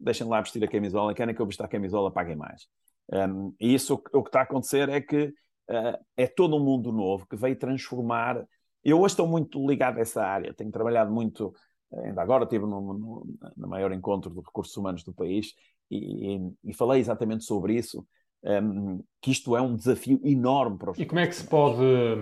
deixem 0.00 0.26
lá 0.26 0.40
vestir 0.40 0.62
a 0.64 0.68
camisola, 0.68 1.14
querem 1.14 1.34
que 1.34 1.40
eu 1.42 1.46
vista 1.46 1.64
a 1.64 1.68
camisola, 1.68 2.10
paguem 2.10 2.36
mais. 2.36 2.66
Um, 3.12 3.54
e 3.60 3.74
isso 3.74 3.94
o, 3.94 4.18
o, 4.18 4.22
que 4.22 4.28
está 4.28 4.40
a 4.40 4.44
acontecer 4.44 4.88
é 4.88 5.00
que 5.00 5.26
uh, 5.70 6.04
é 6.16 6.26
todo 6.26 6.56
um 6.56 6.64
mundo 6.64 6.92
novo 6.92 7.26
que 7.26 7.36
veio 7.36 7.56
transformar. 7.56 8.44
Eu 8.82 9.00
hoje 9.00 9.12
estou 9.12 9.26
muito 9.26 9.64
ligado 9.66 9.98
a 9.98 10.00
essa 10.00 10.24
área, 10.24 10.54
tenho 10.54 10.70
trabalhado 10.70 11.12
muito, 11.12 11.54
ainda 11.92 12.22
agora 12.22 12.44
estive 12.44 12.64
no, 12.64 12.80
no, 12.94 13.26
no 13.56 13.68
maior 13.68 13.92
encontro 13.92 14.30
de 14.30 14.40
recursos 14.40 14.76
humanos 14.76 15.02
do 15.02 15.12
país 15.12 15.54
e, 15.90 16.36
e, 16.36 16.52
e 16.64 16.74
falei 16.74 17.00
exatamente 17.00 17.44
sobre 17.44 17.74
isso. 17.74 18.06
Um, 18.46 19.02
que 19.22 19.30
isto 19.30 19.56
é 19.56 19.62
um 19.62 19.74
desafio 19.74 20.20
enorme 20.22 20.76
para 20.76 20.90
os. 20.90 20.98
E 20.98 21.06
como 21.06 21.18
é 21.18 21.26
que 21.26 21.34
se 21.34 21.46
pode, 21.46 21.80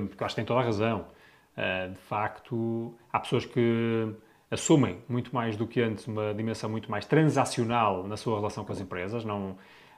porque 0.09 0.23
acho 0.23 0.37
que 0.37 0.41
tem 0.41 0.45
toda 0.45 0.61
a 0.61 0.63
razão, 0.63 1.09
uh, 1.57 1.91
de 1.91 1.99
facto, 1.99 2.95
há 3.13 3.19
pessoas 3.19 3.45
que 3.45 4.15
assumem 4.49 5.03
muito 5.09 5.35
mais 5.35 5.57
do 5.57 5.67
que 5.67 5.81
antes 5.81 6.07
uma 6.07 6.33
dimensão 6.33 6.71
muito 6.71 6.89
mais 6.89 7.07
transacional 7.07 8.07
na 8.07 8.17
sua 8.17 8.37
relação 8.37 8.65
com 8.65 8.71
as 8.71 8.81
empresas, 8.81 9.25
não, 9.25 9.57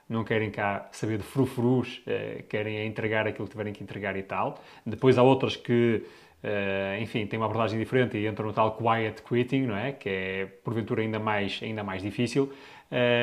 não 0.09 0.23
querem 0.23 0.51
cá 0.51 0.87
saber 0.91 1.17
de 1.17 1.23
frufrus, 1.23 2.01
uh, 2.07 2.43
querem 2.43 2.85
entregar 2.85 3.27
aquilo 3.27 3.45
que 3.47 3.51
tiverem 3.51 3.73
que 3.73 3.83
entregar 3.83 4.15
e 4.15 4.23
tal. 4.23 4.59
Depois 4.85 5.17
há 5.17 5.23
outras 5.23 5.55
que, 5.55 6.03
uh, 6.43 7.01
enfim, 7.01 7.25
têm 7.25 7.39
uma 7.39 7.45
abordagem 7.45 7.79
diferente 7.79 8.17
e 8.17 8.27
entram 8.27 8.47
no 8.47 8.53
tal 8.53 8.77
quiet 8.77 9.21
quitting, 9.21 9.63
não 9.63 9.77
é? 9.77 9.91
Que 9.91 10.09
é, 10.09 10.45
porventura, 10.63 11.01
ainda 11.01 11.19
mais, 11.19 11.59
ainda 11.63 11.83
mais 11.83 12.01
difícil. 12.01 12.51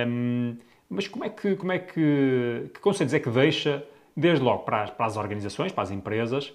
Um, 0.08 0.56
mas 0.88 1.08
como 1.08 1.24
é 1.24 1.30
que, 1.30 1.56
como 1.56 1.72
é 1.72 1.78
que, 1.78 2.70
que 2.74 3.16
é 3.16 3.20
que 3.20 3.30
deixa, 3.30 3.82
desde 4.14 4.44
logo 4.44 4.64
para 4.64 4.82
as, 4.82 4.90
para 4.90 5.06
as 5.06 5.16
organizações, 5.16 5.72
para 5.72 5.84
as 5.84 5.90
empresas, 5.90 6.52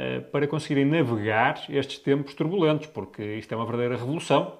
eh, 0.00 0.20
para 0.20 0.46
conseguirem 0.46 0.84
navegar 0.84 1.60
estes 1.68 1.98
tempos 1.98 2.32
turbulentos, 2.32 2.86
porque 2.86 3.20
isto 3.34 3.52
é 3.52 3.56
uma 3.56 3.64
verdadeira 3.64 3.96
revolução. 3.96 4.56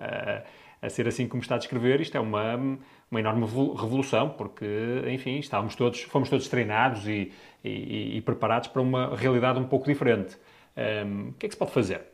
A 0.81 0.89
ser 0.89 1.09
assim 1.09 1.27
como 1.27 1.43
está 1.43 1.57
a 1.57 1.59
descrever, 1.59 2.01
isto 2.01 2.17
é 2.17 2.21
uma, 2.21 2.57
uma 3.11 3.21
enorme 3.21 3.45
revolução, 3.47 4.31
porque, 4.31 4.65
enfim, 5.11 5.39
estávamos 5.39 5.75
todos, 5.75 6.03
fomos 6.03 6.31
todos 6.31 6.49
treinados 6.49 7.07
e, 7.07 7.33
e, 7.65 8.17
e 8.17 8.21
preparados 8.23 8.69
para 8.69 8.81
uma 8.83 9.17
realidade 9.17 9.59
um 9.59 9.67
pouco 9.67 9.87
diferente. 9.87 10.39
Um, 10.77 11.31
o 11.31 11.33
que 11.35 11.47
é 11.47 11.49
que 11.49 11.55
se 11.55 11.59
pode 11.59 11.73
fazer? 11.73 12.07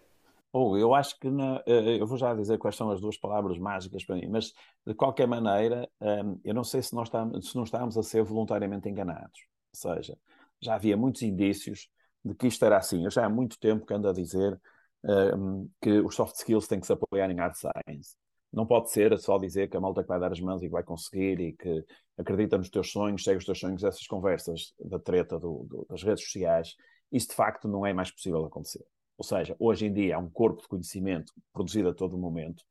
Oh, 0.52 0.76
eu 0.76 0.94
acho 0.94 1.18
que 1.18 1.28
na, 1.28 1.62
eh, 1.66 2.00
eu 2.00 2.06
vou 2.06 2.16
já 2.16 2.32
dizer 2.32 2.58
quais 2.58 2.76
são 2.76 2.88
as 2.90 3.00
duas 3.00 3.16
palavras 3.18 3.58
mágicas 3.58 4.04
para 4.04 4.14
mim, 4.16 4.28
mas 4.28 4.52
de 4.86 4.94
qualquer 4.94 5.26
maneira, 5.26 5.88
ehm, 6.00 6.36
eu 6.44 6.54
não 6.54 6.62
sei 6.62 6.80
se, 6.80 6.94
nós 6.94 7.08
estamos, 7.08 7.50
se 7.50 7.56
não 7.56 7.64
estamos 7.64 7.98
a 7.98 8.02
ser 8.04 8.22
voluntariamente 8.22 8.88
enganados. 8.88 9.40
Ou 9.84 9.94
seja, 9.94 10.16
já 10.60 10.76
havia 10.76 10.96
muitos 10.96 11.22
indícios 11.22 11.88
de 12.24 12.34
que 12.34 12.46
isto 12.46 12.64
era 12.64 12.76
assim. 12.78 13.04
Eu 13.04 13.10
já 13.10 13.26
há 13.26 13.28
muito 13.28 13.58
tempo 13.58 13.84
que 13.84 13.92
ando 13.94 14.08
a 14.08 14.12
dizer 14.12 14.58
um, 15.02 15.68
que 15.80 15.90
os 16.00 16.14
soft 16.14 16.36
skills 16.36 16.68
têm 16.68 16.78
que 16.80 16.86
se 16.86 16.92
apoiar 16.92 17.30
em 17.30 17.36
hard 17.36 17.54
science. 17.56 18.16
Não 18.54 18.66
pode 18.66 18.90
ser 18.90 19.18
só 19.18 19.36
dizer 19.38 19.68
que 19.68 19.76
a 19.76 19.80
malta 19.80 20.02
que 20.02 20.08
vai 20.08 20.20
dar 20.20 20.32
as 20.32 20.40
mãos 20.40 20.62
e 20.62 20.66
que 20.66 20.72
vai 20.72 20.82
conseguir 20.82 21.40
e 21.40 21.52
que 21.52 21.84
acredita 22.16 22.56
nos 22.56 22.70
teus 22.70 22.90
sonhos, 22.90 23.24
segue 23.24 23.38
os 23.38 23.44
teus 23.44 23.58
sonhos, 23.58 23.82
essas 23.82 24.06
conversas 24.06 24.72
da 24.78 24.98
treta 24.98 25.38
do, 25.38 25.66
do, 25.68 25.86
das 25.88 26.02
redes 26.02 26.24
sociais. 26.24 26.76
Isso 27.10 27.28
de 27.28 27.34
facto 27.34 27.68
não 27.68 27.84
é 27.84 27.92
mais 27.92 28.10
possível 28.10 28.44
acontecer. 28.44 28.84
Ou 29.18 29.24
seja, 29.24 29.54
hoje 29.58 29.86
em 29.86 29.92
dia 29.92 30.16
há 30.16 30.18
um 30.18 30.28
corpo 30.28 30.62
de 30.62 30.68
conhecimento 30.68 31.32
produzido 31.52 31.88
a 31.88 31.94
todo 31.94 32.16
momento. 32.16 32.62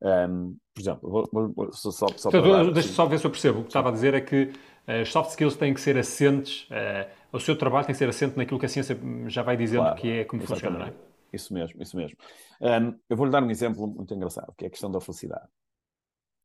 Um, 0.00 0.56
por 0.74 0.80
exemplo, 0.80 1.10
vou, 1.10 1.52
vou, 1.54 1.72
só, 1.72 1.90
só, 1.90 2.06
só 2.16 2.28
então, 2.28 2.72
Deixa 2.72 2.88
só 2.90 3.06
ver 3.06 3.18
se 3.18 3.26
eu 3.26 3.30
percebo. 3.30 3.60
O 3.60 3.62
que 3.62 3.68
estava 3.68 3.88
a 3.88 3.92
dizer 3.92 4.14
é 4.14 4.20
que 4.20 4.52
as 4.86 5.08
uh, 5.08 5.12
soft 5.12 5.30
skills 5.30 5.56
têm 5.56 5.72
que 5.72 5.80
ser 5.80 5.96
assentes 5.96 6.68
uh, 6.70 7.08
o 7.34 7.40
seu 7.40 7.56
trabalho 7.56 7.84
tem 7.84 7.92
que 7.92 7.98
ser 7.98 8.08
assente 8.08 8.36
naquilo 8.36 8.60
que 8.60 8.66
a 8.66 8.68
ciência 8.68 8.96
já 9.26 9.42
vai 9.42 9.56
dizendo 9.56 9.82
claro, 9.82 10.00
que 10.00 10.08
é 10.08 10.24
como 10.24 10.42
funciona, 10.42 10.78
não 10.78 10.86
é? 10.86 10.92
Isso 11.34 11.52
mesmo, 11.52 11.82
isso 11.82 11.96
mesmo. 11.96 12.16
Um, 12.60 12.98
eu 13.08 13.16
vou-lhe 13.16 13.32
dar 13.32 13.42
um 13.42 13.50
exemplo 13.50 13.86
muito 13.86 14.14
engraçado, 14.14 14.54
que 14.56 14.64
é 14.64 14.68
a 14.68 14.70
questão 14.70 14.90
da 14.90 15.00
felicidade. 15.00 15.48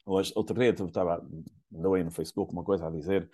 Hoje, 0.05 0.33
outro 0.35 0.57
dia, 0.57 0.75
eu 0.77 0.87
estava, 0.87 1.23
aí 1.95 2.03
no 2.03 2.11
Facebook 2.11 2.51
uma 2.51 2.63
coisa 2.63 2.87
a 2.87 2.89
dizer 2.89 3.29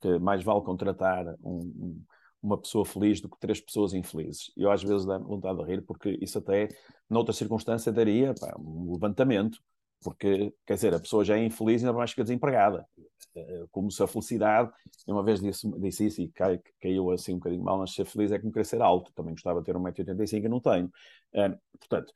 que 0.00 0.18
mais 0.18 0.42
vale 0.44 0.60
contratar 0.62 1.26
um, 1.42 1.58
um, 1.58 2.04
uma 2.42 2.58
pessoa 2.58 2.84
feliz 2.84 3.20
do 3.20 3.28
que 3.28 3.38
três 3.38 3.60
pessoas 3.60 3.94
infelizes. 3.94 4.52
Eu 4.56 4.70
às 4.70 4.82
vezes 4.82 5.06
dá 5.06 5.18
vontade 5.18 5.58
de 5.58 5.64
rir, 5.64 5.82
porque 5.82 6.18
isso 6.20 6.38
até, 6.38 6.68
noutra 7.08 7.32
circunstância, 7.32 7.90
daria 7.90 8.34
pá, 8.34 8.54
um 8.58 8.92
levantamento 8.92 9.58
porque, 10.02 10.52
quer 10.66 10.74
dizer, 10.74 10.94
a 10.94 11.00
pessoa 11.00 11.24
já 11.24 11.36
é 11.36 11.44
infeliz 11.44 11.82
e 11.82 11.84
ainda 11.84 11.96
mais 11.96 12.10
fica 12.10 12.22
desempregada. 12.22 12.86
Eh, 13.34 13.66
como 13.70 13.90
se 13.90 14.02
a 14.02 14.06
felicidade, 14.06 14.70
uma 15.06 15.22
vez 15.22 15.40
disse, 15.40 15.68
disse 15.80 16.06
isso 16.06 16.22
e 16.22 16.28
cai, 16.28 16.60
caiu 16.80 17.10
assim 17.10 17.34
um 17.34 17.38
bocadinho 17.38 17.62
mal, 17.62 17.78
mas 17.78 17.94
ser 17.94 18.04
feliz 18.04 18.32
é 18.32 18.38
como 18.38 18.52
querer 18.52 18.64
ser 18.64 18.80
alto. 18.80 19.12
Também 19.12 19.32
gostava 19.34 19.60
de 19.60 19.66
ter 19.66 19.76
1,85m 19.76 20.44
e 20.44 20.48
não 20.48 20.60
tenho. 20.60 20.86
Uh, 21.34 21.58
portanto, 21.78 22.12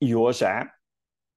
e 0.00 0.14
hoje 0.14 0.44
há 0.44 0.70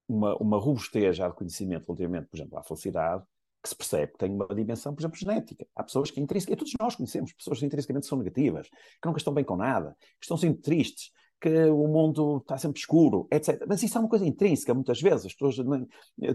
uma, 0.08 0.36
uma 0.38 0.58
robustez 0.58 1.16
já 1.18 1.28
de 1.30 1.36
conhecimento 1.36 1.86
relativamente, 1.88 2.28
por 2.28 2.38
exemplo, 2.38 2.58
à 2.58 2.64
felicidade, 2.64 3.24
que 3.62 3.70
se 3.70 3.76
percebe 3.76 4.14
que 4.14 4.18
tem 4.18 4.32
uma 4.32 4.48
dimensão, 4.48 4.94
por 4.94 5.02
exemplo, 5.02 5.18
genética. 5.18 5.68
Há 5.76 5.84
pessoas 5.84 6.10
que 6.10 6.20
intrinsecamente, 6.20 6.60
todos 6.60 6.74
nós 6.80 6.96
conhecemos 6.96 7.34
pessoas 7.34 7.60
que 7.60 7.66
intrinsecamente 7.66 8.08
são 8.08 8.18
negativas, 8.18 8.70
que 8.70 9.06
nunca 9.06 9.18
estão 9.18 9.34
bem 9.34 9.44
com 9.44 9.58
nada, 9.58 9.96
que 10.00 10.26
estão 10.26 10.38
sempre 10.38 10.62
tristes, 10.62 11.12
que 11.39 11.65
o 11.65 11.88
mundo 11.88 12.38
está 12.38 12.58
sempre 12.58 12.80
escuro, 12.80 13.28
etc. 13.32 13.63
Mas 13.67 13.82
isso 13.82 13.97
é 13.97 14.02
uma 14.02 14.10
coisa 14.10 14.25
intrínseca, 14.25 14.73
muitas 14.73 15.02
vezes. 15.02 15.28
As 15.28 15.34
pessoas 15.34 15.56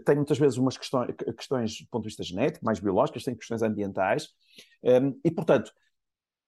têm 0.05 0.17
muitas 0.17 0.39
vezes 0.39 0.57
umas 0.57 0.79
questões, 0.79 1.15
questões 1.37 1.81
do 1.81 1.89
ponto 1.89 2.03
de 2.03 2.09
vista 2.09 2.23
genético, 2.23 2.65
mais 2.65 2.81
biológicas, 2.81 3.25
têm 3.25 3.37
questões 3.37 3.63
ambientais. 3.63 4.29
Um, 4.83 5.19
e, 5.23 5.31
portanto, 5.31 5.73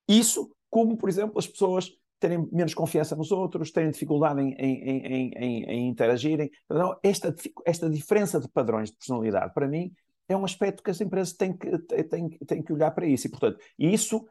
isso, 0.09 0.51
como, 0.71 0.97
por 0.97 1.09
exemplo, 1.09 1.39
as 1.39 1.47
pessoas 1.47 1.91
terem 2.19 2.49
menos 2.51 2.73
confiança 2.73 3.15
nos 3.15 3.31
outros, 3.31 3.71
terem 3.71 3.91
dificuldade 3.91 4.41
em, 4.41 4.53
em, 4.55 5.33
em, 5.37 5.65
em 5.65 5.89
interagirem. 5.89 6.51
Então, 6.65 6.99
esta, 7.03 7.35
esta 7.67 7.91
diferença 7.91 8.41
de 8.41 8.49
padrões 8.49 8.91
de 8.91 8.97
personalidade, 8.97 9.53
para 9.53 9.69
mim, 9.69 9.93
é 10.29 10.37
um 10.37 10.45
aspecto 10.45 10.83
que 10.83 10.91
as 10.91 11.01
empresas 11.01 11.35
têm 11.35 11.57
que, 11.57 11.79
têm, 12.05 12.31
têm 12.31 12.63
que 12.63 12.73
olhar 12.73 12.91
para 12.93 13.07
isso. 13.07 13.27
E, 13.27 13.31
portanto, 13.31 13.59
isso, 13.79 14.27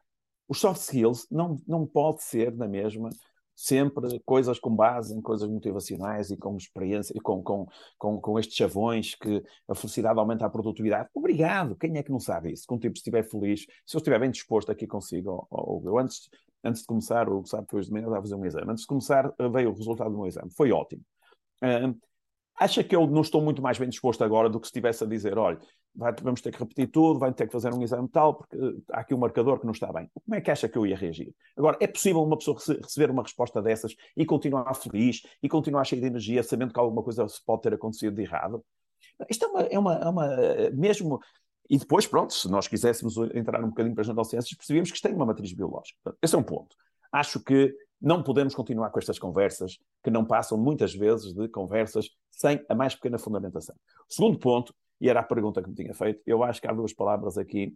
os 0.48 0.60
soft 0.60 0.82
skills, 0.82 1.28
não, 1.30 1.58
não 1.68 1.86
pode 1.86 2.24
ser 2.24 2.56
na 2.56 2.68
mesma 2.68 3.10
sempre 3.56 4.20
coisas 4.26 4.60
com 4.60 4.76
base 4.76 5.16
em 5.16 5.22
coisas 5.22 5.50
motivacionais 5.50 6.30
e 6.30 6.38
com 6.38 6.58
experiência 6.58 7.14
e 7.16 7.22
com, 7.22 7.42
com, 7.42 7.68
com, 7.98 8.20
com 8.20 8.40
estes 8.40 8.56
chavões 8.56 9.16
que 9.16 9.44
a 9.68 9.74
felicidade 9.74 10.20
aumenta 10.20 10.46
a 10.46 10.50
produtividade. 10.50 11.10
Obrigado! 11.14 11.76
Quem 11.76 11.98
é 11.98 12.04
que 12.04 12.12
não 12.12 12.20
sabe 12.20 12.52
isso? 12.52 12.66
Quando 12.68 12.80
o 12.80 12.82
tipo 12.82 12.96
estiver 12.96 13.24
feliz, 13.24 13.66
se 13.86 13.96
eu 13.96 14.00
estiver 14.00 14.20
bem 14.20 14.30
disposto 14.30 14.72
aqui 14.72 14.86
consigo, 14.86 15.48
ou, 15.50 15.82
ou, 15.86 16.00
antes, 16.00 16.30
antes 16.64 16.82
de 16.82 16.88
começar, 16.88 17.30
o 17.30 17.46
sabe 17.46 17.66
que 17.68 17.76
hoje 17.76 17.88
de 17.88 17.94
manhã 17.94 18.04
eu 18.04 18.10
estava 18.10 18.20
a 18.20 18.24
fazer 18.24 18.36
um 18.36 18.46
exame, 18.46 18.72
antes 18.72 18.82
de 18.82 18.88
começar 18.88 19.34
veio 19.54 19.70
o 19.70 19.74
resultado 19.74 20.12
do 20.12 20.18
meu 20.18 20.28
exame, 20.28 20.52
foi 20.52 20.72
ótimo. 20.72 21.02
Uh, 21.64 21.98
acha 22.60 22.84
que 22.84 22.96
eu 22.96 23.08
não 23.08 23.22
estou 23.22 23.42
muito 23.42 23.62
mais 23.62 23.78
bem 23.78 23.90
disposto 23.90 24.24
agora 24.24 24.50
do 24.50 24.60
que 24.60 24.68
se 24.68 24.72
estivesse 24.72 25.04
a 25.04 25.08
dizer, 25.08 25.38
olha, 25.38 25.60
vai, 25.96 26.14
vamos 26.22 26.42
ter 26.42 26.52
que 26.52 26.60
repetir 26.60 26.88
tudo, 26.92 27.20
vai 27.20 27.34
ter 27.34 27.46
que 27.48 27.52
fazer 27.52 27.74
um 27.74 27.82
exame 27.82 28.08
tal, 28.10 28.36
porque 28.36 28.56
eh, 28.56 28.82
há 28.92 29.00
aqui 29.00 29.14
um 29.14 29.18
marcador 29.18 29.60
que 29.60 29.66
não 29.66 29.72
está 29.72 29.92
bem. 29.92 30.10
Como 30.14 30.36
é 30.36 30.42
que 30.42 30.52
acha 30.52 30.68
que 30.68 30.78
eu 30.78 30.86
ia 30.86 30.96
reagir? 30.96 31.34
Agora, 31.56 31.78
é 31.80 31.88
possível 31.88 32.24
uma 32.24 32.38
pessoa 32.38 32.58
receber 32.58 33.10
uma 33.10 33.24
resposta 33.24 33.62
dessas 33.62 33.96
e 34.16 34.26
continuar 34.26 34.74
feliz 34.76 35.22
e 35.42 35.48
continuar 35.48 35.86
cheio 35.86 36.02
de 36.02 36.08
energia, 36.08 36.44
sabendo 36.44 36.74
que 36.74 36.80
alguma 36.80 37.02
coisa 37.02 37.26
pode 37.46 37.62
ter 37.62 37.74
acontecido 37.74 38.16
de 38.16 38.24
errado? 38.24 38.64
Isto 39.30 39.46
é 39.46 39.48
uma, 39.48 39.62
é 39.62 39.80
uma, 39.80 39.94
é 39.96 40.10
uma 40.10 40.28
mesmo. 40.74 41.20
E 41.70 41.78
depois, 41.78 42.06
pronto, 42.06 42.34
se 42.34 42.50
nós 42.50 42.68
quiséssemos 42.68 43.18
entrar 43.34 43.64
um 43.64 43.70
bocadinho 43.70 43.96
para 43.96 44.02
as 44.02 44.08
neurociências, 44.08 44.56
percebíamos 44.56 44.92
que 44.92 44.98
isto 44.98 45.08
tem 45.08 45.16
uma 45.16 45.26
matriz 45.26 45.52
biológica. 45.54 46.16
Esse 46.22 46.36
é 46.36 46.38
um 46.38 46.44
ponto. 46.44 46.76
Acho 47.12 47.40
que 47.40 47.74
não 48.02 48.22
podemos 48.22 48.54
continuar 48.54 48.90
com 48.90 49.00
estas 49.00 49.18
conversas 49.18 49.80
que 50.04 50.12
não 50.12 50.26
passam 50.26 50.58
muitas 50.58 50.94
vezes 50.94 51.34
de 51.34 51.48
conversas 51.48 52.10
sem 52.30 52.64
a 52.70 52.76
mais 52.76 52.94
pequena 52.94 53.18
fundamentação. 53.18 53.76
O 54.08 54.14
segundo 54.14 54.38
ponto, 54.38 54.74
e 55.00 55.10
era 55.10 55.20
a 55.20 55.24
pergunta 55.24 55.62
que 55.62 55.70
me 55.70 55.76
tinha 55.76 55.94
feito, 55.94 56.22
eu 56.26 56.44
acho 56.44 56.62
que 56.62 56.68
há 56.68 56.74
duas 56.74 56.94
palavras 56.94 57.38
aqui 57.38 57.76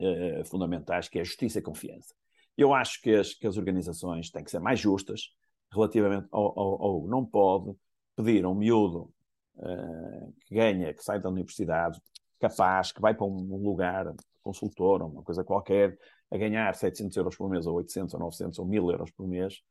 uh, 0.00 0.44
fundamentais, 0.44 1.08
que 1.08 1.18
é 1.18 1.24
justiça 1.24 1.58
e 1.58 1.62
confiança. 1.62 2.14
Eu 2.56 2.72
acho 2.72 3.00
que 3.00 3.14
as, 3.14 3.34
que 3.34 3.46
as 3.46 3.56
organizações 3.56 4.30
têm 4.30 4.44
que 4.44 4.50
ser 4.50 4.60
mais 4.60 4.78
justas 4.78 5.34
relativamente 5.72 6.28
ao, 6.30 6.58
ao, 6.58 6.82
ao 6.82 7.06
não 7.08 7.24
pode 7.24 7.74
pedir 8.16 8.44
a 8.44 8.48
um 8.48 8.54
miúdo 8.54 9.12
uh, 9.56 10.34
que 10.46 10.54
ganha, 10.54 10.94
que 10.94 11.02
sai 11.02 11.20
da 11.20 11.28
universidade, 11.28 12.00
capaz, 12.38 12.92
que 12.92 13.00
vai 13.00 13.14
para 13.14 13.26
um 13.26 13.56
lugar, 13.62 14.12
consultor, 14.42 15.02
uma 15.02 15.22
coisa 15.22 15.42
qualquer, 15.42 15.98
a 16.30 16.36
ganhar 16.36 16.74
700 16.74 17.16
euros 17.16 17.36
por 17.36 17.48
mês, 17.48 17.66
ou 17.66 17.74
800, 17.76 18.14
ou 18.14 18.20
900, 18.20 18.58
ou 18.58 18.66
1000 18.66 18.90
euros 18.90 19.10
por 19.10 19.26
mês, 19.26 19.62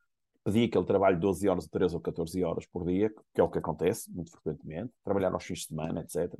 pedir 0.43 0.67
que 0.67 0.77
ele 0.77 0.85
trabalhe 0.85 1.17
12 1.17 1.47
horas, 1.47 1.67
13 1.67 1.95
ou 1.95 2.01
14 2.01 2.43
horas 2.43 2.65
por 2.65 2.85
dia, 2.85 3.09
que 3.33 3.39
é 3.39 3.43
o 3.43 3.49
que 3.49 3.59
acontece 3.59 4.11
muito 4.11 4.31
frequentemente, 4.31 4.93
trabalhar 5.03 5.33
aos 5.33 5.43
fins 5.43 5.59
de 5.59 5.67
semana, 5.67 6.01
etc. 6.01 6.33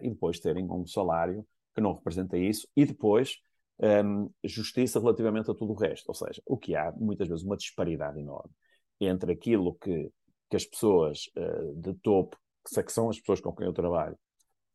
E 0.00 0.08
depois 0.08 0.38
terem 0.38 0.70
um 0.70 0.86
salário 0.86 1.44
que 1.74 1.80
não 1.80 1.94
representa 1.94 2.36
isso, 2.36 2.68
e 2.76 2.84
depois 2.84 3.38
um, 3.78 4.30
justiça 4.44 5.00
relativamente 5.00 5.50
a 5.50 5.54
tudo 5.54 5.72
o 5.72 5.76
resto. 5.76 6.08
Ou 6.08 6.14
seja, 6.14 6.42
o 6.46 6.56
que 6.56 6.76
há, 6.76 6.92
muitas 6.92 7.28
vezes, 7.28 7.44
uma 7.44 7.56
disparidade 7.56 8.20
enorme 8.20 8.52
entre 9.00 9.32
aquilo 9.32 9.74
que, 9.74 10.10
que 10.48 10.56
as 10.56 10.64
pessoas 10.64 11.30
uh, 11.36 11.74
de 11.74 11.94
topo, 11.94 12.38
que 12.64 12.92
são 12.92 13.10
as 13.10 13.18
pessoas 13.18 13.40
com 13.40 13.52
quem 13.52 13.66
eu 13.66 13.72
trabalho, 13.72 14.16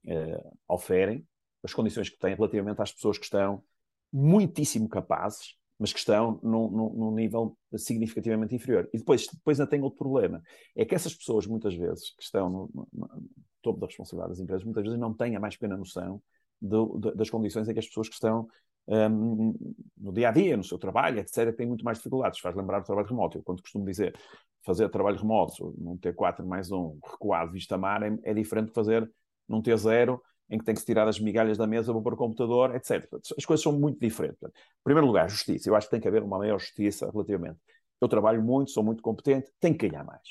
uh, 0.06 0.58
oferem, 0.68 1.26
as 1.64 1.74
condições 1.74 2.10
que 2.10 2.18
têm 2.18 2.36
relativamente 2.36 2.82
às 2.82 2.92
pessoas 2.92 3.18
que 3.18 3.24
estão 3.24 3.64
muitíssimo 4.12 4.90
capazes, 4.90 5.56
mas 5.80 5.94
que 5.94 6.00
estão 6.00 6.40
num, 6.42 6.70
num, 6.70 6.94
num, 6.94 7.12
nível 7.12 7.58
significativamente 7.76 8.56
inferior. 8.56 8.90
E 8.94 8.98
depois, 8.98 9.28
depois 9.28 9.60
ainda 9.60 9.70
tem 9.70 9.82
outro 9.82 9.98
problema, 9.98 10.42
é 10.76 10.84
que 10.86 10.96
essas 10.96 11.14
pessoas, 11.14 11.46
muitas 11.46 11.76
vezes, 11.76 12.16
que 12.16 12.24
estão 12.24 12.50
no, 12.50 12.70
no, 12.74 12.88
no 12.94 13.30
topo 13.62 13.80
da 13.80 13.88
responsabilidade 13.88 14.34
das 14.34 14.40
empresas, 14.40 14.64
muitas 14.64 14.84
vezes 14.84 15.00
não 15.00 15.14
têm 15.14 15.36
a 15.36 15.40
mais 15.40 15.56
pequena 15.56 15.78
noção 15.78 16.22
do, 16.62 16.98
de, 16.98 17.16
das 17.16 17.30
condições 17.30 17.68
em 17.70 17.74
que 17.74 17.80
as 17.80 17.88
pessoas 17.88 18.08
que 18.08 18.16
estão 18.16 18.48
um, 18.88 19.54
no 19.98 20.14
dia 20.14 20.30
a 20.30 20.32
dia, 20.32 20.56
no 20.56 20.64
seu 20.64 20.78
trabalho, 20.78 21.20
etc., 21.20 21.54
têm 21.56 21.68
muito 21.68 21.84
mais 21.84 21.98
dificuldades. 21.98 22.40
Faz 22.40 22.56
lembrar 22.56 22.82
o 22.82 22.86
trabalho 22.86 23.08
remoto. 23.08 23.38
Eu, 23.38 23.44
quando 23.44 23.62
costumo 23.62 23.86
dizer 23.86 24.18
fazer 24.66 24.90
trabalho 24.90 25.18
remoto 25.18 25.74
num 25.78 25.98
T4 25.98 26.44
mais 26.46 26.72
um 26.72 27.00
recuado 27.04 27.52
vista 27.54 27.78
mar 27.78 28.04
é, 28.04 28.18
é 28.24 28.34
diferente 28.34 28.68
de 28.68 28.74
fazer 28.74 29.10
num 29.48 29.62
T0 29.62 30.20
em 30.50 30.58
que 30.58 30.66
tem 30.66 30.74
que 30.74 30.80
se 30.80 30.86
tirar 30.86 31.08
as 31.08 31.20
migalhas 31.20 31.58
da 31.58 31.68
mesa, 31.68 31.92
vou 31.92 32.02
para 32.02 32.14
o 32.14 32.18
computador, 32.18 32.76
etc. 32.76 33.08
As 33.38 33.46
coisas 33.46 33.64
são 33.64 33.72
muito 33.72 34.00
diferentes. 34.00 34.42
Em 34.44 34.84
primeiro 34.84 35.08
lugar, 35.08 35.30
justiça. 35.30 35.70
Eu 35.70 35.76
acho 35.76 35.88
que 35.88 35.92
tem 35.92 36.00
que 36.00 36.08
haver 36.08 36.24
uma 36.24 36.38
maior 36.38 36.60
justiça 36.60 37.10
relativamente. 37.12 37.60
Eu 38.00 38.08
trabalho 38.08 38.42
muito, 38.42 38.72
sou 38.72 38.84
muito 38.84 39.02
competente, 39.02 39.52
tenho 39.60 39.78
que 39.78 39.88
ganhar 39.88 40.04
mais. 40.04 40.22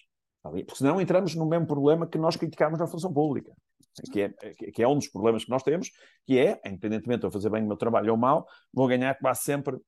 Porque 0.42 0.76
senão 0.76 1.00
entramos 1.00 1.34
no 1.34 1.46
mesmo 1.46 1.66
problema 1.66 2.06
que 2.06 2.16
nós 2.16 2.36
criticamos 2.36 2.78
na 2.78 2.86
função 2.86 3.12
pública 3.12 3.52
que 4.12 4.22
é, 4.22 4.28
que 4.72 4.82
é 4.82 4.88
um 4.88 4.96
dos 4.96 5.08
problemas 5.08 5.44
que 5.44 5.50
nós 5.50 5.62
temos, 5.62 5.90
que 6.26 6.38
é, 6.38 6.60
independentemente 6.66 7.20
de 7.20 7.26
eu 7.26 7.30
fazer 7.30 7.50
bem 7.50 7.62
o 7.62 7.66
meu 7.66 7.76
trabalho 7.76 8.12
ou 8.12 8.18
mal, 8.18 8.46
vou 8.72 8.86
ganhar 8.86 9.14
quase 9.18 9.42
sempre 9.42 9.78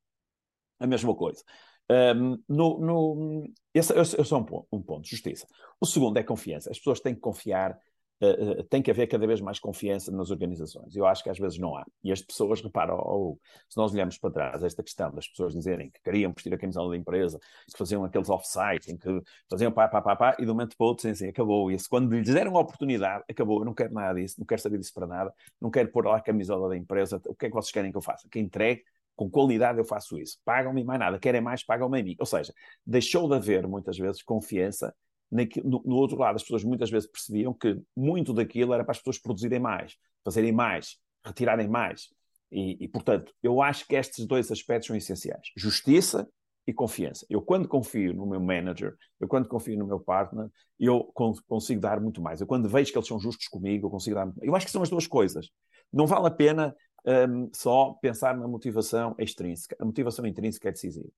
a 0.80 0.86
mesma 0.86 1.14
coisa. 1.14 1.42
Um, 1.90 2.42
no, 2.48 2.78
no, 2.78 3.44
esse, 3.72 3.98
esse 3.98 4.32
é 4.32 4.36
um 4.36 4.44
ponto, 4.44 4.66
um 4.70 4.82
ponto, 4.82 5.08
justiça. 5.08 5.46
O 5.80 5.86
segundo 5.86 6.16
é 6.18 6.22
confiança. 6.22 6.70
As 6.70 6.78
pessoas 6.78 7.00
têm 7.00 7.14
que 7.14 7.20
confiar 7.20 7.78
uh, 8.22 8.62
tem 8.64 8.82
que 8.82 8.90
haver 8.90 9.06
cada 9.06 9.26
vez 9.26 9.40
mais 9.40 9.58
confiança 9.58 10.10
nas 10.10 10.30
organizações. 10.30 10.94
Eu 10.94 11.06
acho 11.06 11.22
que 11.22 11.30
às 11.30 11.38
vezes 11.38 11.58
não 11.58 11.76
há. 11.76 11.84
E 12.02 12.12
as 12.12 12.22
pessoas, 12.22 12.60
reparam, 12.60 13.38
se 13.68 13.76
nós 13.76 13.92
olhamos 13.92 14.18
para 14.18 14.30
trás, 14.30 14.62
esta 14.62 14.82
questão 14.82 15.10
das 15.12 15.28
pessoas 15.28 15.54
dizerem 15.54 15.90
que 15.90 16.00
queriam 16.02 16.32
vestir 16.32 16.52
a 16.52 16.58
camisola 16.58 16.90
da 16.90 16.96
empresa, 16.96 17.38
que 17.70 17.78
faziam 17.78 18.04
aqueles 18.04 18.28
off-site, 18.28 18.90
em 18.92 18.96
que 18.96 19.22
faziam 19.50 19.72
pá, 19.72 19.88
pá, 19.88 20.02
pá, 20.02 20.16
pá, 20.16 20.36
e 20.38 20.44
de 20.44 20.50
um 20.50 20.54
momento 20.54 20.76
para 20.76 20.84
o 20.84 20.88
outro, 20.88 21.08
assim, 21.08 21.28
acabou. 21.28 21.70
E 21.70 21.76
quando 21.88 22.14
lhes 22.14 22.32
deram 22.32 22.56
a 22.56 22.60
oportunidade, 22.60 23.24
acabou. 23.28 23.60
Eu 23.60 23.64
não 23.64 23.74
quero 23.74 23.92
nada 23.92 24.20
disso, 24.20 24.36
não 24.38 24.46
quero 24.46 24.60
saber 24.60 24.78
disso 24.78 24.92
para 24.94 25.06
nada, 25.06 25.32
não 25.60 25.70
quero 25.70 25.90
pôr 25.90 26.06
lá 26.06 26.16
a 26.16 26.20
camisola 26.20 26.68
da 26.68 26.76
empresa. 26.76 27.20
O 27.26 27.34
que 27.34 27.46
é 27.46 27.48
que 27.48 27.54
vocês 27.54 27.72
querem 27.72 27.90
que 27.90 27.96
eu 27.96 28.02
faça? 28.02 28.28
Que 28.30 28.38
entregue 28.38 28.82
com 29.18 29.28
qualidade 29.28 29.78
eu 29.78 29.84
faço 29.84 30.16
isso. 30.16 30.38
Pagam-me 30.44 30.84
mais 30.84 31.00
nada, 31.00 31.18
querem 31.18 31.40
mais, 31.40 31.64
pagam-me 31.64 32.00
a 32.00 32.04
mim. 32.04 32.14
Ou 32.20 32.26
seja, 32.26 32.54
deixou 32.86 33.28
de 33.28 33.34
haver 33.34 33.66
muitas 33.66 33.98
vezes 33.98 34.22
confiança 34.22 34.94
no, 35.30 35.96
outro 35.96 36.18
lado, 36.18 36.36
as 36.36 36.42
pessoas 36.42 36.64
muitas 36.64 36.90
vezes 36.90 37.08
percebiam 37.10 37.52
que 37.52 37.78
muito 37.96 38.32
daquilo 38.32 38.72
era 38.72 38.84
para 38.84 38.92
as 38.92 38.98
pessoas 38.98 39.18
produzirem 39.18 39.58
mais, 39.58 39.96
fazerem 40.24 40.52
mais, 40.52 40.96
retirarem 41.24 41.68
mais. 41.68 42.08
E, 42.50 42.84
e, 42.84 42.88
portanto, 42.88 43.32
eu 43.42 43.60
acho 43.60 43.86
que 43.86 43.94
estes 43.94 44.26
dois 44.26 44.50
aspectos 44.50 44.86
são 44.86 44.96
essenciais: 44.96 45.52
justiça 45.56 46.26
e 46.66 46.72
confiança. 46.72 47.26
Eu, 47.28 47.42
quando 47.42 47.68
confio 47.68 48.14
no 48.14 48.26
meu 48.26 48.40
manager, 48.40 48.94
eu, 49.20 49.28
quando 49.28 49.48
confio 49.48 49.78
no 49.78 49.86
meu 49.86 50.00
partner, 50.00 50.48
eu 50.78 51.04
consigo 51.46 51.80
dar 51.80 52.00
muito 52.00 52.22
mais. 52.22 52.40
Eu, 52.40 52.46
quando 52.46 52.68
vejo 52.68 52.90
que 52.90 52.98
eles 52.98 53.08
são 53.08 53.18
justos 53.18 53.48
comigo, 53.48 53.86
eu 53.86 53.90
consigo 53.90 54.14
dar 54.16 54.26
muito 54.26 54.38
mais. 54.38 54.48
Eu 54.48 54.54
acho 54.56 54.66
que 54.66 54.72
são 54.72 54.82
as 54.82 54.90
duas 54.90 55.06
coisas. 55.06 55.50
Não 55.92 56.06
vale 56.06 56.26
a 56.26 56.30
pena 56.30 56.74
um, 57.06 57.50
só 57.54 57.94
pensar 58.02 58.36
na 58.36 58.46
motivação 58.46 59.14
extrínseca. 59.18 59.76
A 59.80 59.84
motivação 59.84 60.26
intrínseca 60.26 60.68
é 60.68 60.72
decisiva. 60.72 61.08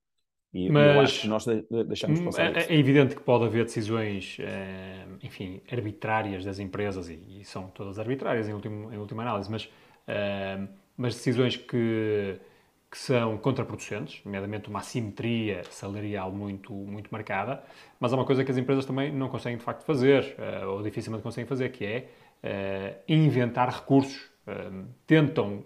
E 0.53 0.69
Mas, 0.69 0.95
eu 0.95 1.01
acho 1.01 1.21
que 1.21 1.29
nós 1.29 1.45
deixamos 1.87 2.21
hum, 2.21 2.25
passar 2.25 2.57
é, 2.57 2.63
é, 2.65 2.77
evidente 2.77 3.15
que 3.15 3.23
pode 3.23 3.45
haver 3.45 3.65
decisões, 3.65 4.37
eh, 4.41 5.07
enfim, 5.23 5.61
arbitrárias 5.71 6.45
das 6.45 6.59
empresas, 6.59 7.09
e, 7.09 7.45
são 7.45 7.69
todas 7.69 8.01
arbitrárias 8.01 8.49
em, 8.49 8.53
último, 8.53 8.93
em 8.93 8.99
última 8.99 9.23
análise, 9.23 9.49
mas, 9.49 9.69
eh, 10.09 10.59
mas 10.97 11.15
decisões 11.15 11.57
que, 11.57 12.37
que 12.91 12.99
são 12.99 13.39
contraproducentes, 13.39 14.25
nomeadamente 14.25 14.69
uma 14.69 14.81
assimetria 14.81 15.63
salarial 15.71 16.33
muito, 16.33 16.73
muito 16.73 17.11
marcada, 17.11 17.63
mas 18.01 18.13
há 18.13 18.17
uma 18.17 18.25
coisa 18.25 18.45
que 18.45 18.51
as 18.51 18.59
empresas 18.59 18.85
também 18.85 19.13
não 19.13 19.29
conseguem 19.29 19.57
de 19.57 19.63
facto 19.63 19.85
fazer, 19.85 20.35
eh, 20.37 20.67
ou 20.67 20.83
dificilmente 20.83 21.23
conseguem 21.23 21.47
fazer, 21.47 21.71
que 21.71 21.85
é 21.85 22.09
inventar 23.07 23.69
recursos. 23.69 24.31
tentam 25.07 25.63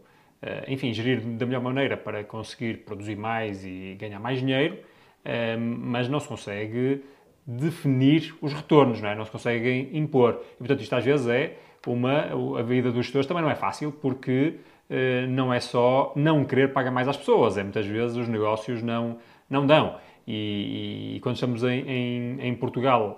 enfim, 0.69 0.93
gerir 0.93 1.21
da 1.21 1.47
melhor 1.47 1.63
maneira 1.63 1.97
para 1.97 2.25
conseguir 2.25 2.85
produzir 2.85 3.17
mais 3.17 3.65
e 3.65 3.97
ganhar 3.99 4.21
mais 4.21 4.41
dinheiro, 4.41 4.79
eh, 5.25 5.57
mas 5.57 6.09
não 6.09 6.21
se 6.21 6.29
consegue 6.29 7.03
definir 7.47 8.35
os 8.41 8.53
retornos, 8.53 9.01
não 9.01 9.09
é? 9.09 9.15
Não 9.15 9.25
se 9.25 9.31
conseguem 9.31 9.91
impor. 9.97 10.41
E, 10.55 10.59
portanto, 10.59 10.81
isto 10.81 10.95
às 10.95 11.05
vezes 11.05 11.27
é 11.29 11.57
uma... 11.87 12.59
A 12.59 12.63
vida 12.63 12.91
dos 12.91 13.07
gestores 13.07 13.27
também 13.27 13.43
não 13.43 13.51
é 13.51 13.55
fácil, 13.55 13.93
porque 13.93 14.55
eh, 14.91 15.27
não 15.27 15.53
é 15.53 15.61
só 15.61 16.13
não 16.17 16.45
querer 16.45 16.73
pagar 16.73 16.91
mais 16.91 17.09
às 17.09 17.17
pessoas, 17.17 17.57
é 17.59 17.63
muitas 17.63 17.87
vezes 17.87 18.17
os 18.17 18.29
negócios 18.29 18.83
não, 18.83 19.19
não 19.49 19.67
dão. 19.67 19.97
E, 20.27 21.17
e 21.17 21.21
quando 21.21 21.35
estamos 21.37 21.63
em, 21.65 21.81
em, 21.87 22.49
em 22.49 22.55
Portugal, 22.55 23.17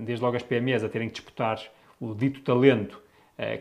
desde 0.00 0.24
logo 0.24 0.36
as 0.36 0.42
PMEs 0.42 0.82
a 0.82 0.88
terem 0.88 1.08
que 1.08 1.14
disputar 1.14 1.60
o 2.00 2.14
dito 2.14 2.40
talento 2.40 3.00
eh, 3.00 3.07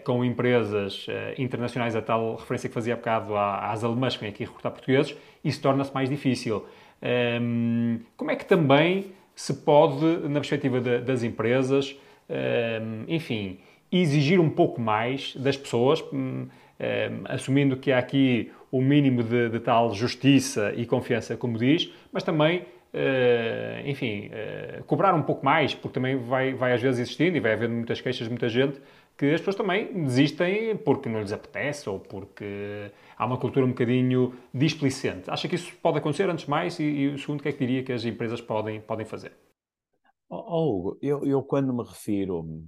com 0.03 0.25
empresas 0.25 1.05
eh, 1.07 1.35
internacionais, 1.37 1.95
a 1.95 2.01
tal 2.01 2.35
referência 2.35 2.67
que 2.67 2.73
fazia 2.73 2.95
há 2.95 2.97
bocado 2.97 3.37
às 3.37 3.83
alemãs 3.83 4.15
que 4.15 4.21
vêm 4.21 4.31
aqui 4.31 4.43
recrutar 4.43 4.71
portugueses, 4.71 5.15
isso 5.43 5.61
torna-se 5.61 5.93
mais 5.93 6.09
difícil. 6.09 6.65
Ehm, 6.99 7.99
como 8.15 8.31
é 8.31 8.35
que 8.35 8.45
também 8.45 9.11
se 9.35 9.53
pode, 9.53 10.03
na 10.27 10.39
perspectiva 10.39 10.81
das 10.81 11.21
empresas, 11.21 11.95
ehm, 12.27 13.03
enfim, 13.07 13.59
exigir 13.91 14.39
um 14.39 14.49
pouco 14.49 14.81
mais 14.81 15.35
das 15.35 15.55
pessoas, 15.55 16.03
hum, 16.11 16.47
ehm, 16.79 17.21
assumindo 17.25 17.77
que 17.77 17.91
há 17.91 17.99
aqui 17.99 18.51
o 18.71 18.81
mínimo 18.81 19.21
de, 19.21 19.49
de 19.49 19.59
tal 19.59 19.93
justiça 19.93 20.73
e 20.75 20.87
confiança, 20.87 21.37
como 21.37 21.57
diz, 21.57 21.91
mas 22.11 22.23
também 22.23 22.65
Uh, 22.93 23.85
enfim, 23.85 24.31
uh, 24.31 24.83
cobrar 24.85 25.13
um 25.13 25.21
pouco 25.21 25.45
mais, 25.45 25.75
porque 25.75 25.93
também 25.93 26.15
vai, 26.15 26.53
vai 26.53 26.73
às 26.73 26.81
vezes 26.81 27.01
existindo 27.01 27.35
e 27.35 27.39
vai 27.39 27.51
havendo 27.51 27.73
muitas 27.73 27.99
queixas 27.99 28.25
de 28.25 28.29
muita 28.31 28.47
gente 28.47 28.79
que 29.17 29.33
as 29.33 29.41
pessoas 29.41 29.55
também 29.55 30.03
desistem 30.03 30.77
porque 30.77 31.09
não 31.09 31.21
lhes 31.21 31.31
apetece 31.31 31.89
ou 31.89 31.99
porque 31.99 32.91
há 33.17 33.25
uma 33.25 33.39
cultura 33.39 33.65
um 33.65 33.69
bocadinho 33.69 34.37
displicente. 34.53 35.29
Acha 35.29 35.47
que 35.47 35.55
isso 35.55 35.75
pode 35.81 35.97
acontecer 35.97 36.29
antes 36.29 36.45
de 36.45 36.51
mais? 36.51 36.79
E, 36.79 36.83
e 36.83 37.07
o 37.07 37.17
segundo, 37.17 37.39
o 37.39 37.43
que 37.43 37.49
é 37.49 37.51
que 37.51 37.59
diria 37.59 37.83
que 37.83 37.91
as 37.91 38.05
empresas 38.05 38.39
podem, 38.39 38.79
podem 38.79 39.05
fazer? 39.05 39.35
Oh, 40.29 40.43
oh, 40.47 40.77
Hugo, 40.77 40.99
eu, 41.01 41.25
eu, 41.25 41.41
quando 41.41 41.73
me 41.73 41.83
refiro 41.83 42.63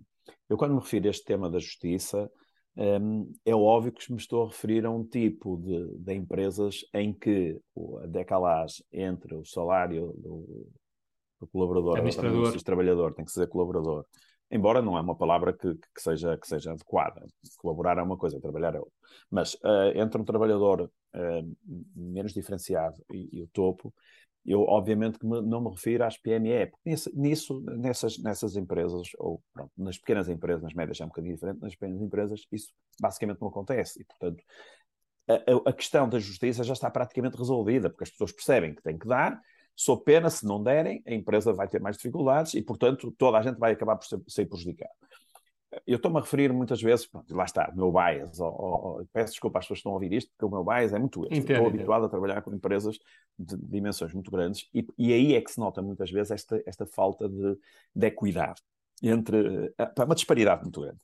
eu 0.50 0.58
quando 0.58 0.74
me 0.74 0.80
refiro 0.80 1.08
a 1.08 1.12
este 1.12 1.26
tema 1.26 1.50
da 1.50 1.60
justiça 1.60 2.30
um, 2.76 3.32
é 3.46 3.54
óbvio 3.54 3.92
que 3.92 4.12
me 4.12 4.18
estou 4.18 4.44
a 4.44 4.48
referir 4.48 4.86
a 4.86 4.90
um 4.90 5.04
tipo 5.04 5.58
de, 5.58 5.98
de 5.98 6.14
empresas 6.14 6.86
em 6.94 7.14
que 7.14 7.60
a 8.04 8.08
decalagem 8.08 8.86
entre 8.92 9.36
o 9.36 9.44
salário 9.44 10.14
do, 10.18 10.68
do 11.42 11.48
colaborador, 11.48 11.98
administrador, 11.98 12.54
do 12.54 12.64
trabalhador, 12.64 13.14
tem 13.14 13.26
que 13.26 13.32
ser 13.32 13.50
colaborador, 13.50 14.06
embora 14.52 14.82
não 14.82 14.98
é 14.98 15.02
uma 15.02 15.16
palavra 15.16 15.54
que, 15.54 15.76
que, 15.76 16.02
seja, 16.02 16.38
que 16.38 16.48
seja 16.48 16.72
adequada. 16.72 17.26
Colaborar 17.58 17.98
é 17.98 18.02
uma 18.02 18.18
coisa, 18.18 18.40
trabalhar 18.40 18.76
é 18.76 18.80
outra. 18.80 18.94
Mas 19.30 19.54
uh, 19.56 19.92
entre 19.96 20.22
um 20.22 20.26
trabalhador 20.26 20.82
uh, 20.82 21.56
menos 21.96 22.34
diferenciado 22.34 23.04
e, 23.12 23.30
e, 23.40 23.44
o 23.44 23.48
topo, 23.48 23.94
Eu, 24.46 24.62
obviamente, 24.62 25.20
que 25.20 25.26
me, 25.26 25.42
não 25.42 25.62
me 25.62 25.70
refiro 25.70 26.04
às 26.04 26.18
PME, 26.18 26.68
porque 26.68 26.96
nisso, 27.14 27.62
nessas, 27.78 28.18
nessas 28.20 28.56
empresas, 28.56 29.10
ou 29.18 29.42
pronto, 29.54 29.72
nas 29.78 29.98
pequenas 29.98 30.30
empresas, 30.30 30.64
nas 30.64 30.74
médias 30.74 31.00
é 31.00 31.06
um 31.06 31.10
bocadinho 31.10 31.36
diferente, 31.36 31.62
nas 31.62 31.76
pequenas 31.76 32.02
empresas, 32.02 32.42
isso 32.52 32.70
basicamente 33.00 33.42
não 33.42 33.50
acontece. 33.50 34.02
E, 34.02 34.06
portanto, 34.06 34.44
a, 35.28 35.70
a, 35.70 35.74
questão 35.74 36.10
da 36.10 36.18
justiça 36.18 36.64
já 36.64 36.74
está 36.74 36.90
praticamente 36.90 37.38
resolvida, 37.38 37.90
porque 37.90 38.04
as 38.04 38.10
pessoas 38.10 38.32
percebem 38.32 38.74
que 38.74 38.82
têm 38.82 38.98
que 38.98 39.08
dar, 39.08 39.40
sou 39.76 40.00
pena, 40.00 40.30
se 40.30 40.46
não 40.46 40.62
derem, 40.62 41.02
a 41.06 41.14
empresa 41.14 41.54
vai 41.54 41.68
ter 41.68 41.82
mais 41.82 41.96
dificuldades 41.96 42.54
e, 42.54 42.62
portanto, 42.62 43.14
toda 43.18 43.38
a 43.38 43.42
gente 43.42 43.58
vai 43.58 43.72
acabar 43.72 43.96
por 43.96 44.06
ser, 44.06 44.20
ser 44.28 44.46
prejudicada 44.46 44.92
eu 45.86 45.98
estou-me 45.98 46.18
a 46.18 46.22
referir 46.22 46.52
muitas 46.52 46.82
vezes, 46.82 47.06
pronto, 47.06 47.34
lá 47.36 47.44
está, 47.44 47.70
o 47.72 47.76
meu 47.76 47.92
bias, 47.92 48.40
ou, 48.40 48.52
ou, 48.52 49.08
peço 49.14 49.34
desculpa 49.34 49.60
às 49.60 49.66
pessoas 49.66 49.78
que 49.78 49.82
estão 49.82 49.92
a 49.92 49.96
ouvir 49.96 50.14
isto, 50.14 50.32
porque 50.32 50.46
o 50.46 50.50
meu 50.50 50.64
bias 50.64 50.94
é 50.94 51.00
muito 51.00 51.26
este. 51.26 51.52
Estou 51.52 51.68
habituado 51.68 52.06
a 52.06 52.10
trabalhar 52.10 52.42
com 52.42 52.54
empresas 52.54 52.98
de 53.38 53.56
dimensões 53.58 54.14
muito 54.14 54.32
grandes 54.32 54.68
e, 54.74 54.86
e, 54.98 55.14
aí 55.14 55.36
é 55.36 55.42
que 55.42 55.52
se 55.52 55.60
nota 55.60 55.82
muitas 55.82 56.10
vezes 56.10 56.32
esta, 56.32 56.62
esta 56.66 56.86
falta 56.88 57.30
de, 57.30 57.58
de 57.96 58.08
equidade 58.08 58.62
entre 59.02 59.74
uma 59.98 60.16
disparidade 60.16 60.64
muito 60.64 60.82
grande. 60.82 61.00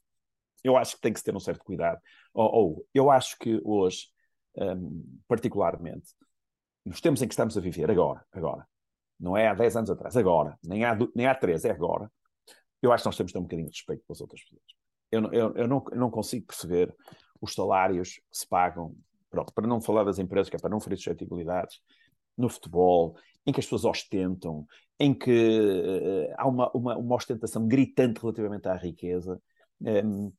Eu 0.63 0.75
acho 0.75 0.95
que 0.95 1.01
tem 1.01 1.13
que 1.13 1.19
se 1.19 1.25
ter 1.25 1.35
um 1.35 1.39
certo 1.39 1.63
cuidado. 1.63 1.99
Ou, 2.33 2.55
ou 2.55 2.85
eu 2.93 3.11
acho 3.11 3.37
que 3.37 3.61
hoje, 3.63 4.07
um, 4.57 5.19
particularmente, 5.27 6.07
nos 6.85 7.01
tempos 7.01 7.21
em 7.21 7.27
que 7.27 7.33
estamos 7.33 7.57
a 7.57 7.61
viver, 7.61 7.89
agora, 7.89 8.23
agora, 8.31 8.67
não 9.19 9.35
é 9.35 9.47
há 9.47 9.53
10 9.53 9.77
anos 9.77 9.89
atrás, 9.89 10.15
agora, 10.15 10.57
nem 10.63 10.85
há, 10.85 10.97
nem 11.15 11.25
há 11.25 11.33
3, 11.33 11.65
é 11.65 11.71
agora, 11.71 12.11
eu 12.81 12.91
acho 12.91 13.03
que 13.03 13.07
nós 13.07 13.17
temos 13.17 13.31
de 13.31 13.33
ter 13.33 13.39
um 13.39 13.43
bocadinho 13.43 13.69
de 13.69 13.77
respeito 13.77 14.03
pelas 14.05 14.21
outras 14.21 14.43
pessoas. 14.43 14.61
Eu, 15.11 15.23
eu, 15.31 15.55
eu, 15.55 15.67
não, 15.67 15.83
eu 15.91 15.97
não 15.97 16.11
consigo 16.11 16.45
perceber 16.45 16.93
os 17.41 17.53
salários 17.53 18.15
que 18.15 18.23
se 18.31 18.47
pagam, 18.47 18.95
pronto, 19.29 19.53
para 19.53 19.67
não 19.67 19.81
falar 19.81 20.03
das 20.03 20.19
empresas, 20.19 20.49
que 20.49 20.55
é 20.55 20.59
para 20.59 20.69
não 20.69 20.79
ferir 20.79 20.97
suscetibilidades, 20.97 21.81
no 22.37 22.49
futebol, 22.49 23.17
em 23.45 23.53
que 23.53 23.59
as 23.59 23.65
pessoas 23.65 23.85
ostentam, 23.85 24.67
em 24.99 25.13
que 25.13 25.31
uh, 25.31 26.33
há 26.37 26.47
uma, 26.47 26.71
uma, 26.71 26.97
uma, 26.97 27.15
ostentação 27.15 27.67
gritante 27.67 28.19
relativamente 28.19 28.67
à 28.67 28.75
riqueza. 28.75 29.41
Um, 29.81 29.87
ehm, 29.87 30.31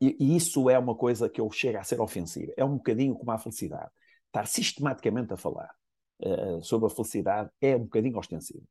e, 0.00 0.16
e, 0.18 0.36
isso 0.36 0.70
é 0.70 0.78
uma 0.78 0.94
coisa 0.94 1.28
que 1.28 1.40
eu 1.40 1.50
chego 1.50 1.78
a 1.78 1.84
ser 1.84 2.00
ofensiva. 2.00 2.52
É 2.56 2.64
um 2.64 2.76
bocadinho 2.76 3.14
como 3.14 3.30
a 3.30 3.38
felicidade. 3.38 3.90
Estar 4.30 4.46
sistematicamente 4.46 5.32
a 5.32 5.36
falar 5.36 5.74
uh, 6.22 6.62
sobre 6.62 6.86
a 6.86 6.90
felicidade 6.90 7.50
é 7.60 7.74
um 7.74 7.80
bocadinho 7.80 8.16
ostensivo. 8.16 8.64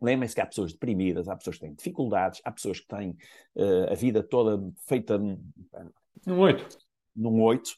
Lembrem-se 0.00 0.34
que 0.34 0.40
há 0.40 0.46
pessoas 0.46 0.72
deprimidas, 0.72 1.28
há 1.28 1.36
pessoas 1.36 1.56
que 1.56 1.66
têm 1.66 1.74
dificuldades, 1.74 2.40
há 2.44 2.52
pessoas 2.52 2.78
que 2.78 2.86
têm 2.86 3.10
uh, 3.56 3.90
a 3.90 3.94
vida 3.94 4.22
toda 4.22 4.72
feita 4.86 5.18
num 5.18 6.38
oito. 6.38 6.78
Num 7.14 7.42
oito. 7.42 7.76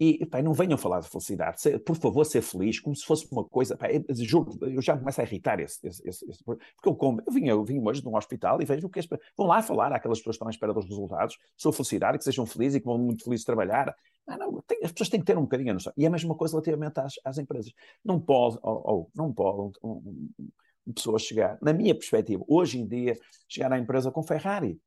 E 0.00 0.24
pá, 0.26 0.40
não 0.40 0.52
venham 0.52 0.78
falar 0.78 1.00
de 1.00 1.08
felicidade. 1.08 1.60
Se, 1.60 1.76
por 1.80 1.96
favor, 1.96 2.24
ser 2.24 2.40
feliz, 2.40 2.78
como 2.78 2.94
se 2.94 3.04
fosse 3.04 3.26
uma 3.32 3.44
coisa. 3.44 3.76
Pá, 3.76 3.90
eu, 3.90 4.04
juro, 4.14 4.56
eu 4.62 4.80
já 4.80 4.96
começo 4.96 5.20
a 5.20 5.24
irritar 5.24 5.58
esse. 5.58 5.84
esse, 5.84 6.08
esse, 6.08 6.30
esse 6.30 6.44
porque 6.44 6.62
eu, 6.84 6.94
como, 6.94 7.20
eu, 7.26 7.32
vim, 7.32 7.46
eu 7.48 7.64
vim 7.64 7.80
hoje 7.84 8.00
de 8.00 8.08
um 8.08 8.16
hospital 8.16 8.62
e 8.62 8.64
vejo 8.64 8.86
o 8.86 8.90
que 8.90 9.00
as, 9.00 9.06
vão 9.36 9.46
lá 9.48 9.60
falar 9.60 9.92
àquelas 9.92 10.18
pessoas 10.18 10.36
que 10.36 10.36
estão 10.36 10.48
à 10.48 10.50
espera 10.50 10.72
dos 10.72 10.84
resultados, 10.88 11.36
sou 11.56 11.72
felicidade, 11.72 12.18
que 12.18 12.24
sejam 12.24 12.46
felizes 12.46 12.76
e 12.76 12.80
que 12.80 12.86
vão 12.86 12.96
muito 12.96 13.24
felizes 13.24 13.44
trabalhar. 13.44 13.92
Não, 14.26 14.38
não, 14.38 14.62
tem, 14.62 14.78
as 14.84 14.92
pessoas 14.92 15.08
têm 15.08 15.18
que 15.18 15.26
ter 15.26 15.36
um 15.36 15.42
bocadinho 15.42 15.70
a 15.70 15.74
noção. 15.74 15.92
E 15.96 16.04
é 16.04 16.06
a 16.06 16.10
mesma 16.10 16.34
coisa 16.34 16.52
relativamente 16.52 17.00
às, 17.00 17.14
às 17.24 17.38
empresas. 17.38 17.72
Não 18.04 18.20
pode, 18.20 18.58
ou, 18.62 18.82
ou 18.84 19.10
não 19.16 19.32
pode, 19.32 19.78
um, 19.82 19.90
um, 20.86 20.92
pessoa 20.92 21.18
chegar, 21.18 21.58
na 21.60 21.72
minha 21.72 21.94
perspectiva, 21.94 22.44
hoje 22.46 22.78
em 22.78 22.86
dia, 22.86 23.18
chegar 23.48 23.72
à 23.72 23.78
empresa 23.78 24.10
com 24.10 24.22
Ferrari, 24.22 24.80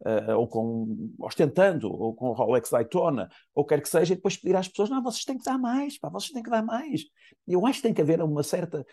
uh, 0.00 0.36
ou 0.36 0.46
com 0.46 1.10
ostentando, 1.18 1.90
ou 1.90 2.14
com 2.14 2.32
Rolex 2.32 2.70
Daytona, 2.70 3.28
ou 3.54 3.64
quer 3.64 3.80
que 3.80 3.88
seja, 3.88 4.12
e 4.12 4.16
depois 4.16 4.36
pedir 4.36 4.56
às 4.56 4.68
pessoas: 4.68 4.90
não, 4.90 5.02
vocês 5.02 5.24
têm 5.24 5.38
que 5.38 5.44
dar 5.44 5.58
mais, 5.58 5.98
pá, 5.98 6.08
vocês 6.08 6.32
têm 6.32 6.42
que 6.42 6.50
dar 6.50 6.62
mais. 6.62 7.02
Eu 7.46 7.66
acho 7.66 7.78
que 7.78 7.82
tem 7.84 7.94
que 7.94 8.00
haver 8.00 8.22
uma 8.22 8.42
certa. 8.42 8.84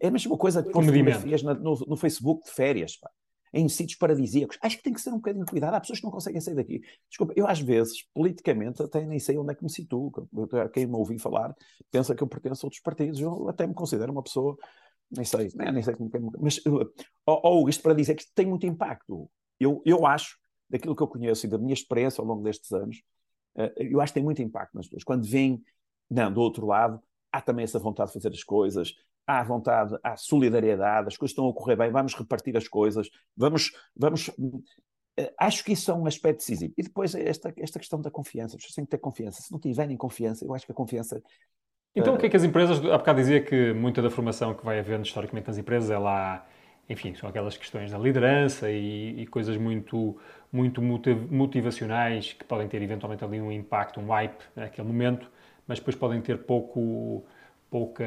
É 0.00 0.08
a 0.08 0.10
mesma 0.10 0.36
coisa 0.36 0.62
com 0.62 0.82
fotografias 0.82 1.42
no, 1.42 1.54
no, 1.54 1.96
Facebook 1.96 2.44
de 2.44 2.50
férias, 2.50 2.96
pá, 2.96 3.10
em 3.54 3.68
sítios 3.68 3.98
paradisíacos. 3.98 4.58
Acho 4.60 4.76
que 4.76 4.82
tem 4.82 4.92
que 4.92 5.00
ser 5.00 5.10
um 5.10 5.16
bocadinho 5.16 5.46
cuidado. 5.46 5.74
Há 5.74 5.80
pessoas 5.80 5.98
que 5.98 6.04
não 6.04 6.12
conseguem 6.12 6.40
sair 6.40 6.54
daqui. 6.54 6.80
Desculpa, 7.08 7.32
eu 7.34 7.46
às 7.46 7.60
vezes, 7.60 8.06
politicamente, 8.12 8.82
até 8.82 9.04
nem 9.06 9.18
sei 9.18 9.38
onde 9.38 9.52
é 9.52 9.54
que 9.54 9.62
me 9.62 9.70
situo. 9.70 10.12
Quem 10.72 10.86
me 10.86 10.94
ouvi 10.94 11.18
falar 11.18 11.54
pensa 11.90 12.14
que 12.14 12.22
eu 12.22 12.28
pertenço 12.28 12.64
a 12.64 12.66
outros 12.66 12.82
partidos. 12.82 13.18
Eu 13.18 13.48
até 13.48 13.66
me 13.66 13.74
considero 13.74 14.12
uma 14.12 14.22
pessoa 14.22 14.56
nem 15.14 15.24
sei, 15.24 15.50
nem, 15.54 15.72
nem 15.72 15.82
sei 15.82 15.94
como, 15.94 16.10
mas 16.40 16.60
ou, 17.26 17.68
isto 17.68 17.82
para 17.82 17.94
dizer 17.94 18.14
que 18.14 18.24
tem 18.34 18.46
muito 18.46 18.66
impacto. 18.66 19.30
Eu, 19.60 19.82
eu 19.84 20.06
acho, 20.06 20.38
daquilo 20.72 20.96
que 20.96 21.02
eu 21.02 21.06
conheço 21.06 21.46
e 21.46 21.48
da 21.48 21.58
minha 21.58 21.74
experiência 21.74 22.20
ao 22.20 22.26
longo 22.26 22.42
destes 22.42 22.72
anos, 22.72 23.02
uh, 23.56 23.70
eu 23.76 24.00
acho 24.00 24.12
que 24.12 24.18
tem 24.18 24.24
muito 24.24 24.42
impacto 24.42 24.74
nas 24.74 24.86
pessoas. 24.86 25.04
Quando 25.04 25.24
vêm, 25.24 25.62
não, 26.10 26.32
do 26.32 26.40
outro 26.40 26.66
lado, 26.66 27.00
há 27.30 27.40
também 27.40 27.64
essa 27.64 27.78
vontade 27.78 28.08
de 28.08 28.14
fazer 28.14 28.28
as 28.28 28.42
coisas, 28.42 28.94
há 29.26 29.42
vontade, 29.44 29.96
há 30.02 30.16
solidariedade, 30.16 31.08
as 31.08 31.16
coisas 31.16 31.32
estão 31.32 31.48
a 31.48 31.54
correr 31.54 31.76
bem, 31.76 31.90
vamos 31.90 32.14
repartir 32.14 32.56
as 32.56 32.66
coisas, 32.66 33.08
vamos, 33.36 33.70
vamos 33.94 34.28
uh, 34.28 34.62
acho 35.38 35.62
que 35.62 35.72
isso 35.72 35.90
é 35.90 35.94
um 35.94 36.06
aspecto 36.06 36.38
decisivo. 36.38 36.72
E 36.76 36.82
depois 36.82 37.14
esta, 37.14 37.52
esta 37.56 37.78
questão 37.78 38.00
da 38.00 38.10
confiança. 38.10 38.56
As 38.56 38.62
pessoas 38.62 38.74
têm 38.74 38.84
que 38.84 38.90
ter 38.90 38.98
confiança. 38.98 39.42
Se 39.42 39.52
não 39.52 39.60
tiverem 39.60 39.96
confiança, 39.96 40.44
eu 40.44 40.54
acho 40.54 40.66
que 40.66 40.72
a 40.72 40.74
confiança 40.74 41.22
então, 41.94 42.14
o 42.14 42.18
que 42.18 42.26
é 42.26 42.28
que 42.30 42.36
as 42.36 42.44
empresas, 42.44 42.78
há 42.78 42.96
bocado 42.96 43.20
dizia 43.20 43.42
que 43.42 43.72
muita 43.74 44.00
da 44.00 44.08
formação 44.08 44.54
que 44.54 44.64
vai 44.64 44.78
havendo 44.78 45.04
historicamente 45.04 45.46
nas 45.46 45.58
empresas 45.58 45.90
é 45.90 45.98
lá, 45.98 46.46
enfim, 46.88 47.14
são 47.14 47.28
aquelas 47.28 47.56
questões 47.56 47.90
da 47.90 47.98
liderança 47.98 48.70
e, 48.70 49.20
e 49.20 49.26
coisas 49.26 49.58
muito, 49.58 50.18
muito 50.52 50.82
motivacionais 50.82 52.34
que 52.34 52.44
podem 52.44 52.68
ter 52.68 52.82
eventualmente 52.82 53.24
ali 53.24 53.40
um 53.40 53.50
impacto, 53.50 53.98
um 53.98 54.06
hype 54.08 54.42
naquele 54.54 54.86
momento, 54.86 55.30
mas 55.66 55.78
depois 55.78 55.96
podem 55.96 56.20
ter 56.20 56.44
pouco, 56.44 57.24
pouca 57.70 58.04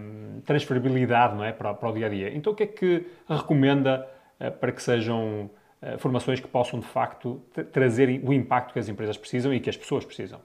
hum, 0.00 0.40
transferibilidade 0.46 1.34
não 1.34 1.44
é, 1.44 1.52
para, 1.52 1.74
para 1.74 1.90
o 1.90 1.92
dia 1.92 2.06
a 2.06 2.08
dia. 2.08 2.34
Então, 2.34 2.54
o 2.54 2.56
que 2.56 2.62
é 2.62 2.66
que 2.66 3.06
recomenda 3.28 4.08
uh, 4.40 4.50
para 4.58 4.72
que 4.72 4.82
sejam 4.82 5.50
uh, 5.82 5.98
formações 5.98 6.40
que 6.40 6.48
possam 6.48 6.80
de 6.80 6.86
facto 6.86 7.42
trazer 7.70 8.08
o 8.24 8.32
impacto 8.32 8.72
que 8.72 8.78
as 8.78 8.88
empresas 8.88 9.18
precisam 9.18 9.52
e 9.52 9.60
que 9.60 9.68
as 9.68 9.76
pessoas 9.76 10.06
precisam? 10.06 10.40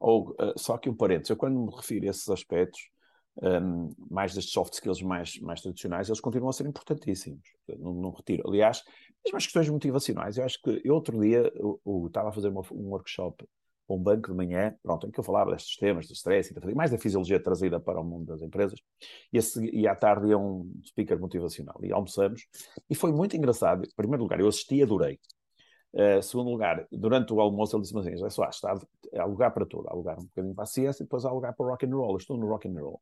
Ou, 0.00 0.30
uh, 0.30 0.54
só 0.56 0.78
que 0.78 0.88
um 0.88 0.94
parênteses, 0.94 1.30
eu 1.30 1.36
quando 1.36 1.58
me 1.58 1.70
refiro 1.74 2.06
a 2.06 2.10
esses 2.10 2.28
aspectos, 2.30 2.88
um, 3.42 3.94
mais 4.10 4.34
destes 4.34 4.52
soft 4.52 4.72
skills 4.72 5.02
mais, 5.02 5.38
mais 5.40 5.60
tradicionais, 5.60 6.08
eles 6.08 6.20
continuam 6.20 6.48
a 6.48 6.52
ser 6.52 6.66
importantíssimos. 6.66 7.42
Não, 7.78 7.92
não 7.92 8.10
retiro. 8.10 8.48
Aliás, 8.48 8.82
mesmo 9.26 9.36
as 9.36 9.44
questões 9.44 9.68
motivacionais, 9.68 10.38
eu 10.38 10.44
acho 10.44 10.60
que 10.62 10.80
eu 10.84 10.94
outro 10.94 11.20
dia 11.20 11.52
eu, 11.54 11.80
eu 11.84 12.06
estava 12.06 12.30
a 12.30 12.32
fazer 12.32 12.48
uma, 12.48 12.62
um 12.72 12.90
workshop 12.90 13.46
um 13.88 14.02
banco 14.02 14.30
de 14.30 14.36
manhã, 14.36 14.74
pronto, 14.82 15.06
em 15.06 15.10
que 15.10 15.20
eu 15.20 15.24
falava 15.24 15.52
destes 15.52 15.76
temas, 15.76 16.06
do 16.08 16.12
stress, 16.12 16.52
e 16.52 16.74
mais 16.74 16.90
da 16.90 16.98
fisiologia 16.98 17.40
trazida 17.40 17.78
para 17.78 18.00
o 18.00 18.04
mundo 18.04 18.26
das 18.26 18.42
empresas, 18.42 18.80
e, 19.32 19.38
e 19.80 19.86
à 19.86 19.94
tarde 19.94 20.28
ia 20.28 20.38
um 20.38 20.70
speaker 20.84 21.18
motivacional, 21.18 21.76
e 21.82 21.92
almoçamos, 21.92 22.46
e 22.90 22.94
foi 22.94 23.12
muito 23.12 23.36
engraçado. 23.36 23.84
Em 23.84 23.94
primeiro 23.94 24.22
lugar, 24.22 24.40
eu 24.40 24.48
assisti 24.48 24.76
e 24.76 24.82
adorei. 24.82 25.20
Uh, 25.92 26.22
segundo 26.22 26.50
lugar, 26.50 26.86
durante 26.90 27.32
o 27.32 27.40
almoço 27.40 27.74
ele 27.74 27.82
disse-me 27.82 28.00
assim, 28.00 28.16
já 28.16 28.28
só, 28.28 28.48
está 28.48 28.74
há 29.14 29.24
lugar 29.24 29.50
para 29.52 29.64
tudo, 29.64 29.88
há 29.88 29.94
lugar 29.94 30.18
um 30.18 30.24
bocadinho 30.24 30.54
para 30.54 30.64
a 30.64 30.66
ciência 30.66 31.02
e 31.02 31.06
depois 31.06 31.24
há 31.24 31.30
lugar 31.30 31.54
para 31.54 31.64
o 31.64 31.68
rock 31.70 31.86
and 31.86 31.96
roll, 31.96 32.10
eu 32.10 32.16
estou 32.16 32.36
no 32.36 32.46
rock 32.46 32.68
and 32.68 32.78
roll. 32.78 33.00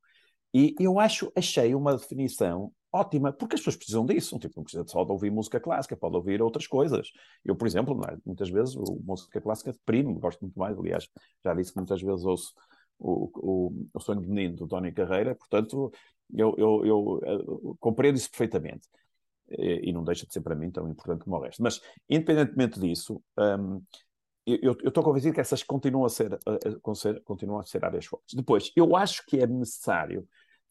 E 0.52 0.74
eu 0.78 1.00
acho, 1.00 1.32
achei 1.34 1.74
uma 1.74 1.96
definição 1.96 2.70
ótima, 2.94 3.32
porque 3.32 3.56
as 3.56 3.60
pessoas 3.60 3.76
precisam 3.76 4.06
disso, 4.06 4.38
tipo, 4.38 4.54
não 4.56 4.62
precisa 4.62 4.86
só 4.86 5.04
de 5.04 5.10
ouvir 5.10 5.30
música 5.30 5.58
clássica, 5.58 5.96
pode 5.96 6.14
ouvir 6.16 6.40
outras 6.40 6.66
coisas. 6.66 7.10
Eu, 7.44 7.56
por 7.56 7.66
exemplo, 7.66 8.00
é? 8.08 8.16
muitas 8.24 8.48
vezes 8.48 8.76
o, 8.76 9.00
música 9.04 9.40
clássica 9.40 9.72
deprime, 9.72 10.14
gosto 10.14 10.40
muito 10.42 10.58
mais, 10.58 10.78
aliás, 10.78 11.08
já 11.44 11.52
disse 11.54 11.72
que 11.72 11.78
muitas 11.78 12.00
vezes 12.00 12.24
ouço 12.24 12.54
o, 12.98 13.30
o, 13.34 13.88
o 13.92 14.00
Sonho 14.00 14.20
de 14.20 14.28
Menino 14.28 14.56
do 14.56 14.68
Tony 14.68 14.92
Carreira, 14.92 15.34
portanto, 15.34 15.92
eu, 16.32 16.54
eu, 16.56 16.86
eu, 16.86 17.20
eu 17.24 17.76
compreendo 17.80 18.16
isso 18.16 18.30
perfeitamente 18.30 18.88
e 19.48 19.92
não 19.92 20.04
deixa 20.04 20.26
de 20.26 20.32
ser 20.32 20.40
para 20.40 20.54
mim 20.54 20.70
tão 20.70 20.88
importante 20.88 21.24
como 21.24 21.36
o 21.36 21.40
resto. 21.40 21.62
Mas, 21.62 21.80
independentemente 22.08 22.80
disso, 22.80 23.22
um, 23.38 23.82
eu 24.46 24.72
estou 24.84 25.02
convencido 25.02 25.34
que 25.34 25.40
essas 25.40 25.62
continuam 25.62 26.04
a 26.06 26.08
ser, 26.08 26.34
a, 26.34 27.20
continuam 27.24 27.60
a 27.60 27.64
ser 27.64 27.84
áreas 27.84 28.06
fortes. 28.06 28.34
Depois, 28.34 28.70
eu 28.76 28.94
acho 28.96 29.24
que 29.26 29.40
é 29.40 29.46
necessário. 29.46 30.26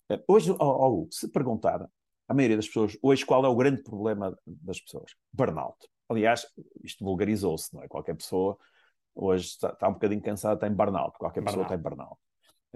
Eh, 0.10 0.24
hoje, 0.28 0.52
oh, 0.52 0.58
oh, 0.60 1.08
se 1.12 1.28
perguntar 1.28 1.88
à 2.28 2.34
maioria 2.34 2.58
das 2.58 2.68
pessoas, 2.68 2.98
hoje 3.02 3.26
qual 3.26 3.46
é 3.46 3.48
o 3.48 3.56
grande 3.56 3.82
problema 3.84 4.38
das 4.46 4.80
pessoas? 4.80 5.12
Burnout. 5.32 5.78
Aliás, 6.10 6.46
isto 6.84 7.04
vulgarizou-se, 7.04 7.74
não 7.74 7.84
é? 7.84 7.88
Qualquer 7.88 8.16
pessoa 8.16 8.58
hoje 9.16 9.46
está, 9.46 9.70
está 9.70 9.88
um 9.88 9.94
bocadinho 9.94 10.22
cansada, 10.22 10.60
tem 10.60 10.72
burnout. 10.72 11.18
Qualquer 11.18 11.44
pessoa 11.44 11.66
burnout. 11.66 11.82
tem 11.82 11.82
burnout 11.82 12.20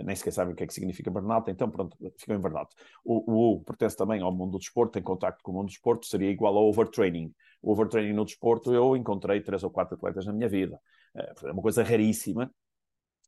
nem 0.04 0.16
sequer 0.16 0.32
sabem 0.32 0.54
o 0.54 0.56
que 0.56 0.64
é 0.64 0.68
que 0.68 0.74
significa 0.74 1.10
burnout, 1.10 1.50
então 1.50 1.70
pronto, 1.70 1.98
ficam 2.18 2.36
em 2.36 2.40
burnout. 2.40 2.74
O, 3.04 3.32
o 3.32 3.54
Hugo 3.54 3.66
pertence 3.66 3.96
também 3.96 4.22
ao 4.22 4.32
mundo 4.32 4.52
do 4.52 4.60
desporto, 4.60 4.94
tem 4.94 5.02
contacto 5.02 5.42
com 5.44 5.52
o 5.52 5.56
mundo 5.56 5.66
do 5.66 5.70
desporto, 5.70 6.06
seria 6.06 6.30
igual 6.30 6.56
ao 6.56 6.68
overtraining. 6.68 7.34
O 7.62 7.72
overtraining 7.72 8.14
no 8.14 8.26
desporto, 8.26 8.74
eu 8.74 8.96
encontrei 8.96 9.42
três 9.42 9.64
ou 9.64 9.72
quatro 9.72 9.96
atletas 9.96 10.26
na 10.26 10.34
minha 10.34 10.48
vida. 10.48 10.80
É 11.16 11.52
uma 11.52 11.62
coisa 11.62 11.84
raríssima, 11.84 12.52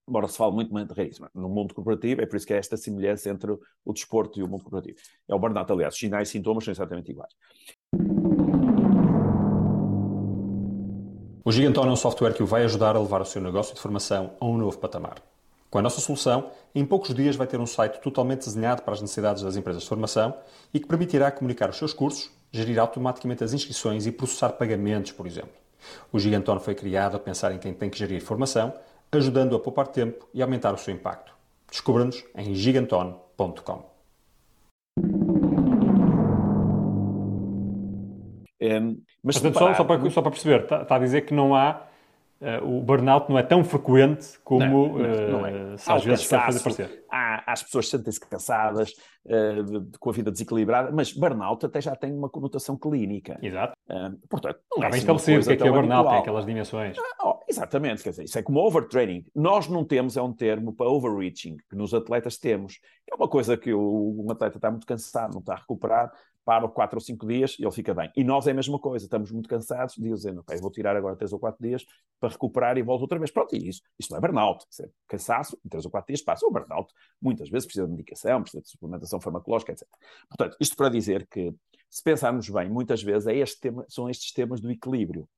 embora 0.10 0.28
se 0.28 0.38
fale 0.38 0.51
muito, 0.51 0.74
muito 0.74 0.93
raríssima. 0.93 1.30
No 1.34 1.47
mundo 1.47 1.74
corporativo, 1.74 2.22
é 2.22 2.26
por 2.26 2.36
isso 2.36 2.45
que 2.45 2.53
há 2.53 2.57
esta 2.57 2.76
semelhança 2.76 3.30
entre 3.30 3.51
o 3.86 3.93
desporto 3.93 4.39
e 4.39 4.43
o 4.43 4.47
mundo 4.47 4.64
corporativo. 4.64 4.97
É 5.28 5.36
o 5.36 5.39
burnout, 5.39 5.72
aliás, 5.72 5.93
os 5.93 5.99
sinais 5.99 6.30
e 6.30 6.32
sintomas 6.32 6.64
são 6.64 6.72
exatamente 6.72 7.12
iguais. 7.12 7.34
O 11.45 11.51
Giganton 11.51 11.86
é 11.88 11.91
um 11.91 11.95
software 11.95 12.34
que 12.34 12.43
o 12.43 12.45
vai 12.45 12.64
ajudar 12.64 12.95
a 12.95 12.99
levar 12.99 13.22
o 13.22 13.26
seu 13.26 13.41
negócio 13.41 13.74
de 13.74 13.82
formação 13.82 14.36
a 14.39 14.45
um 14.45 14.57
novo 14.57 14.78
patamar. 14.78 15.16
Com 15.70 15.78
a 15.78 15.82
nossa 15.82 16.01
solução, 16.01 16.51
em 16.74 16.84
poucos 16.84 17.14
dias 17.14 17.36
vai 17.36 17.47
ter 17.47 17.60
um 17.60 17.66
site 17.66 18.01
totalmente 18.01 18.45
desenhado 18.45 18.82
para 18.82 18.93
as 18.93 19.01
necessidades 19.01 19.43
das 19.43 19.55
empresas 19.55 19.84
de 19.84 19.89
formação 19.89 20.34
e 20.74 20.80
que 20.80 20.88
permitirá 20.88 21.32
comunicar 21.32 21.70
os 21.70 21.78
seus 21.78 21.93
cursos, 21.93 22.32
gerir 22.51 22.80
automaticamente 22.80 23.43
as 23.43 23.53
inscrições 23.53 24.05
e 24.05 24.12
processar 24.12 24.49
pagamentos, 24.49 25.12
por 25.12 25.28
exemplo. 25.28 25.51
O 26.12 26.20
Giganton 26.20 26.60
foi 26.60 26.76
criado 26.76 27.16
a 27.16 27.20
pensar 27.20 27.51
em 27.51 27.57
quem 27.57 27.74
tem 27.74 27.89
que 27.89 27.97
gerir 27.97 28.22
formação, 28.22 28.74
ajudando 29.12 29.55
a 29.55 29.60
poupar 29.60 29.88
tempo 29.88 30.28
e 30.34 30.41
aumentar 30.41 30.74
o 30.74 30.78
seu 30.78 30.93
impacto. 30.93 31.34
Descubra-nos 31.70 32.24
em 32.36 32.53
giganton.com. 32.53 33.89
Um, 38.62 39.01
mas 39.24 39.39
Portanto, 39.39 39.57
só, 39.57 39.74
só, 39.74 39.84
para, 39.84 40.10
só 40.10 40.22
para 40.22 40.32
perceber, 40.32 40.64
está, 40.64 40.82
está 40.82 40.95
a 40.95 40.99
dizer 40.99 41.22
que 41.22 41.34
não 41.34 41.55
há 41.55 41.89
Uh, 42.41 42.66
o 42.66 42.82
burnout 42.82 43.30
não 43.30 43.38
é 43.38 43.43
tão 43.43 43.66
frequente 43.66 44.39
como 44.45 44.62
não, 44.66 44.97
não, 44.97 45.32
não 45.32 45.45
é. 45.45 45.51
uh, 45.51 45.76
às 45.88 46.05
vezes 46.05 46.26
quer 46.26 46.45
fazer 46.45 46.60
parecer. 46.62 47.05
Há, 47.12 47.51
as 47.51 47.64
pessoas 47.64 47.89
sentem-se 47.89 48.18
cansadas, 48.22 48.93
uh, 49.26 49.62
de, 49.62 49.80
de, 49.82 49.99
com 49.99 50.10
a 50.10 50.14
vida 50.14 50.32
desequilibrada, 50.32 50.89
mas 50.89 51.12
burnout 51.12 51.66
até 51.66 51.82
já 51.82 51.93
tem 51.97 52.14
uma 52.14 52.30
conotação 52.30 52.78
clínica. 52.78 53.38
Exato. 53.41 53.74
portanto, 54.30 54.57
não 54.72 54.78
Está 54.78 54.88
é 54.88 54.89
bem 54.89 54.99
estabelecido 54.99 55.41
o 55.41 55.43
que 55.43 55.51
é 55.51 55.57
que 55.57 55.68
é 55.68 55.72
burnout, 55.72 56.10
tem 56.10 56.20
aquelas 56.20 56.45
dimensões. 56.45 56.97
Ah, 56.97 57.28
oh, 57.28 57.38
exatamente, 57.49 58.03
quer 58.03 58.11
dizer, 58.11 58.23
isso 58.23 58.37
é 58.37 58.43
como 58.43 58.59
overtraining. 58.59 59.25
Nós 59.33 59.67
não 59.67 59.83
temos, 59.83 60.15
é 60.15 60.21
um 60.21 60.31
termo 60.33 60.73
para 60.73 60.89
overreaching, 60.89 61.57
que 61.69 61.75
nos 61.75 61.93
atletas 61.93 62.37
temos. 62.37 62.79
É 63.11 63.15
uma 63.15 63.27
coisa 63.27 63.57
que 63.57 63.73
o, 63.73 64.23
um 64.23 64.31
atleta 64.31 64.57
está 64.57 64.69
muito 64.69 64.85
cansado, 64.85 65.33
não 65.33 65.39
está 65.39 65.53
a 65.53 65.57
recuperar, 65.57 66.11
para 66.49 66.67
quatro 66.67 66.97
ou 66.97 67.01
cinco 67.01 67.27
dias 67.27 67.55
e 67.59 67.63
ele 67.63 67.71
fica 67.71 67.93
bem. 67.93 68.11
E 68.15 68.23
nós 68.23 68.47
é 68.47 68.51
a 68.51 68.53
mesma 68.55 68.79
coisa, 68.79 69.05
estamos 69.05 69.31
muito 69.31 69.47
cansados, 69.47 69.93
dizendo, 69.95 70.41
okay, 70.41 70.57
vou 70.57 70.71
tirar 70.71 70.95
agora 70.95 71.15
três 71.15 71.31
ou 71.31 71.37
quatro 71.37 71.61
dias 71.61 71.85
para 72.19 72.29
recuperar 72.29 72.75
e 72.75 72.81
volto 72.81 73.03
outra 73.03 73.19
vez. 73.19 73.29
Pronto, 73.29 73.55
e 73.55 73.69
isso, 73.69 73.83
isto 73.99 74.09
não 74.09 74.17
é 74.17 74.21
burnout, 74.21 74.65
é 74.81 74.89
cansaço, 75.07 75.59
em 75.63 75.69
três 75.69 75.85
ou 75.85 75.91
quatro 75.91 76.07
dias 76.07 76.23
passa. 76.23 76.47
O 76.47 76.51
burnout 76.51 76.91
muitas 77.21 77.49
vezes 77.49 77.67
precisa 77.67 77.85
de 77.85 77.91
medicação, 77.91 78.41
precisa 78.41 78.63
de 78.63 78.69
suplementação 78.69 79.21
farmacológica, 79.21 79.73
etc. 79.73 79.87
Portanto, 80.27 80.57
isto 80.59 80.75
para 80.75 80.89
dizer 80.89 81.27
que, 81.29 81.53
se 81.87 82.01
pensarmos 82.01 82.49
bem, 82.49 82.67
muitas 82.67 83.03
vezes 83.03 83.27
é 83.27 83.35
este 83.35 83.59
tema, 83.59 83.85
são 83.87 84.09
estes 84.09 84.31
temas 84.33 84.59
do 84.59 84.71
equilíbrio. 84.71 85.29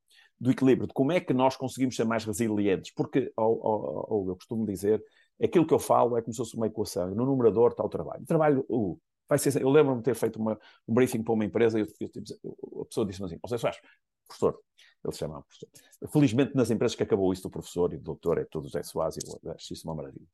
Do 0.41 0.49
equilíbrio, 0.49 0.87
de 0.87 0.93
como 0.93 1.11
é 1.11 1.19
que 1.19 1.33
nós 1.33 1.55
conseguimos 1.55 1.95
ser 1.95 2.03
mais 2.03 2.25
resilientes. 2.25 2.91
Porque, 2.95 3.31
ou, 3.37 3.59
ou, 3.63 4.05
ou 4.09 4.29
eu 4.29 4.35
costumo 4.35 4.65
dizer, 4.65 5.03
aquilo 5.41 5.67
que 5.67 5.73
eu 5.73 5.77
falo 5.77 6.17
é 6.17 6.21
como 6.21 6.33
se 6.33 6.37
fosse 6.37 6.55
uma 6.55 6.65
equação. 6.65 7.11
No 7.11 7.27
numerador 7.27 7.71
está 7.71 7.83
o 7.83 7.89
trabalho. 7.89 8.23
O 8.23 8.25
trabalho, 8.25 8.65
o, 8.67 8.97
vai 9.29 9.37
ser, 9.37 9.61
eu 9.61 9.69
lembro-me 9.69 9.99
de 9.99 10.05
ter 10.05 10.15
feito 10.15 10.39
uma, 10.39 10.59
um 10.87 10.93
briefing 10.93 11.21
para 11.21 11.33
uma 11.33 11.45
empresa 11.45 11.79
e 11.79 11.83
eu, 11.83 11.87
eu, 12.43 12.81
a 12.81 12.85
pessoa 12.85 13.05
disse-me 13.05 13.27
assim, 13.27 13.39
faz, 13.59 13.79
professor, 14.27 14.59
ele 15.03 15.13
se 15.13 15.19
chama 15.19 15.43
professor. 15.43 15.69
Felizmente 16.11 16.55
nas 16.55 16.71
empresas 16.71 16.95
que 16.95 17.03
acabou 17.03 17.31
isso 17.31 17.43
do 17.43 17.49
professor 17.49 17.93
e 17.93 17.97
do 17.97 18.03
doutor 18.03 18.37
é 18.39 18.45
todos 18.45 18.71
Zé 18.71 18.83
Soares 18.83 19.17
e 19.17 19.49
acho 19.49 19.73
isso 19.73 19.87
uma 19.87 19.95
maravilha. 19.95 20.25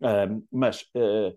Uh, 0.00 0.44
mas 0.50 0.82
uh, 0.96 1.36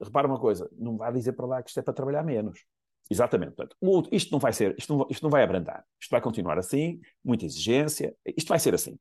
repara 0.00 0.28
uma 0.28 0.38
coisa, 0.38 0.70
não 0.72 0.96
vá 0.96 1.10
dizer 1.10 1.32
para 1.32 1.46
lá 1.46 1.62
que 1.62 1.68
isto 1.68 1.80
é 1.80 1.82
para 1.82 1.94
trabalhar 1.94 2.22
menos. 2.22 2.64
Exatamente. 3.10 3.52
Portanto, 3.52 3.76
isto 4.10 4.32
não 4.32 4.38
vai 4.38 4.52
ser, 4.52 4.74
isto 4.78 4.96
não, 4.96 5.06
isto 5.10 5.22
não 5.22 5.30
vai 5.30 5.42
abrandar. 5.42 5.84
Isto 6.00 6.10
vai 6.10 6.20
continuar 6.20 6.58
assim, 6.58 7.00
muita 7.24 7.44
exigência, 7.44 8.14
isto 8.36 8.48
vai 8.48 8.58
ser 8.58 8.74
assim. 8.74 8.98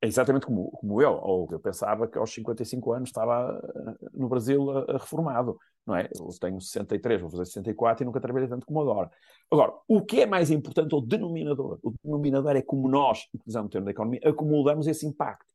É 0.00 0.06
exatamente 0.06 0.44
como, 0.44 0.70
como 0.72 1.00
eu, 1.00 1.14
ou 1.22 1.48
eu 1.50 1.58
pensava 1.58 2.06
que 2.06 2.18
aos 2.18 2.32
55 2.32 2.92
anos 2.92 3.08
estava 3.08 3.60
eh, 3.74 4.08
no 4.12 4.28
Brasil 4.28 4.84
reformado 4.86 5.58
não 5.86 5.94
é? 5.94 6.08
Eu 6.18 6.28
tenho 6.40 6.60
63, 6.60 7.20
vou 7.20 7.30
fazer 7.30 7.46
64 7.46 8.02
e 8.02 8.06
nunca 8.06 8.20
trabalhei 8.20 8.48
tanto 8.48 8.66
como 8.66 8.80
agora. 8.80 9.08
Agora, 9.50 9.72
o 9.86 10.04
que 10.04 10.22
é 10.22 10.26
mais 10.26 10.50
importante 10.50 10.92
é 10.92 10.96
o 10.96 11.00
denominador. 11.00 11.78
O 11.82 11.94
denominador 12.02 12.56
é 12.56 12.62
como 12.62 12.88
nós, 12.88 13.28
utilizando 13.32 13.66
o 13.66 13.68
termo 13.68 13.84
da 13.84 13.92
economia, 13.92 14.20
acumulamos 14.24 14.88
esse 14.88 15.06
impacto. 15.06 15.46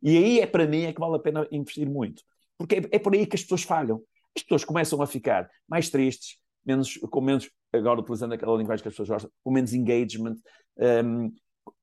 E 0.00 0.16
aí 0.16 0.40
é 0.40 0.46
para 0.46 0.66
mim 0.66 0.82
é 0.82 0.92
que 0.92 1.00
vale 1.00 1.16
a 1.16 1.18
pena 1.18 1.46
investir 1.50 1.90
muito. 1.90 2.22
Porque 2.56 2.76
é, 2.76 2.82
é 2.92 2.98
por 3.00 3.14
aí 3.14 3.26
que 3.26 3.34
as 3.34 3.42
pessoas 3.42 3.64
falham. 3.64 4.00
As 4.36 4.44
pessoas 4.44 4.64
começam 4.64 5.02
a 5.02 5.06
ficar 5.06 5.50
mais 5.68 5.90
tristes, 5.90 6.38
menos, 6.64 6.96
com 6.96 7.20
menos, 7.20 7.50
agora 7.72 8.00
utilizando 8.00 8.32
aquela 8.32 8.56
linguagem 8.56 8.82
que 8.82 8.88
as 8.88 8.94
pessoas 8.94 9.08
gostam, 9.08 9.30
com 9.42 9.50
menos 9.50 9.72
engagement, 9.72 10.36
um, 11.04 11.32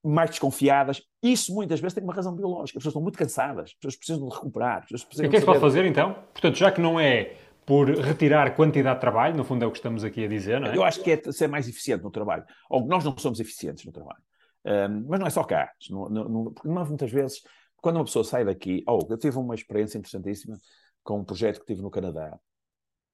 mais 0.04 0.30
desconfiadas. 0.30 1.02
Isso 1.22 1.54
muitas 1.54 1.80
vezes 1.80 1.94
tem 1.94 2.04
uma 2.04 2.14
razão 2.14 2.36
biológica. 2.36 2.78
As 2.78 2.84
pessoas 2.84 2.92
estão 2.92 3.02
muito 3.02 3.18
cansadas, 3.18 3.66
as 3.66 3.74
pessoas 3.74 3.96
precisam 3.96 4.28
de 4.28 4.36
recuperar. 4.36 4.86
As 4.94 5.04
precisam 5.04 5.28
o 5.28 5.30
que 5.30 5.36
é 5.36 5.40
que 5.40 5.40
se 5.40 5.46
pode 5.46 5.60
fazer 5.60 5.86
então? 5.86 6.14
Portanto, 6.34 6.56
já 6.56 6.72
que 6.72 6.82
não 6.82 7.00
é 7.00 7.38
por 7.66 7.90
retirar 7.90 8.56
quantidade 8.56 8.96
de 8.96 9.02
trabalho, 9.02 9.36
no 9.36 9.44
fundo 9.44 9.64
é 9.64 9.68
o 9.68 9.72
que 9.72 9.78
estamos 9.78 10.04
aqui 10.04 10.24
a 10.24 10.28
dizer, 10.28 10.60
não 10.60 10.70
é? 10.70 10.78
Eu 10.78 10.84
acho 10.84 11.04
que 11.04 11.12
é 11.12 11.32
ser 11.32 11.48
mais 11.48 11.68
eficiente 11.68 12.04
no 12.04 12.10
trabalho. 12.10 12.46
Ou 12.70 12.86
nós 12.88 13.04
não 13.04 13.18
somos 13.18 13.40
eficientes 13.42 13.84
no 13.84 13.92
trabalho. 13.92 14.22
Um, 14.66 15.06
mas 15.08 15.20
não 15.20 15.28
é 15.28 15.30
só 15.30 15.44
cá. 15.44 15.70
Não, 15.90 16.10
não, 16.10 16.54
porque 16.54 16.70
nós 16.70 16.88
muitas 16.88 17.12
vezes, 17.12 17.42
quando 17.78 17.98
uma 17.98 18.06
pessoa 18.06 18.24
sai 18.24 18.46
daqui... 18.46 18.84
Oh, 18.88 19.00
eu 19.10 19.18
tive 19.18 19.38
uma 19.38 19.54
experiência 19.54 19.98
interessantíssima 19.98 20.58
com 21.04 21.20
um 21.20 21.26
projeto 21.26 21.60
que 21.60 21.66
tive 21.66 21.82
no 21.82 21.92
Canadá. 21.92 22.40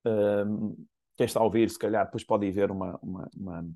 Um, 0.06 0.76
quem 1.16 1.26
está 1.26 1.40
a 1.40 1.44
ouvir, 1.44 1.70
se 1.70 1.80
calhar, 1.80 2.06
depois 2.06 2.24
pode 2.24 2.50
ver 2.52 2.72
uma, 2.72 3.00
uma, 3.02 3.30
uma, 3.36 3.70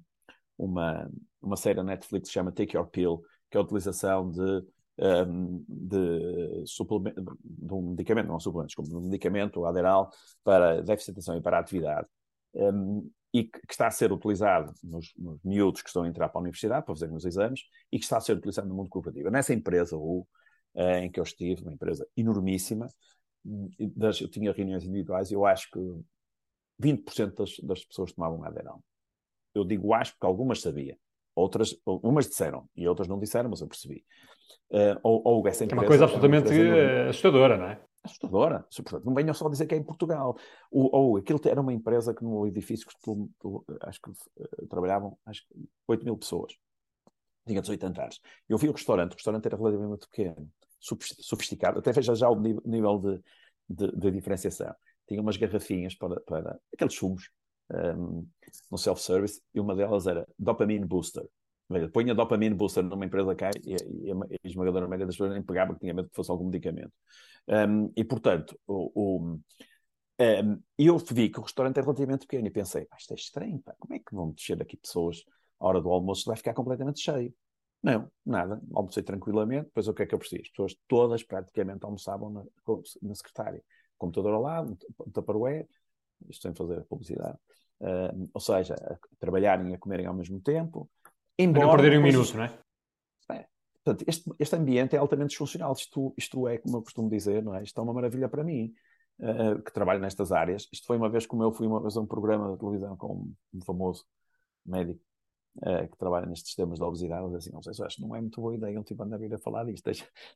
uma, 0.58 1.12
uma 1.42 1.56
série 1.56 1.78
na 1.78 1.84
Netflix 1.84 2.24
que 2.24 2.28
se 2.28 2.34
chama 2.34 2.52
Take 2.52 2.76
Your 2.76 2.88
Pill, 2.88 3.22
que 3.50 3.58
é 3.58 3.60
a 3.60 3.64
utilização 3.64 4.30
de 4.32 4.64
um, 5.00 5.64
de, 5.68 6.64
de 7.44 7.74
um 7.74 7.90
medicamento, 7.92 8.28
não 8.28 8.40
suplementos, 8.40 8.76
como 8.76 8.98
um 8.98 9.02
medicamento, 9.02 9.60
o 9.60 9.66
Aderal, 9.66 10.10
para 10.44 10.82
déficit 10.82 11.12
de 11.14 11.20
atenção 11.20 11.38
e 11.38 11.42
para 11.42 11.58
a 11.58 11.60
atividade, 11.60 12.08
um, 12.54 13.10
e 13.34 13.44
que, 13.44 13.60
está 13.70 13.88
a 13.88 13.92
ser 13.92 14.12
utilizado 14.12 14.74
nos, 14.84 15.14
nos, 15.18 15.40
miúdos 15.44 15.82
que 15.82 15.90
estão 15.90 16.04
a 16.04 16.08
entrar 16.08 16.30
para 16.30 16.40
a 16.40 16.42
universidade, 16.42 16.86
para 16.86 16.96
fazerem 16.96 17.16
os 17.16 17.26
exames, 17.26 17.62
e 17.92 18.00
que 18.00 18.04
está 18.04 18.18
a 18.18 18.22
ser 18.22 18.34
utilizado 18.34 18.68
no 18.68 18.76
mundo 18.76 18.90
corporativo. 18.90 19.30
Nessa 19.30 19.54
empresa, 19.54 19.96
o, 19.96 20.26
uh, 20.74 20.82
em 20.82 21.12
que 21.12 21.20
eu 21.20 21.24
estive, 21.24 21.62
uma 21.62 21.74
empresa 21.74 22.08
enormíssima, 22.16 22.88
das, 23.96 24.20
eu 24.20 24.30
tinha 24.30 24.52
reuniões 24.52 24.84
individuais 24.84 25.32
e 25.32 25.34
eu 25.34 25.46
acho 25.46 25.70
que 25.72 25.80
20% 26.82 27.36
das, 27.36 27.60
das 27.60 27.86
pessoas 27.86 28.12
tomavam 28.12 28.44
Aderal. 28.44 28.82
Eu 29.54 29.64
digo 29.64 29.94
acho 29.94 30.14
porque 30.14 30.26
algumas 30.26 30.62
sabia. 30.62 30.98
Outras, 31.36 31.76
umas 31.86 32.28
disseram 32.28 32.68
e 32.76 32.88
outras 32.88 33.08
não 33.08 33.20
disseram, 33.20 33.50
mas 33.50 33.62
eu 33.62 33.68
percebi. 33.68 34.04
Uh, 34.70 35.00
ou, 35.04 35.22
ou 35.24 35.48
essa 35.48 35.64
empresa, 35.64 35.82
é 35.82 35.84
uma 35.84 35.88
coisa 35.88 36.04
absolutamente 36.06 36.50
é 36.52 37.10
assustadora, 37.10 37.58
não 37.58 37.66
é? 37.68 37.82
Assustadora. 38.04 38.66
Não 39.04 39.14
venham 39.14 39.34
só 39.34 39.48
dizer 39.50 39.66
que 39.66 39.76
é 39.76 39.78
em 39.78 39.84
Portugal. 39.84 40.38
Ou, 40.72 40.90
ou 40.94 41.18
aquilo 41.18 41.40
era 41.46 41.62
uma 41.62 41.74
empresa 41.74 42.14
que 42.14 42.24
no 42.24 42.48
edifício 42.48 42.88
que 42.88 42.96
tu, 43.02 43.30
tu, 43.40 43.66
acho 43.82 44.02
que 44.02 44.10
uh, 44.10 44.68
trabalhavam 44.70 45.18
acho 45.26 45.46
que 45.48 45.70
8 45.88 46.06
mil 46.06 46.18
pessoas. 46.18 46.54
Tinha 47.46 47.62
18 47.62 47.86
andares. 47.86 48.20
Eu 48.50 48.58
vi 48.58 48.68
o 48.68 48.74
restaurante, 48.74 49.12
o 49.14 49.16
restaurante 49.16 49.46
era 49.46 49.56
relativamente 49.56 50.08
pequeno, 50.08 50.50
sofisticado, 50.80 51.80
até 51.80 51.92
veja 51.92 52.14
já 52.14 52.30
o 52.30 52.36
nível 52.36 53.00
de, 53.00 53.22
de, 53.70 53.92
de 53.96 54.12
diferenciação. 54.12 54.76
Tinha 55.08 55.22
umas 55.22 55.38
garrafinhas 55.38 55.96
para, 55.96 56.20
para 56.22 56.60
aqueles 56.74 56.94
sumos 56.94 57.30
um, 57.72 58.28
no 58.72 58.78
self-service, 58.78 59.42
e 59.54 59.60
uma 59.60 59.76
delas 59.76 60.08
era 60.08 60.28
Dopamine 60.38 60.86
Booster. 60.86 61.28
Põe 61.92 62.10
a 62.10 62.14
Dopamine 62.14 62.56
Booster 62.56 62.84
numa 62.84 63.06
empresa 63.06 63.36
cá 63.36 63.52
e, 63.66 63.76
e, 63.76 64.12
a 64.12 64.48
esmagadora 64.48 64.88
média 64.88 65.06
das 65.06 65.16
pessoas 65.16 65.34
nem 65.34 65.44
pegava 65.44 65.74
porque 65.74 65.82
tinha 65.82 65.94
medo 65.94 66.10
que 66.10 66.16
fosse 66.16 66.32
algum 66.32 66.46
medicamento. 66.46 66.94
Um, 67.48 67.92
e, 67.96 68.04
portanto, 68.06 68.58
o, 68.66 68.92
o 68.96 69.40
um, 70.20 70.62
eu 70.78 70.98
vi 70.98 71.30
que 71.30 71.40
o 71.40 71.44
restaurante 71.44 71.78
é 71.78 71.82
relativamente 71.82 72.26
pequeno 72.26 72.48
e 72.48 72.52
pensei, 72.52 72.86
pá, 72.86 72.96
isto 72.98 73.12
é 73.12 73.16
estranho, 73.16 73.60
pá, 73.60 73.76
como 73.80 73.94
é 73.94 74.00
que 74.00 74.16
vão 74.16 74.32
descer 74.32 74.62
aqui 74.62 74.78
pessoas 74.78 75.24
à 75.60 75.68
hora 75.68 75.82
do 75.82 75.90
almoço? 75.90 76.24
Vai 76.26 76.38
ficar 76.38 76.54
completamente 76.54 77.02
cheio. 77.02 77.34
Não, 77.84 78.10
nada. 78.26 78.62
Almocei 78.74 79.04
tranquilamente. 79.04 79.66
Depois 79.66 79.88
o 79.88 79.94
que 79.94 80.04
é 80.04 80.06
que 80.06 80.16
eu 80.16 80.20
preciso? 80.20 80.42
As 80.42 80.50
pessoas 80.50 80.76
todas 80.88 81.24
praticamente 81.24 81.86
almoçavam 81.86 82.30
na, 82.30 82.44
na 83.02 83.16
secretária. 83.16 83.64
Computador 83.98 84.34
ao 84.34 84.42
lado, 84.42 84.78
um 85.06 85.12
tupperware, 85.12 85.68
isto 86.30 86.44
sem 86.44 86.54
fazer 86.54 86.84
publicidade. 86.86 87.38
Uh, 87.80 88.30
ou 88.34 88.42
seja, 88.42 88.74
a 88.74 88.98
trabalharem 89.20 89.72
e 89.72 89.76
a 89.76 89.78
comerem 89.78 90.06
ao 90.06 90.14
mesmo 90.14 90.40
tempo. 90.40 90.90
Embora 91.38 91.68
não 91.68 91.74
perderem 91.74 92.00
um 92.00 92.04
minuto, 92.04 92.36
não 92.36 92.44
é? 92.44 92.60
é? 93.32 93.46
Portanto, 93.84 94.08
este, 94.08 94.32
este 94.40 94.56
ambiente 94.56 94.96
é 94.96 95.00
altamente 95.00 95.30
disfuncional. 95.30 95.74
Isto, 95.74 96.14
isto 96.18 96.48
é, 96.48 96.58
como 96.58 96.78
eu 96.78 96.82
costumo 96.82 97.10
dizer, 97.10 97.44
não 97.44 97.54
é? 97.54 97.64
Isto 97.64 97.80
é 97.80 97.84
uma 97.84 97.94
maravilha 97.94 98.28
para 98.28 98.44
mim, 98.44 98.74
uh, 99.20 99.62
que 99.62 99.72
trabalho 99.72 100.00
nestas 100.00 100.32
áreas. 100.32 100.68
Isto 100.72 100.88
foi 100.88 100.98
uma 100.98 101.10
vez 101.10 101.26
como 101.26 101.44
eu 101.44 101.52
fui 101.52 101.68
uma 101.68 101.82
vez 101.82 101.96
a 101.96 102.02
um 102.02 102.08
programa 102.08 102.52
de 102.52 102.60
televisão 102.60 102.98
com 102.98 103.32
um 103.54 103.62
famoso 103.62 104.06
médico 104.66 105.07
uh, 105.58 105.88
que 105.88 105.98
trabalha 105.98 106.26
nestes 106.26 106.56
temas 106.56 106.80
da 106.80 106.88
obesidade. 106.88 107.36
Assim, 107.36 107.52
não 107.52 107.62
sei 107.62 107.74
se 107.74 107.84
acho 107.84 107.98
que 107.98 108.02
não 108.02 108.16
é 108.16 108.22
muito 108.22 108.42
boa 108.42 108.56
ideia 108.56 108.80
um 108.80 108.84
tipo 108.84 109.04
andar 109.04 109.16
a 109.16 109.20
vir 109.20 109.34
a 109.34 109.38
falar 109.38 109.66
disto. 109.66 109.86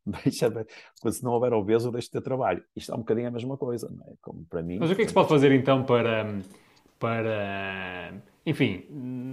Deixa, 0.06 0.50
deixa, 0.50 0.68
se 1.12 1.24
não 1.24 1.32
houver 1.32 1.54
obeso, 1.54 1.92
deixa 1.92 2.08
de 2.08 2.12
ter 2.14 2.22
trabalho. 2.22 2.64
Isto 2.76 2.92
é 2.92 2.96
um 2.96 3.00
bocadinho 3.00 3.28
a 3.28 3.32
mesma 3.32 3.58
coisa, 3.58 3.90
não 3.90 4.04
é? 4.06 4.14
Como 4.22 4.46
para 4.46 4.62
mim. 4.62 4.78
Mas 4.80 4.92
o 4.92 4.96
que 4.96 5.02
é 5.02 5.06
que 5.06 5.10
se 5.10 5.14
pode 5.14 5.30
fazer 5.30 5.52
então 5.52 5.84
para 5.84 6.42
para. 7.02 8.14
Enfim, 8.46 8.86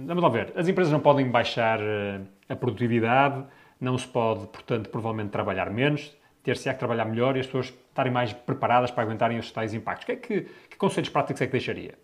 vamos 0.07 0.23
lá 0.23 0.29
ver. 0.29 0.51
As 0.57 0.67
empresas 0.67 0.91
não 0.91 0.99
podem 0.99 1.29
baixar 1.29 1.79
eh, 1.79 2.21
a 2.49 2.55
produtividade, 2.55 3.45
não 3.79 3.97
se 3.97 4.07
pode, 4.07 4.47
portanto, 4.47 4.89
provavelmente 4.89 5.31
trabalhar 5.31 5.69
menos, 5.69 6.15
ter-se 6.43 6.67
a 6.67 6.73
que 6.73 6.79
trabalhar 6.79 7.05
melhor 7.05 7.37
e 7.37 7.39
as 7.39 7.45
pessoas 7.45 7.67
estarem 7.67 8.11
mais 8.11 8.33
preparadas 8.33 8.91
para 8.91 9.03
aguentarem 9.03 9.37
os 9.37 9.51
tais 9.51 9.73
impactos. 9.73 10.05
Que, 10.05 10.11
é 10.11 10.15
que, 10.15 10.41
que 10.69 10.77
conselhos 10.77 11.09
práticos 11.09 11.41
é 11.41 11.45
que 11.45 11.51
deixaria? 11.51 11.97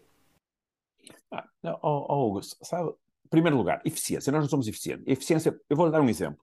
Ah, 1.31 1.47
oh, 1.81 2.05
oh, 2.09 2.27
Hugo, 2.29 2.41
sabe, 2.43 2.93
primeiro 3.35 3.57
lugar, 3.57 3.81
eficiência. 3.85 4.31
Nós 4.31 4.41
não 4.41 4.49
somos 4.49 4.67
eficientes. 4.67 5.03
Eficiência, 5.07 5.59
eu 5.69 5.75
vou 5.75 5.89
dar 5.89 6.01
um 6.01 6.09
exemplo. 6.09 6.39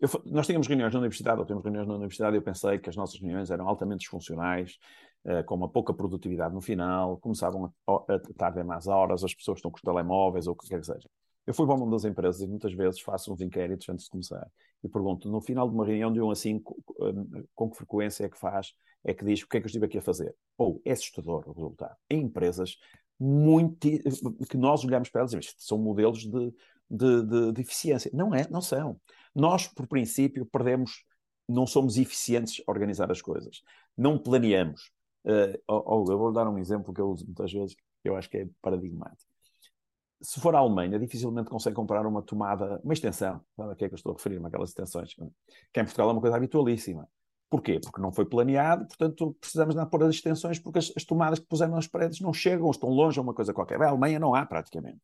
eu, 0.00 0.08
nós 0.26 0.46
tínhamos 0.46 0.66
reuniões 0.66 0.92
na 0.92 1.00
universidade, 1.00 1.40
ou 1.40 1.46
temos 1.46 1.62
reuniões 1.62 1.86
na 1.86 1.94
universidade, 1.94 2.36
e 2.36 2.38
eu 2.38 2.42
pensei 2.42 2.78
que 2.78 2.88
as 2.88 2.96
nossas 2.96 3.20
reuniões 3.20 3.50
eram 3.50 3.68
altamente 3.68 4.00
disfuncionais, 4.00 4.78
uh, 5.24 5.44
com 5.44 5.54
uma 5.54 5.68
pouca 5.68 5.92
produtividade 5.92 6.54
no 6.54 6.60
final, 6.60 7.18
começavam 7.18 7.72
a, 7.86 7.92
a 7.92 8.18
tarde 8.36 8.62
mais 8.64 8.86
horas, 8.86 9.22
as 9.24 9.34
pessoas 9.34 9.58
estão 9.58 9.70
com 9.70 9.76
os 9.76 9.82
telemóveis 9.82 10.46
ou 10.46 10.54
o 10.54 10.56
que 10.56 10.68
quer 10.68 10.80
que 10.80 10.86
seja. 10.86 11.08
Eu 11.46 11.54
fui 11.54 11.66
para 11.66 11.76
mundo 11.76 11.92
das 11.92 12.04
empresas 12.04 12.40
e 12.40 12.46
muitas 12.46 12.72
vezes 12.72 13.00
faço 13.00 13.32
uns 13.32 13.40
inquéritos 13.40 13.88
antes 13.88 14.04
de 14.04 14.10
começar 14.10 14.46
e 14.82 14.88
pergunto, 14.88 15.28
no 15.28 15.40
final 15.40 15.68
de 15.68 15.74
uma 15.74 15.84
reunião 15.84 16.12
de 16.12 16.20
um 16.20 16.30
assim, 16.30 16.58
com, 16.58 16.76
com 17.54 17.70
que 17.70 17.76
frequência 17.76 18.24
é 18.24 18.28
que 18.28 18.38
faz, 18.38 18.72
é 19.04 19.12
que 19.12 19.24
diz 19.24 19.42
o 19.42 19.48
que 19.48 19.56
é 19.56 19.60
que 19.60 19.66
eu 19.66 19.68
estive 19.68 19.86
aqui 19.86 19.98
a 19.98 20.02
fazer? 20.02 20.34
Ou 20.56 20.80
é 20.84 20.92
assustador 20.92 21.48
o 21.48 21.52
resultado. 21.52 21.96
Em 22.08 22.22
empresas 22.22 22.76
muito 23.20 23.86
que 24.48 24.56
nós 24.56 24.82
olhamos 24.82 25.10
para 25.10 25.20
elas 25.20 25.32
e 25.34 25.38
dizemos, 25.38 25.54
são 25.58 25.76
modelos 25.76 26.20
de, 26.20 26.54
de, 26.90 27.22
de, 27.22 27.52
de 27.52 27.60
eficiência. 27.60 28.10
Não 28.14 28.34
é, 28.34 28.48
não 28.48 28.62
são. 28.62 28.98
Nós, 29.34 29.68
por 29.68 29.86
princípio, 29.86 30.46
perdemos, 30.46 31.04
não 31.46 31.66
somos 31.66 31.98
eficientes 31.98 32.62
a 32.66 32.70
organizar 32.70 33.10
as 33.10 33.20
coisas. 33.20 33.62
Não 33.96 34.18
planeamos. 34.18 34.90
Uh, 35.24 35.60
oh, 35.68 36.04
eu 36.08 36.18
vou 36.18 36.32
dar 36.32 36.48
um 36.48 36.58
exemplo 36.58 36.94
que 36.94 37.00
eu 37.00 37.10
uso 37.10 37.26
muitas 37.26 37.52
vezes, 37.52 37.74
que 37.74 38.08
eu 38.08 38.16
acho 38.16 38.30
que 38.30 38.38
é 38.38 38.48
paradigmático. 38.62 39.30
Se 40.22 40.40
for 40.40 40.54
a 40.54 40.58
Alemanha, 40.58 40.98
dificilmente 40.98 41.50
consegue 41.50 41.76
comprar 41.76 42.06
uma 42.06 42.22
tomada, 42.22 42.80
uma 42.82 42.92
extensão, 42.92 43.42
sabe 43.56 43.72
a 43.72 43.76
que 43.76 43.84
é 43.84 43.88
que 43.88 43.94
eu 43.94 43.96
estou 43.96 44.12
a 44.12 44.16
referir-me, 44.16 44.46
aquelas 44.46 44.70
extensões, 44.70 45.14
que 45.14 45.80
em 45.80 45.84
Portugal 45.84 46.10
é 46.10 46.12
uma 46.12 46.20
coisa 46.20 46.36
habitualíssima. 46.36 47.08
Porquê? 47.50 47.80
Porque 47.80 48.00
não 48.00 48.12
foi 48.12 48.24
planeado, 48.24 48.86
portanto 48.86 49.36
precisamos 49.40 49.74
de 49.74 49.86
pôr 49.86 50.04
as 50.04 50.14
extensões 50.14 50.60
porque 50.60 50.78
as, 50.78 50.92
as 50.96 51.04
tomadas 51.04 51.40
que 51.40 51.46
pusemos 51.46 51.74
nas 51.74 51.86
paredes 51.88 52.20
não 52.20 52.32
chegam, 52.32 52.70
estão 52.70 52.88
longe 52.88 53.18
a 53.18 53.22
uma 53.22 53.34
coisa 53.34 53.52
qualquer. 53.52 53.82
A 53.82 53.88
Alemanha 53.88 54.20
não 54.20 54.36
há 54.36 54.46
praticamente. 54.46 55.00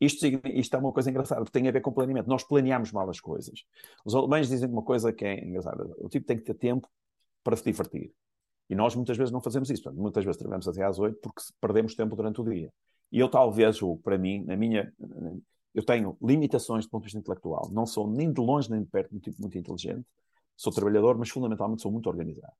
Isto, 0.00 0.24
isto 0.46 0.74
é 0.74 0.78
uma 0.78 0.92
coisa 0.92 1.10
engraçada, 1.10 1.42
porque 1.42 1.58
tem 1.58 1.68
a 1.68 1.72
ver 1.72 1.80
com 1.80 1.92
planeamento. 1.92 2.28
Nós 2.28 2.42
planeamos 2.42 2.90
mal 2.90 3.10
as 3.10 3.20
coisas. 3.20 3.64
Os 4.04 4.14
alemães 4.14 4.48
dizem 4.48 4.70
uma 4.70 4.82
coisa 4.82 5.12
que 5.12 5.24
é 5.24 5.44
engraçada. 5.44 5.84
O 5.98 6.08
tipo 6.08 6.24
tem 6.26 6.38
que 6.38 6.44
ter 6.44 6.54
tempo 6.54 6.88
para 7.42 7.56
se 7.56 7.64
divertir. 7.64 8.12
E 8.70 8.74
nós 8.74 8.94
muitas 8.94 9.16
vezes 9.18 9.32
não 9.32 9.42
fazemos 9.42 9.68
isso. 9.68 9.92
Muitas 9.92 10.24
vezes 10.24 10.38
trabalhamos 10.38 10.68
até 10.68 10.84
às 10.84 10.98
oito 10.98 11.18
porque 11.20 11.42
perdemos 11.60 11.94
tempo 11.94 12.16
durante 12.16 12.40
o 12.40 12.44
dia. 12.44 12.72
E 13.12 13.18
eu 13.18 13.28
talvez, 13.28 13.80
para 14.02 14.16
mim, 14.16 14.44
na 14.44 14.56
minha... 14.56 14.90
Eu 15.74 15.84
tenho 15.84 16.16
limitações 16.22 16.86
do 16.86 16.90
ponto 16.90 17.02
de 17.02 17.06
vista 17.06 17.18
intelectual. 17.18 17.68
Não 17.70 17.84
sou 17.84 18.08
nem 18.08 18.32
de 18.32 18.40
longe 18.40 18.70
nem 18.70 18.82
de 18.82 18.88
perto 18.88 19.14
um 19.14 19.18
tipo 19.18 19.40
muito 19.40 19.58
inteligente. 19.58 20.06
Sou 20.60 20.70
trabalhador, 20.70 21.16
mas 21.16 21.30
fundamentalmente 21.30 21.80
sou 21.80 21.90
muito 21.90 22.06
organizado. 22.06 22.52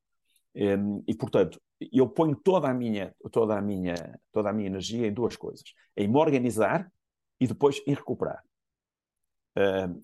Um, 0.56 1.04
e 1.06 1.14
portanto, 1.14 1.60
eu 1.92 2.08
ponho 2.08 2.34
toda 2.34 2.66
a 2.66 2.72
minha, 2.72 3.14
toda 3.30 3.58
a 3.58 3.60
minha, 3.60 3.94
toda 4.32 4.48
a 4.48 4.52
minha 4.54 4.68
energia 4.68 5.06
em 5.06 5.12
duas 5.12 5.36
coisas: 5.36 5.74
em 5.94 6.08
me 6.08 6.16
organizar 6.16 6.90
e 7.38 7.46
depois 7.46 7.82
em 7.86 7.92
recuperar. 7.92 8.42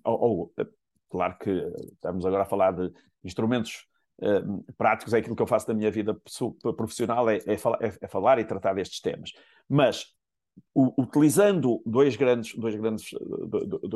Ou, 0.04 0.20
ou, 0.20 0.54
claro 1.08 1.38
que 1.38 1.50
estamos 1.94 2.26
agora 2.26 2.42
a 2.42 2.46
falar 2.46 2.72
de 2.72 2.92
instrumentos 3.24 3.86
práticos, 4.76 5.14
é 5.14 5.18
aquilo 5.18 5.34
que 5.34 5.42
eu 5.42 5.46
faço 5.46 5.66
da 5.66 5.72
minha 5.72 5.90
vida 5.90 6.14
profissional, 6.76 7.30
é, 7.30 7.38
é, 7.46 7.56
falar, 7.56 7.82
é, 7.82 7.96
é 7.98 8.06
falar, 8.06 8.38
e 8.38 8.44
tratar 8.44 8.74
destes 8.74 9.00
temas. 9.00 9.32
Mas 9.66 10.14
o, 10.74 10.92
utilizando 11.00 11.82
dois 11.86 12.14
grandes, 12.14 12.54
dois 12.58 12.74
grandes, 12.76 13.08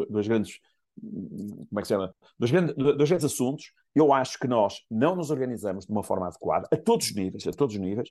dois 0.08 0.26
grandes 0.26 0.58
como 1.00 1.78
é 1.78 1.82
que 1.82 1.88
se 1.88 1.94
chama? 1.94 2.14
Dois 2.38 2.50
grandes, 2.50 2.74
dois 2.74 3.08
grandes 3.08 3.24
assuntos, 3.24 3.72
eu 3.94 4.12
acho 4.12 4.38
que 4.38 4.48
nós 4.48 4.84
não 4.90 5.16
nos 5.16 5.30
organizamos 5.30 5.86
de 5.86 5.92
uma 5.92 6.02
forma 6.02 6.26
adequada, 6.26 6.68
a 6.72 6.76
todos 6.76 7.06
os 7.06 7.14
níveis, 7.14 7.46
a 7.46 7.52
todos 7.52 7.74
os 7.74 7.80
níveis, 7.80 8.10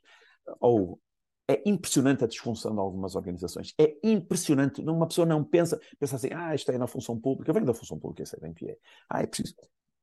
ou 0.60 1.00
é 1.48 1.62
impressionante 1.66 2.24
a 2.24 2.28
disfunção 2.28 2.74
de 2.74 2.80
algumas 2.80 3.16
organizações. 3.16 3.74
É 3.80 3.98
impressionante. 4.04 4.82
Uma 4.82 5.08
pessoa 5.08 5.26
não 5.26 5.44
pensa, 5.44 5.80
pensa 6.00 6.16
assim, 6.16 6.30
ah, 6.32 6.54
isto 6.54 6.72
é 6.72 6.78
na 6.78 6.86
função 6.86 7.20
pública. 7.20 7.50
Eu 7.50 7.54
venho 7.56 7.66
da 7.66 7.74
função 7.74 7.98
pública, 7.98 8.24
sei 8.26 8.40
bem 8.40 8.54
que 8.54 8.70
é. 8.70 8.78
Ah, 9.10 9.24
é 9.24 9.26
preciso 9.26 9.56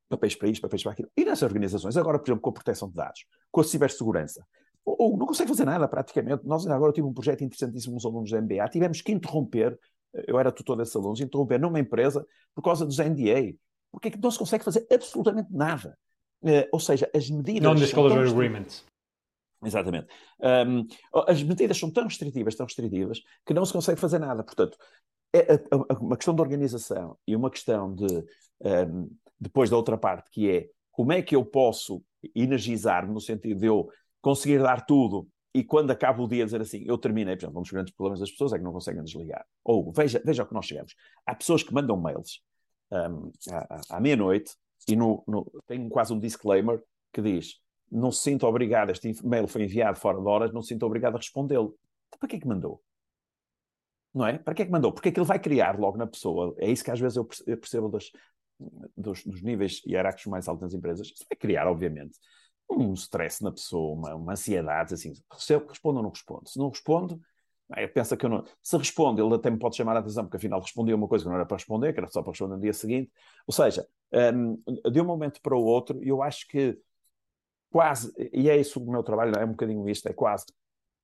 papéis 0.09 0.35
para 0.35 0.49
isto, 0.49 0.63
papéis 0.63 0.83
para 0.83 0.93
aquilo. 0.93 1.11
E 1.17 1.25
nessas 1.25 1.43
organizações, 1.43 1.97
agora, 1.97 2.19
por 2.19 2.29
exemplo, 2.29 2.43
com 2.43 2.51
a 2.51 2.53
proteção 2.53 2.89
de 2.89 2.95
dados, 2.95 3.25
com 3.51 3.61
a 3.61 3.65
cibersegurança, 3.65 4.47
ou, 4.85 4.97
ou 4.99 5.17
não 5.17 5.27
consegue 5.27 5.49
fazer 5.49 5.65
nada 5.65 5.87
praticamente. 5.89 6.47
Nós 6.47 6.67
agora 6.67 6.93
tivemos 6.93 7.11
um 7.11 7.15
projeto 7.15 7.43
interessantíssimo 7.43 7.95
nos 7.95 8.05
alunos 8.05 8.31
da 8.31 8.41
MBA, 8.41 8.69
tivemos 8.69 9.01
que 9.01 9.13
interromper, 9.13 9.79
eu 10.27 10.39
era 10.39 10.53
tutor 10.53 10.77
desses 10.77 10.95
alunos, 10.97 11.21
interromper 11.21 11.59
numa 11.59 11.81
empresa 11.81 12.27
por 12.55 12.63
causa 12.63 12.85
dos 12.85 12.99
NDA. 12.99 13.55
Porque 13.91 14.09
é 14.09 14.11
que 14.11 14.21
não 14.21 14.31
se 14.31 14.39
consegue 14.39 14.65
fazer 14.65 14.87
absolutamente 14.93 15.53
nada. 15.53 15.97
Uh, 16.43 16.69
ou 16.73 16.81
seja, 16.81 17.11
as 17.15 17.31
medidas. 17.31 17.63
Non-disclosure 17.63 18.29
agreements. 18.29 18.85
Exatamente. 19.65 20.09
Um, 20.41 20.87
as 21.27 21.43
medidas 21.43 21.79
são 21.79 21.91
tão 21.91 22.05
restritivas, 22.05 22.55
tão 22.55 22.67
restritivas, 22.67 23.21
que 23.45 23.55
não 23.55 23.65
se 23.65 23.73
consegue 23.73 23.99
fazer 23.99 24.19
nada. 24.19 24.45
Portanto, 24.45 24.77
é 25.33 25.61
uma 25.99 26.17
questão 26.17 26.35
de 26.35 26.43
organização 26.43 27.19
e 27.27 27.35
uma 27.35 27.51
questão 27.51 27.95
de, 27.95 28.07
um, 28.61 29.11
depois 29.41 29.71
da 29.71 29.77
outra 29.77 29.97
parte, 29.97 30.31
que 30.31 30.51
é 30.51 30.69
como 30.91 31.13
é 31.13 31.23
que 31.23 31.35
eu 31.35 31.45
posso 31.45 32.03
energizar 32.35 33.11
no 33.11 33.21
sentido 33.21 33.61
de 33.61 33.67
eu 33.67 33.89
conseguir 34.21 34.59
dar 34.59 34.85
tudo 34.85 35.29
e 35.57 35.65
quando 35.65 35.91
acaba 35.91 36.23
o 36.23 36.29
dia 36.29 36.45
dizer 36.45 36.61
assim, 36.61 36.85
eu 36.87 36.99
terminei, 36.99 37.35
por 37.35 37.45
exemplo, 37.45 37.59
um 37.61 37.63
dos 37.63 37.71
grandes 37.71 37.95
problemas 37.95 38.21
das 38.21 38.31
pessoas 38.31 38.53
é 38.53 38.59
que 38.59 38.65
não 38.65 38.73
conseguem 38.73 39.03
desligar. 39.03 39.43
Ou, 39.65 39.91
veja, 39.91 40.21
veja 40.23 40.43
o 40.43 40.47
que 40.47 40.53
nós 40.53 40.67
chegamos. 40.67 40.95
Há 41.25 41.35
pessoas 41.35 41.63
que 41.63 41.73
mandam 41.73 41.97
mails 41.97 42.43
um, 42.91 43.31
à, 43.51 43.97
à 43.97 44.01
meia-noite 44.01 44.55
e 44.87 44.95
no, 44.95 45.25
no, 45.27 45.51
tem 45.67 45.89
quase 45.89 46.13
um 46.13 46.19
disclaimer 46.19 46.83
que 47.11 47.23
diz 47.23 47.59
não 47.91 48.13
se 48.13 48.25
sinta 48.25 48.47
obrigado, 48.47 48.91
este 48.91 49.09
e-mail 49.09 49.47
foi 49.47 49.63
enviado 49.63 49.99
fora 49.99 50.21
de 50.21 50.27
horas, 50.27 50.53
não 50.53 50.61
se 50.61 50.69
sinta 50.69 50.85
obrigado 50.85 51.15
a 51.15 51.19
respondê-lo. 51.19 51.79
Então, 52.09 52.19
para 52.19 52.29
que 52.29 52.37
é 52.37 52.41
que 52.41 52.47
mandou? 52.47 52.83
Não 54.13 54.27
é? 54.27 54.37
Para 54.37 54.55
que 54.55 54.63
é 54.63 54.67
que 54.67 54.73
mandou? 54.73 54.93
Porque 54.93 55.09
é 55.09 55.13
que 55.13 55.19
ele 55.19 55.27
vai 55.27 55.39
criar 55.39 55.79
logo 55.79 55.97
na 55.97 56.07
pessoa. 56.07 56.55
É 56.59 56.71
isso 56.71 56.85
que 56.85 56.91
às 56.91 57.01
vezes 57.01 57.17
eu 57.17 57.25
percebo 57.25 57.89
dos, 57.89 58.11
dos 59.25 59.43
níveis 59.43 59.83
hierárquicos 59.87 60.27
mais 60.27 60.49
altos 60.49 60.63
das 60.63 60.75
empresas. 60.75 61.07
Isso 61.07 61.25
vai 61.31 61.37
criar, 61.39 61.67
obviamente, 61.67 62.19
um 62.71 62.93
stress 62.95 63.43
na 63.43 63.53
pessoa, 63.53 63.95
uma, 63.95 64.15
uma 64.15 64.33
ansiedade, 64.33 64.95
assim, 64.95 65.13
se 65.39 65.53
eu 65.53 65.67
respondo 65.67 65.99
ou 65.99 66.03
não 66.03 66.11
respondo. 66.11 66.49
Se 66.49 66.59
não 66.59 66.69
respondo, 66.69 67.21
pensa 67.93 68.17
que 68.17 68.25
eu 68.27 68.31
não. 68.31 68.45
Se 68.63 68.77
responde, 68.77 69.21
ele 69.21 69.35
até 69.35 69.51
me 69.51 69.59
pode 69.59 69.77
chamar 69.77 69.97
a 69.97 70.01
atenção, 70.01 70.25
porque 70.25 70.37
afinal 70.37 70.61
respondeu 70.61 70.97
uma 70.97 71.09
coisa 71.09 71.25
que 71.25 71.29
não 71.29 71.37
era 71.37 71.47
para 71.47 71.57
responder, 71.57 71.93
que 71.93 72.01
era 72.01 72.09
só 72.09 72.23
para 72.23 72.33
responder 72.33 72.55
no 72.55 72.61
dia 72.61 72.73
seguinte. 72.73 73.11
Ou 73.47 73.55
seja, 73.55 73.87
um, 74.35 74.63
de 74.91 75.01
um 75.01 75.05
momento 75.05 75.41
para 75.41 75.57
o 75.57 75.65
outro, 75.65 76.01
eu 76.03 76.23
acho 76.23 76.47
que 76.49 76.79
quase, 77.71 78.13
e 78.33 78.49
é 78.49 78.57
isso 78.57 78.83
o 78.83 78.91
meu 78.91 79.03
trabalho, 79.03 79.35
é 79.37 79.45
um 79.45 79.51
bocadinho 79.51 79.89
isto, 79.89 80.09
é 80.09 80.13
quase 80.13 80.47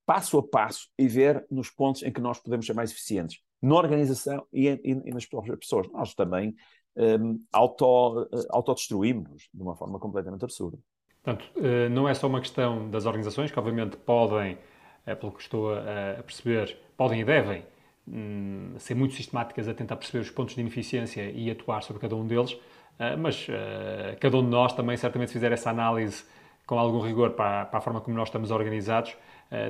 passo 0.04 0.38
a 0.38 0.42
passo 0.42 0.88
e 0.98 1.06
ver 1.06 1.46
nos 1.50 1.70
pontos 1.70 2.02
em 2.02 2.12
que 2.12 2.20
nós 2.20 2.38
podemos 2.38 2.66
ser 2.66 2.74
mais 2.74 2.90
eficientes, 2.90 3.40
na 3.60 3.74
organização 3.76 4.46
e, 4.52 4.68
e, 4.68 4.90
e 5.04 5.10
nas 5.12 5.26
próprias 5.26 5.58
pessoas. 5.58 5.88
Nós 5.92 6.14
também 6.14 6.54
um, 6.96 7.42
auto, 7.52 8.28
autodestruímos-nos 8.50 9.48
de 9.52 9.62
uma 9.62 9.76
forma 9.76 9.98
completamente 9.98 10.44
absurda. 10.44 10.78
Portanto, 11.22 11.48
eh, 11.56 11.88
não 11.88 12.08
é 12.08 12.14
só 12.14 12.26
uma 12.26 12.40
questão 12.40 12.90
das 12.90 13.06
organizações, 13.06 13.50
que 13.50 13.58
obviamente 13.58 13.96
podem, 13.96 14.58
eh, 15.06 15.14
pelo 15.14 15.30
que 15.32 15.40
estou 15.40 15.72
a 15.72 16.22
perceber, 16.22 16.76
podem 16.96 17.20
e 17.20 17.24
devem 17.24 17.64
hum, 18.08 18.74
ser 18.78 18.94
muito 18.94 19.14
sistemáticas 19.14 19.68
a 19.68 19.74
tentar 19.74 19.96
perceber 19.96 20.20
os 20.20 20.30
pontos 20.30 20.56
de 20.56 20.60
ineficiência 20.60 21.30
e 21.30 21.48
atuar 21.50 21.82
sobre 21.82 22.02
cada 22.02 22.16
um 22.16 22.26
deles, 22.26 22.58
eh, 22.98 23.14
mas 23.16 23.46
cada 24.20 24.36
um 24.36 24.42
de 24.42 24.50
nós 24.50 24.72
também 24.72 24.96
certamente 24.96 25.32
fizer 25.32 25.52
essa 25.52 25.70
análise 25.70 26.24
com 26.66 26.78
algum 26.78 27.00
rigor 27.00 27.30
para, 27.30 27.68
a 27.72 27.80
forma 27.80 28.00
como 28.00 28.16
nós 28.16 28.28
estamos 28.28 28.50
organizados, 28.50 29.16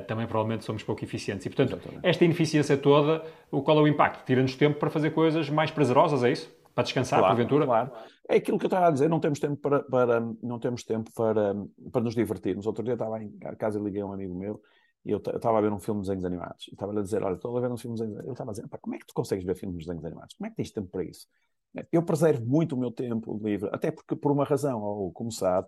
também 0.07 0.25
provavelmente 0.25 0.63
somos 0.63 0.83
pouco 0.83 1.03
eficientes. 1.03 1.45
E, 1.45 1.49
portanto, 1.49 1.77
esta 2.01 2.23
ineficiência 2.23 2.77
toda, 2.77 3.25
o 3.51 3.61
qual 3.61 3.79
é 3.79 3.81
o 3.81 3.87
impacto? 3.87 4.23
Tira-nos 4.25 4.55
tempo 4.55 4.79
para 4.79 4.89
fazer 4.89 5.09
coisas 5.09 5.49
mais 5.49 5.71
prazerosas, 5.71 6.23
é 6.23 6.31
isso? 6.31 6.49
Para 6.73 6.83
descansar, 6.83 7.19
claro, 7.19 7.35
porventura? 7.35 7.65
Claro. 7.65 7.91
É 8.27 8.37
aquilo 8.37 8.57
que 8.57 8.65
eu 8.65 8.67
estava 8.67 8.87
a 8.87 8.91
dizer, 8.91 9.09
não 9.09 9.19
temos 9.19 9.39
tempo 9.39 9.57
para, 9.57 9.83
para, 9.83 10.19
não 10.41 10.59
temos 10.59 10.83
tempo 10.83 11.11
para, 11.13 11.53
para 11.91 12.01
nos 12.01 12.15
divertirmos. 12.15 12.65
Outro 12.65 12.83
dia 12.83 12.93
estava 12.93 13.21
em 13.21 13.31
casa 13.57 13.79
e 13.79 13.83
liguei 13.83 14.01
a 14.01 14.05
um 14.05 14.13
amigo 14.13 14.33
meu 14.33 14.61
e 15.05 15.11
eu 15.11 15.17
estava 15.17 15.57
a 15.57 15.61
ver 15.61 15.71
um 15.71 15.79
filme 15.79 16.01
de 16.01 16.07
desenhos 16.07 16.25
animados. 16.25 16.67
E 16.67 16.71
estava 16.71 16.97
a 16.97 17.01
dizer, 17.01 17.21
olha, 17.23 17.35
estou 17.35 17.57
a 17.57 17.61
ver 17.61 17.71
um 17.71 17.77
filme 17.77 17.97
de 17.97 18.01
desenhos 18.01 18.19
animados. 18.19 18.27
Eu 18.27 18.31
estava 18.31 18.51
a 18.51 18.53
dizer, 18.53 18.67
como 18.81 18.95
é 18.95 18.99
que 18.99 19.05
tu 19.05 19.13
consegues 19.13 19.45
ver 19.45 19.55
filmes 19.55 19.79
de 19.79 19.85
desenhos 19.85 20.05
animados? 20.05 20.35
Como 20.35 20.47
é 20.47 20.49
que 20.49 20.55
tens 20.55 20.71
tempo 20.71 20.87
para 20.87 21.03
isso? 21.03 21.27
Eu 21.91 22.03
preservo 22.03 22.45
muito 22.45 22.75
o 22.75 22.79
meu 22.79 22.91
tempo 22.91 23.39
livre, 23.43 23.69
até 23.73 23.91
porque 23.91 24.15
por 24.15 24.31
uma 24.31 24.45
razão, 24.45 24.81
ou 24.81 25.11
como 25.11 25.31
sabe, 25.31 25.67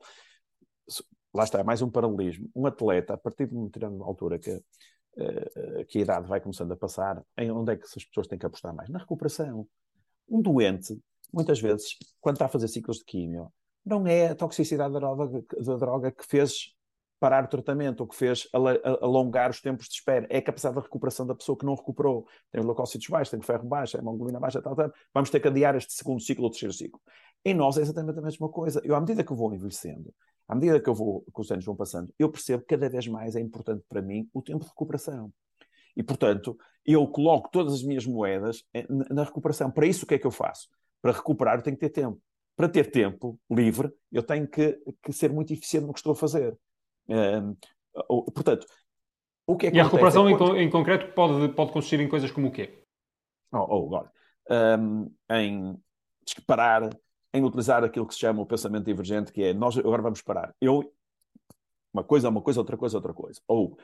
lá 1.33 1.43
está, 1.43 1.63
mais 1.63 1.81
um 1.81 1.89
paralelismo. 1.89 2.49
Um 2.55 2.65
atleta, 2.65 3.15
a 3.15 3.17
partir 3.17 3.47
de 3.47 3.55
uma 3.55 3.65
determinada 3.65 4.03
altura 4.05 4.39
que, 4.39 4.51
uh, 4.51 5.85
que 5.87 5.97
a 5.97 6.01
idade 6.01 6.27
vai 6.27 6.39
começando 6.39 6.71
a 6.71 6.77
passar, 6.77 7.21
em 7.37 7.51
onde 7.51 7.73
é 7.73 7.75
que 7.75 7.83
as 7.83 8.05
pessoas 8.05 8.27
têm 8.27 8.39
que 8.39 8.45
apostar 8.45 8.73
mais? 8.73 8.89
Na 8.89 8.99
recuperação. 8.99 9.67
Um 10.27 10.41
doente, 10.41 10.99
muitas 11.31 11.59
vezes, 11.59 11.97
quando 12.19 12.35
está 12.35 12.45
a 12.45 12.49
fazer 12.49 12.67
ciclos 12.67 12.97
de 12.97 13.05
químio, 13.05 13.51
não 13.85 14.07
é 14.07 14.29
a 14.29 14.35
toxicidade 14.35 14.93
da 14.93 14.99
droga, 14.99 15.43
da 15.63 15.75
droga 15.77 16.11
que 16.11 16.25
fez 16.25 16.75
parar 17.19 17.45
o 17.45 17.47
tratamento 17.47 18.01
ou 18.01 18.07
que 18.07 18.15
fez 18.15 18.47
alongar 19.01 19.49
os 19.49 19.61
tempos 19.61 19.87
de 19.87 19.95
espera. 19.95 20.27
É 20.29 20.37
a 20.37 20.41
capacidade 20.41 20.75
de 20.77 20.83
recuperação 20.83 21.25
da 21.25 21.35
pessoa 21.35 21.57
que 21.57 21.65
não 21.65 21.75
recuperou. 21.75 22.27
Tem 22.51 22.59
os 22.59 22.65
leucócitos 22.65 23.07
baixos, 23.07 23.31
tem 23.31 23.39
o 23.39 23.43
ferro 23.43 23.67
baixo, 23.67 23.97
a 23.97 23.99
hemoglobina 23.99 24.39
baixa, 24.39 24.61
tal, 24.61 24.75
tal. 24.75 24.91
Vamos 25.13 25.29
ter 25.29 25.39
que 25.39 25.47
adiar 25.47 25.75
este 25.75 25.93
segundo 25.93 26.21
ciclo 26.21 26.43
ou 26.43 26.49
terceiro 26.49 26.73
ciclo. 26.73 26.99
Em 27.43 27.53
nós 27.53 27.77
é 27.77 27.81
exatamente 27.81 28.19
a 28.19 28.21
mesma 28.21 28.49
coisa. 28.49 28.81
Eu, 28.83 28.95
à 28.95 28.99
medida 28.99 29.23
que 29.23 29.31
eu 29.31 29.35
vou 29.35 29.53
envelhecendo, 29.53 30.13
à 30.47 30.55
medida 30.55 30.79
que 30.79 30.89
eu 30.89 30.93
vou, 30.93 31.23
que 31.33 31.41
os 31.41 31.51
anos 31.51 31.65
vão 31.65 31.75
passando, 31.75 32.13
eu 32.19 32.29
percebo 32.29 32.61
que 32.63 32.69
cada 32.69 32.89
vez 32.89 33.07
mais 33.07 33.35
é 33.35 33.39
importante 33.39 33.83
para 33.87 34.01
mim 34.01 34.29
o 34.33 34.41
tempo 34.41 34.63
de 34.63 34.69
recuperação. 34.69 35.31
E, 35.95 36.03
portanto, 36.03 36.57
eu 36.85 37.07
coloco 37.07 37.49
todas 37.51 37.73
as 37.73 37.83
minhas 37.83 38.05
moedas 38.05 38.63
na 39.09 39.23
recuperação. 39.23 39.71
Para 39.71 39.87
isso, 39.87 40.05
o 40.05 40.07
que 40.07 40.15
é 40.15 40.19
que 40.19 40.27
eu 40.27 40.31
faço? 40.31 40.69
Para 41.01 41.11
recuperar, 41.13 41.57
eu 41.57 41.63
tenho 41.63 41.75
que 41.75 41.89
ter 41.89 42.01
tempo. 42.01 42.21
para 42.55 42.69
ter 42.69 42.89
tempo 42.89 43.39
livre, 43.49 43.91
eu 44.11 44.23
tenho 44.23 44.47
que, 44.47 44.79
que 45.03 45.11
ser 45.11 45.31
muito 45.31 45.51
eficiente 45.51 45.87
no 45.87 45.93
que 45.93 45.99
estou 45.99 46.13
a 46.13 46.15
fazer. 46.15 46.57
Um, 47.07 47.55
portanto, 48.31 48.65
o 49.47 49.55
que 49.55 49.67
é 49.67 49.71
que 49.71 49.77
E 49.77 49.79
a 49.79 49.83
recuperação 49.83 50.27
é 50.27 50.37
quando... 50.37 50.57
em, 50.57 50.69
concreto 50.69 51.13
pode, 51.13 51.53
pode 51.53 51.71
consistir 51.71 51.99
em 51.99 52.07
coisas 52.07 52.31
como 52.31 52.47
o 52.47 52.51
quê? 52.51 52.81
Oh, 53.51 53.65
oh, 53.69 53.85
agora, 53.87 54.11
um, 54.79 55.11
em 55.31 55.77
parar, 56.47 56.89
em 57.33 57.43
utilizar 57.43 57.83
aquilo 57.83 58.07
que 58.07 58.13
se 58.13 58.19
chama 58.19 58.41
o 58.41 58.45
pensamento 58.45 58.85
divergente, 58.85 59.31
que 59.31 59.43
é 59.43 59.53
nós 59.53 59.77
agora 59.77 60.01
vamos 60.01 60.21
parar. 60.21 60.53
Eu, 60.59 60.91
uma 61.93 62.03
coisa 62.03 62.27
é 62.27 62.29
uma 62.29 62.41
coisa, 62.41 62.59
outra 62.59 62.77
coisa 62.77 62.95
é 62.95 62.99
outra 62.99 63.13
coisa. 63.13 63.39
Ou 63.47 63.77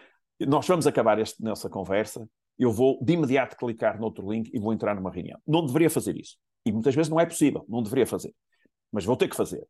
nós 0.47 0.67
vamos 0.67 0.87
acabar 0.87 1.19
este, 1.19 1.41
nessa 1.43 1.69
conversa, 1.69 2.27
eu 2.57 2.71
vou 2.71 3.03
de 3.03 3.13
imediato 3.13 3.55
clicar 3.55 3.97
no 3.97 4.05
outro 4.05 4.31
link 4.31 4.49
e 4.53 4.59
vou 4.59 4.73
entrar 4.73 4.95
numa 4.95 5.11
reunião. 5.11 5.39
Não 5.47 5.65
deveria 5.65 5.89
fazer 5.89 6.17
isso. 6.17 6.37
E 6.65 6.71
muitas 6.71 6.93
vezes 6.93 7.09
não 7.09 7.19
é 7.19 7.25
possível, 7.25 7.65
não 7.67 7.81
deveria 7.81 8.05
fazer. 8.05 8.33
Mas 8.91 9.05
vou 9.05 9.17
ter 9.17 9.27
que 9.27 9.35
fazer. 9.35 9.65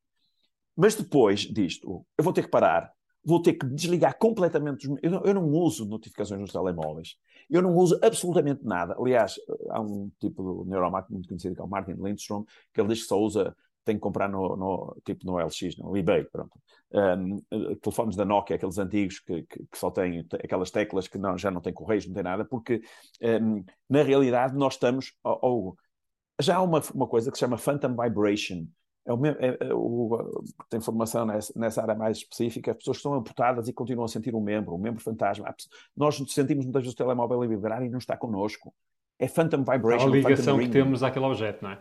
Mas 0.75 0.95
depois 0.95 1.41
disto, 1.41 2.05
eu 2.17 2.23
vou 2.23 2.34
ter 2.34 2.43
que 2.43 2.49
parar, 2.49 2.91
vou 3.23 3.41
ter 3.41 3.53
que 3.53 3.65
desligar 3.67 4.17
completamente. 4.17 4.89
Os... 4.89 4.99
Eu, 5.01 5.11
não, 5.11 5.23
eu 5.23 5.34
não 5.34 5.49
uso 5.49 5.86
notificações 5.86 6.41
nos 6.41 6.51
telemóveis. 6.51 7.15
Eu 7.49 7.61
não 7.61 7.75
uso 7.75 7.99
absolutamente 8.01 8.63
nada. 8.63 8.95
Aliás, 8.97 9.36
há 9.69 9.82
um 9.82 10.09
tipo 10.19 10.63
de 10.63 10.69
neuromarketing 10.69 11.13
muito 11.13 11.27
conhecido 11.27 11.55
que 11.55 11.61
é 11.61 11.63
o 11.63 11.67
Martin 11.67 11.93
Lindstrom, 11.93 12.43
que 12.73 12.82
ele 12.82 12.89
diz 12.89 13.01
que 13.01 13.07
só 13.07 13.19
usa 13.19 13.55
tem 13.84 13.95
que 13.95 14.01
comprar 14.01 14.29
no, 14.29 14.55
no, 14.55 14.97
tipo 15.05 15.25
no 15.25 15.38
LX, 15.38 15.77
no 15.77 15.95
eBay, 15.97 16.23
pronto. 16.25 16.51
Um, 16.93 17.38
telefones 17.82 18.15
da 18.15 18.25
Nokia, 18.25 18.55
aqueles 18.55 18.77
antigos 18.77 19.19
que, 19.19 19.43
que, 19.43 19.59
que, 19.59 19.77
só 19.77 19.89
têm 19.89 20.25
aquelas 20.43 20.69
teclas 20.71 21.07
que 21.07 21.17
não, 21.17 21.38
já 21.38 21.49
não 21.49 21.61
têm 21.61 21.73
correios, 21.73 22.05
não 22.05 22.13
tem 22.13 22.23
nada, 22.23 22.43
porque 22.43 22.82
um, 23.21 23.63
na 23.89 24.03
realidade 24.03 24.55
nós 24.55 24.73
estamos. 24.73 25.13
Ou, 25.23 25.75
já 26.39 26.57
há 26.57 26.61
uma, 26.61 26.82
uma 26.93 27.07
coisa 27.07 27.32
que 27.32 27.38
se 27.38 27.41
chama 27.41 27.57
Phantom 27.57 27.95
Vibration. 27.95 28.67
É 29.03 29.13
o, 29.13 29.25
é, 29.25 29.57
é, 29.61 29.73
o, 29.73 30.43
tem 30.69 30.79
formação 30.79 31.25
nessa, 31.25 31.51
nessa, 31.55 31.82
área 31.82 31.95
mais 31.95 32.17
específica, 32.17 32.71
as 32.71 32.77
pessoas 32.77 32.97
estão 32.97 33.15
amputadas 33.15 33.67
e 33.67 33.73
continuam 33.73 34.05
a 34.05 34.07
sentir 34.07 34.36
um 34.36 34.41
membro, 34.41 34.75
um 34.75 34.77
membro 34.77 35.01
fantasma. 35.01 35.53
Nós 35.97 36.17
sentimos 36.27 36.65
muitas 36.65 36.84
vezes 36.84 36.93
o 36.93 36.97
telemóvel 36.97 37.41
a 37.41 37.47
vibrar 37.47 37.84
e 37.84 37.89
não 37.89 37.97
está 37.97 38.15
connosco. 38.15 38.71
É 39.17 39.27
Phantom 39.27 39.63
Vibration. 39.63 40.07
A 40.07 40.11
ligação 40.11 40.59
que 40.59 40.69
temos 40.69 41.01
àquele 41.01 41.25
objeto, 41.25 41.63
não 41.63 41.71
é? 41.71 41.79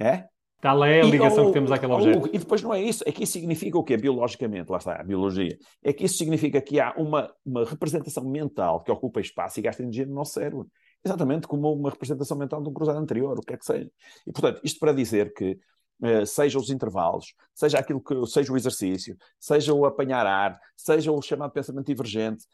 É? 0.00 0.28
Tal 0.60 0.84
é 0.84 1.00
a 1.00 1.04
ligação 1.04 1.46
que 1.46 1.52
temos 1.52 1.70
àquele 1.70 1.92
objeto. 1.92 2.30
E 2.32 2.38
depois 2.38 2.62
não 2.62 2.74
é 2.74 2.82
isso, 2.82 3.04
é 3.06 3.12
que 3.12 3.22
isso 3.22 3.34
significa 3.34 3.78
o 3.78 3.84
quê? 3.84 3.96
Biologicamente, 3.96 4.70
lá 4.70 4.78
está, 4.78 5.00
a 5.00 5.04
biologia. 5.04 5.56
É 5.84 5.92
que 5.92 6.04
isso 6.04 6.16
significa 6.16 6.60
que 6.60 6.80
há 6.80 6.92
uma, 6.96 7.32
uma 7.46 7.64
representação 7.64 8.24
mental 8.24 8.82
que 8.82 8.90
ocupa 8.90 9.20
espaço 9.20 9.60
e 9.60 9.62
gasta 9.62 9.82
energia 9.82 10.04
no 10.04 10.14
nosso 10.14 10.32
cérebro. 10.32 10.68
Exatamente 11.04 11.46
como 11.46 11.72
uma 11.72 11.90
representação 11.90 12.36
mental 12.36 12.60
de 12.60 12.68
um 12.68 12.72
cruzado 12.72 12.98
anterior, 12.98 13.38
o 13.38 13.42
que 13.42 13.54
é 13.54 13.56
que 13.56 13.64
seja. 13.64 13.88
E, 14.26 14.32
portanto, 14.32 14.60
isto 14.64 14.80
para 14.80 14.92
dizer 14.92 15.32
que 15.32 15.58
Uh, 16.00 16.24
seja 16.24 16.56
os 16.56 16.70
intervalos, 16.70 17.34
seja 17.52 17.80
aquilo 17.80 18.00
que 18.00 18.24
seja 18.26 18.52
o 18.52 18.56
exercício, 18.56 19.16
seja 19.36 19.74
o 19.74 19.84
apanhar 19.84 20.24
ar, 20.24 20.56
seja 20.76 21.10
o 21.10 21.20
chamado 21.20 21.50
pensamento 21.50 21.86
divergente, 21.86 22.44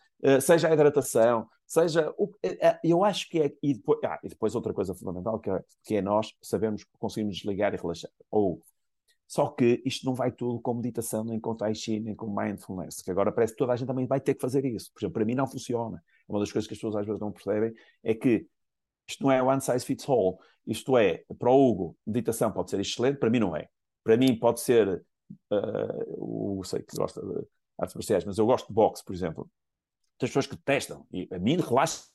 seja 0.40 0.68
a 0.68 0.74
hidratação, 0.74 1.48
seja 1.66 2.12
o, 2.16 2.24
uh, 2.24 2.34
eu 2.82 3.04
acho 3.04 3.28
que 3.28 3.40
é 3.40 3.52
e 3.62 3.74
depois, 3.74 3.98
ah, 4.04 4.18
e 4.22 4.28
depois 4.28 4.54
outra 4.54 4.72
coisa 4.72 4.94
fundamental 4.94 5.38
que 5.38 5.50
é, 5.50 5.64
que 5.84 5.96
é 5.96 6.02
nós 6.02 6.32
sabemos 6.40 6.84
conseguimos 6.98 7.36
desligar 7.36 7.74
e 7.74 7.76
relaxar 7.76 8.10
ou 8.30 8.62
só 9.26 9.48
que 9.48 9.82
isto 9.84 10.04
não 10.06 10.14
vai 10.14 10.30
tudo 10.30 10.60
com 10.60 10.74
meditação, 10.74 11.24
nem 11.24 11.40
com 11.40 11.54
tai 11.54 11.74
chi, 11.74 11.98
nem 11.98 12.14
com 12.14 12.26
mindfulness, 12.26 13.02
que 13.02 13.10
agora 13.10 13.32
parece 13.32 13.52
que 13.54 13.58
toda 13.58 13.72
a 13.72 13.76
gente 13.76 13.88
também 13.88 14.06
vai 14.06 14.20
ter 14.20 14.34
que 14.34 14.40
fazer 14.40 14.64
isso. 14.64 14.92
Por 14.92 15.00
exemplo, 15.00 15.14
para 15.14 15.24
mim 15.24 15.34
não 15.34 15.46
funciona. 15.46 16.02
Uma 16.28 16.40
das 16.40 16.52
coisas 16.52 16.68
que 16.68 16.74
as 16.74 16.78
pessoas 16.78 16.96
às 16.96 17.06
vezes 17.06 17.20
não 17.20 17.32
percebem 17.32 17.74
é 18.02 18.14
que 18.14 18.46
isto 19.08 19.24
não 19.24 19.32
é 19.32 19.42
one 19.42 19.60
size 19.60 19.84
fits 19.84 20.08
all. 20.08 20.38
Isto 20.66 20.96
é, 20.96 21.24
para 21.38 21.50
o 21.50 21.68
Hugo, 21.70 21.96
meditação 22.06 22.52
pode 22.52 22.70
ser 22.70 22.80
excelente, 22.80 23.18
para 23.18 23.30
mim 23.30 23.40
não 23.40 23.56
é. 23.56 23.68
Para 24.02 24.16
mim 24.16 24.38
pode 24.38 24.60
ser, 24.60 25.04
uh, 25.50 26.58
o 26.58 26.62
sei 26.64 26.82
que 26.82 26.96
gosta 26.96 27.20
de 27.20 27.46
artes 27.78 27.94
marciais, 27.94 28.24
mas 28.24 28.38
eu 28.38 28.46
gosto 28.46 28.68
de 28.68 28.74
boxe, 28.74 29.04
por 29.04 29.14
exemplo. 29.14 29.50
Tem 30.18 30.28
pessoas 30.28 30.46
que 30.46 30.56
detestam, 30.56 31.06
e 31.12 31.28
a 31.32 31.38
mim 31.38 31.56
relaxa, 31.56 32.08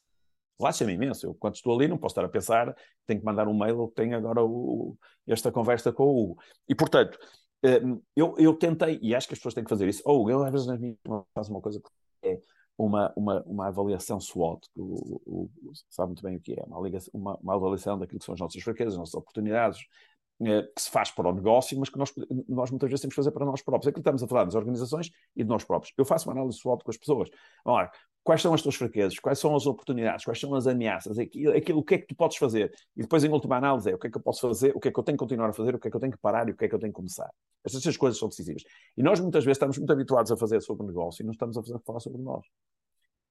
relaxa-me 0.60 0.94
imenso. 0.94 1.26
Eu, 1.26 1.34
quando 1.36 1.56
estou 1.56 1.76
ali, 1.76 1.88
não 1.88 1.98
posso 1.98 2.14
estar 2.14 2.26
a 2.26 2.30
pensar, 2.30 2.76
tenho 3.06 3.20
que 3.20 3.26
mandar 3.26 3.48
um 3.48 3.58
mail, 3.58 3.80
ou 3.80 3.92
tenho 3.92 4.16
agora 4.16 4.44
o, 4.44 4.98
esta 5.28 5.52
conversa 5.52 5.92
com 5.92 6.04
o 6.04 6.24
Hugo. 6.24 6.42
E, 6.68 6.76
portanto, 6.76 7.18
uh, 7.66 8.02
eu, 8.16 8.36
eu 8.38 8.54
tentei, 8.54 9.00
e 9.02 9.16
acho 9.16 9.28
que 9.28 9.34
as 9.34 9.40
pessoas 9.40 9.54
têm 9.54 9.64
que 9.64 9.70
fazer 9.70 9.88
isso, 9.88 10.02
ou 10.06 10.30
eu 10.30 10.44
às 10.44 10.52
vezes 10.52 10.68
nas 10.68 10.80
minhas 10.80 10.98
faço 11.34 11.52
uma 11.52 11.62
coisa 11.62 11.80
que 11.80 11.90
é 12.28 12.40
uma, 12.78 13.12
uma, 13.16 13.44
uma 13.44 13.68
avaliação 13.68 14.20
SWOT, 14.20 14.68
que 14.74 14.80
o, 14.80 15.22
o, 15.26 15.50
sabe 15.90 16.10
muito 16.10 16.24
bem 16.24 16.38
o 16.38 16.40
que 16.40 16.54
é, 16.54 16.64
uma, 16.66 16.80
uma, 17.14 17.38
uma 17.38 17.56
avaliação 17.56 18.00
daquilo 18.00 18.20
que 18.20 18.26
são 18.26 18.34
as 18.34 18.40
nossas 18.40 18.64
fraquezas, 18.64 18.94
as 18.94 19.00
nossas 19.00 19.16
oportunidades, 19.16 19.80
eh, 19.80 20.19
que 20.40 20.82
se 20.82 20.90
faz 20.90 21.12
para 21.12 21.28
o 21.28 21.34
negócio, 21.34 21.78
mas 21.78 21.90
que 21.90 21.98
nós, 21.98 22.14
nós 22.48 22.72
muitas 22.72 22.90
vezes 22.90 23.02
temos 23.02 23.14
que 23.14 23.22
fazer 23.22 23.32
para 23.32 23.46
nós 23.46 23.62
próprios. 23.62 23.88
Aqui 23.88 24.00
estamos 24.00 24.24
a 24.24 24.28
falar 24.28 24.46
das 24.46 24.56
organizações 24.56 25.12
e 25.36 25.44
de 25.44 25.50
nós 25.50 25.64
próprios. 25.66 25.94
Eu 25.98 26.06
faço 26.06 26.30
uma 26.30 26.34
análise 26.34 26.58
SWOT 26.60 26.84
com 26.84 26.92
as 26.92 26.98
pessoas. 26.98 27.30
Ora, 27.66 27.92
quais 28.24 28.42
são 28.42 28.54
as 28.54 28.62
tuas 28.62 28.76
fraquezas? 28.76 29.20
Quais 29.20 29.38
são 29.38 29.54
as 29.54 29.66
oportunidades? 29.66 30.24
Quais 30.24 30.40
são 30.40 30.56
as 30.56 30.66
ameaças? 30.66 31.20
Aquilo, 31.20 31.56
aquilo, 31.56 31.80
o 31.80 31.84
que 31.84 31.96
é 31.96 31.98
que 31.98 32.08
tu 32.08 32.16
podes 32.16 32.38
fazer? 32.38 32.74
E 32.96 33.02
depois, 33.02 33.24
em 33.24 33.30
última 33.30 33.58
análise, 33.58 33.92
é 33.92 33.96
o 33.96 33.98
que 33.98 34.08
é 34.08 34.10
que 34.10 34.18
eu 34.18 34.22
posso 34.22 34.42
fazer, 34.42 34.74
o 34.76 34.80
que 34.80 34.88
é 34.88 34.92
que 34.92 35.00
eu 35.00 35.04
tenho 35.04 35.18
que 35.18 35.24
continuar 35.24 35.50
a 35.50 35.54
fazer, 35.54 35.76
o 35.76 35.80
que 35.80 35.88
é 35.88 35.92
que 35.92 35.98
eu 35.98 36.02
tenho 36.02 36.14
que 36.14 36.20
parar 36.20 36.48
e 36.48 36.52
o 36.52 36.56
que 36.56 36.64
é 36.64 36.70
que 36.70 36.76
eu 36.76 36.80
tenho 36.80 36.94
que 36.94 36.98
começar. 36.98 37.30
Estas 37.66 37.82
três 37.82 37.98
coisas 37.98 38.18
são 38.18 38.30
decisivas. 38.30 38.64
E 38.96 39.04
nós, 39.04 39.20
muitas 39.20 39.44
vezes, 39.44 39.58
estamos 39.58 39.78
muito 39.78 39.92
habituados 39.92 40.32
a 40.32 40.38
fazer 40.38 40.62
sobre 40.62 40.84
o 40.84 40.88
negócio 40.88 41.22
e 41.22 41.26
não 41.26 41.32
estamos 41.32 41.58
a 41.58 41.80
falar 41.80 42.00
sobre 42.00 42.22
nós. 42.22 42.46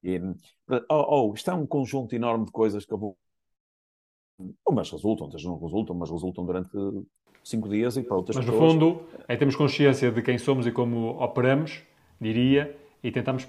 E, 0.03 0.21
oh, 0.91 1.31
oh, 1.31 1.35
isto 1.35 1.51
é 1.51 1.55
um 1.55 1.67
conjunto 1.67 2.15
enorme 2.15 2.45
de 2.45 2.53
coisas 2.53 2.85
que 2.85 2.93
eu 2.93 2.99
vou. 2.99 3.17
Umas 4.67 4.91
resultam, 4.91 5.27
outras 5.27 5.45
não 5.45 5.59
resultam, 5.59 5.97
mas 5.97 6.11
resultam 6.11 6.45
durante 6.45 6.71
cinco 7.43 7.69
dias 7.69 7.97
e 7.97 8.03
para 8.03 8.17
outras 8.17 8.37
mas, 8.37 8.45
pessoas. 8.45 8.75
Mas, 8.75 8.75
no 8.75 8.95
fundo, 8.95 9.03
é 9.27 9.37
temos 9.37 9.57
consciência 9.57 10.11
de 10.11 10.23
quem 10.23 10.39
somos 10.39 10.67
e 10.67 10.73
como 10.73 11.21
operamos, 11.23 11.83
diria, 12.21 12.77
e 13.03 13.11
tentamos, 13.11 13.49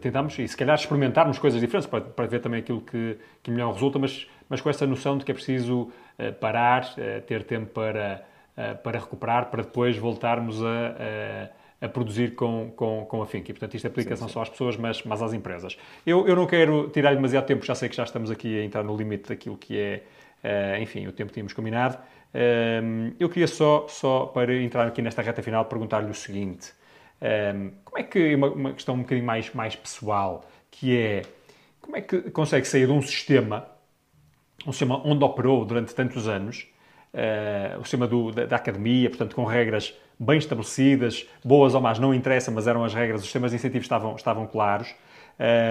tentamos 0.00 0.38
e 0.38 0.46
se 0.46 0.56
calhar 0.56 0.76
experimentarmos 0.76 1.38
coisas 1.38 1.60
diferentes 1.60 1.88
para, 1.88 2.00
para 2.00 2.26
ver 2.26 2.40
também 2.40 2.60
aquilo 2.60 2.80
que, 2.80 3.16
que 3.42 3.50
melhor 3.50 3.72
resulta, 3.72 3.98
mas, 3.98 4.28
mas 4.48 4.60
com 4.60 4.68
essa 4.68 4.86
noção 4.86 5.18
de 5.18 5.24
que 5.24 5.30
é 5.30 5.34
preciso 5.34 5.82
uh, 5.82 6.32
parar, 6.40 6.84
uh, 6.84 7.22
ter 7.22 7.44
tempo 7.44 7.72
para, 7.72 8.24
uh, 8.56 8.82
para 8.82 8.98
recuperar, 8.98 9.50
para 9.50 9.62
depois 9.62 9.96
voltarmos 9.96 10.62
a 10.62 11.50
a 11.80 11.88
produzir 11.88 12.34
com, 12.34 12.72
com, 12.74 13.06
com 13.06 13.22
afinco. 13.22 13.50
E, 13.50 13.54
portanto, 13.54 13.74
isto 13.74 13.86
aplica-se 13.86 14.20
não 14.20 14.28
só 14.28 14.42
às 14.42 14.48
pessoas, 14.48 14.76
mas, 14.76 15.02
mas 15.04 15.22
às 15.22 15.32
empresas. 15.32 15.78
Eu, 16.04 16.26
eu 16.26 16.34
não 16.34 16.46
quero 16.46 16.88
tirar 16.90 17.14
demasiado 17.14 17.46
tempo, 17.46 17.64
já 17.64 17.74
sei 17.74 17.88
que 17.88 17.96
já 17.96 18.04
estamos 18.04 18.30
aqui 18.30 18.58
a 18.58 18.64
entrar 18.64 18.82
no 18.82 18.96
limite 18.96 19.28
daquilo 19.28 19.56
que 19.56 19.78
é, 19.78 20.02
uh, 20.44 20.80
enfim, 20.80 21.06
o 21.06 21.12
tempo 21.12 21.28
que 21.28 21.34
tínhamos 21.34 21.52
combinado. 21.52 21.96
Uh, 22.34 23.14
eu 23.18 23.28
queria 23.28 23.46
só, 23.46 23.86
só, 23.88 24.26
para 24.26 24.54
entrar 24.54 24.86
aqui 24.86 25.02
nesta 25.02 25.22
reta 25.22 25.42
final, 25.42 25.64
perguntar-lhe 25.64 26.10
o 26.10 26.14
seguinte. 26.14 26.72
Um, 27.20 27.70
como 27.84 27.98
é 27.98 28.02
que, 28.02 28.34
uma, 28.34 28.48
uma 28.48 28.72
questão 28.72 28.94
um 28.94 29.02
bocadinho 29.02 29.26
mais, 29.26 29.52
mais 29.52 29.74
pessoal, 29.74 30.44
que 30.70 30.96
é, 30.96 31.22
como 31.80 31.96
é 31.96 32.00
que 32.00 32.30
consegue 32.30 32.66
sair 32.66 32.86
de 32.86 32.92
um 32.92 33.02
sistema, 33.02 33.66
um 34.66 34.72
sistema 34.72 35.00
onde 35.04 35.24
operou 35.24 35.64
durante 35.64 35.94
tantos 35.94 36.28
anos, 36.28 36.68
uh, 37.14 37.80
o 37.80 37.82
sistema 37.82 38.06
do, 38.06 38.30
da, 38.30 38.46
da 38.46 38.56
academia, 38.56 39.08
portanto, 39.08 39.34
com 39.34 39.44
regras 39.44 39.94
bem 40.18 40.38
estabelecidas, 40.38 41.26
boas 41.44 41.74
ou 41.74 41.80
más, 41.80 41.98
não 41.98 42.12
interessa, 42.12 42.50
mas 42.50 42.66
eram 42.66 42.84
as 42.84 42.92
regras, 42.92 43.20
os 43.20 43.26
sistemas 43.26 43.52
de 43.52 43.56
incentivos 43.56 43.84
estavam, 43.84 44.16
estavam 44.16 44.46
claros 44.46 44.94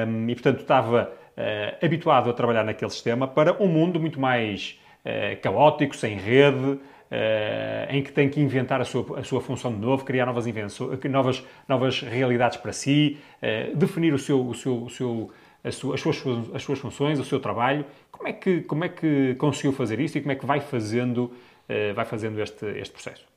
um, 0.08 0.30
e, 0.30 0.36
portanto, 0.36 0.62
estava 0.62 1.12
uh, 1.38 1.86
habituado 1.86 2.30
a 2.30 2.34
trabalhar 2.34 2.64
naquele 2.64 2.92
sistema 2.92 3.28
para 3.28 3.62
um 3.62 3.68
mundo 3.68 4.00
muito 4.00 4.20
mais 4.20 4.80
uh, 5.06 5.40
caótico, 5.42 5.96
sem 5.96 6.18
rede, 6.18 6.58
uh, 6.58 6.80
em 7.90 8.04
que 8.04 8.12
tem 8.12 8.30
que 8.30 8.42
inventar 8.42 8.82
a 8.82 8.86
sua, 8.86 9.20
a 9.20 9.24
sua 9.24 9.40
função 9.40 9.72
de 9.72 9.80
novo, 9.80 10.04
criar 10.04 10.26
novas, 10.26 10.48
invenções, 10.48 11.00
novas, 11.06 11.44
novas 11.68 12.02
realidades 12.02 12.58
para 12.58 12.74
si, 12.74 13.18
definir 13.76 14.14
o 14.14 14.20
seu, 14.20 14.46
o 14.46 14.54
seu, 14.54 14.84
o 14.84 14.90
seu 14.90 15.32
as 15.64 15.76
suas, 15.76 16.24
as 16.54 16.64
suas 16.64 16.80
funções, 16.80 17.20
o 17.20 17.26
seu 17.26 17.40
trabalho. 17.42 17.86
Como 18.12 18.28
é 18.28 18.34
que, 18.34 18.62
como 18.62 18.86
é 18.86 18.90
que 18.90 19.36
conseguiu 19.36 19.74
fazer 19.74 20.00
isso 20.00 20.18
e 20.18 20.22
como 20.22 20.32
é 20.32 20.36
que 20.36 20.46
vai 20.46 20.62
fazendo, 20.62 21.34
vai 21.94 22.06
fazendo 22.06 22.40
este, 22.40 22.66
este 22.78 22.94
processo? 22.94 23.28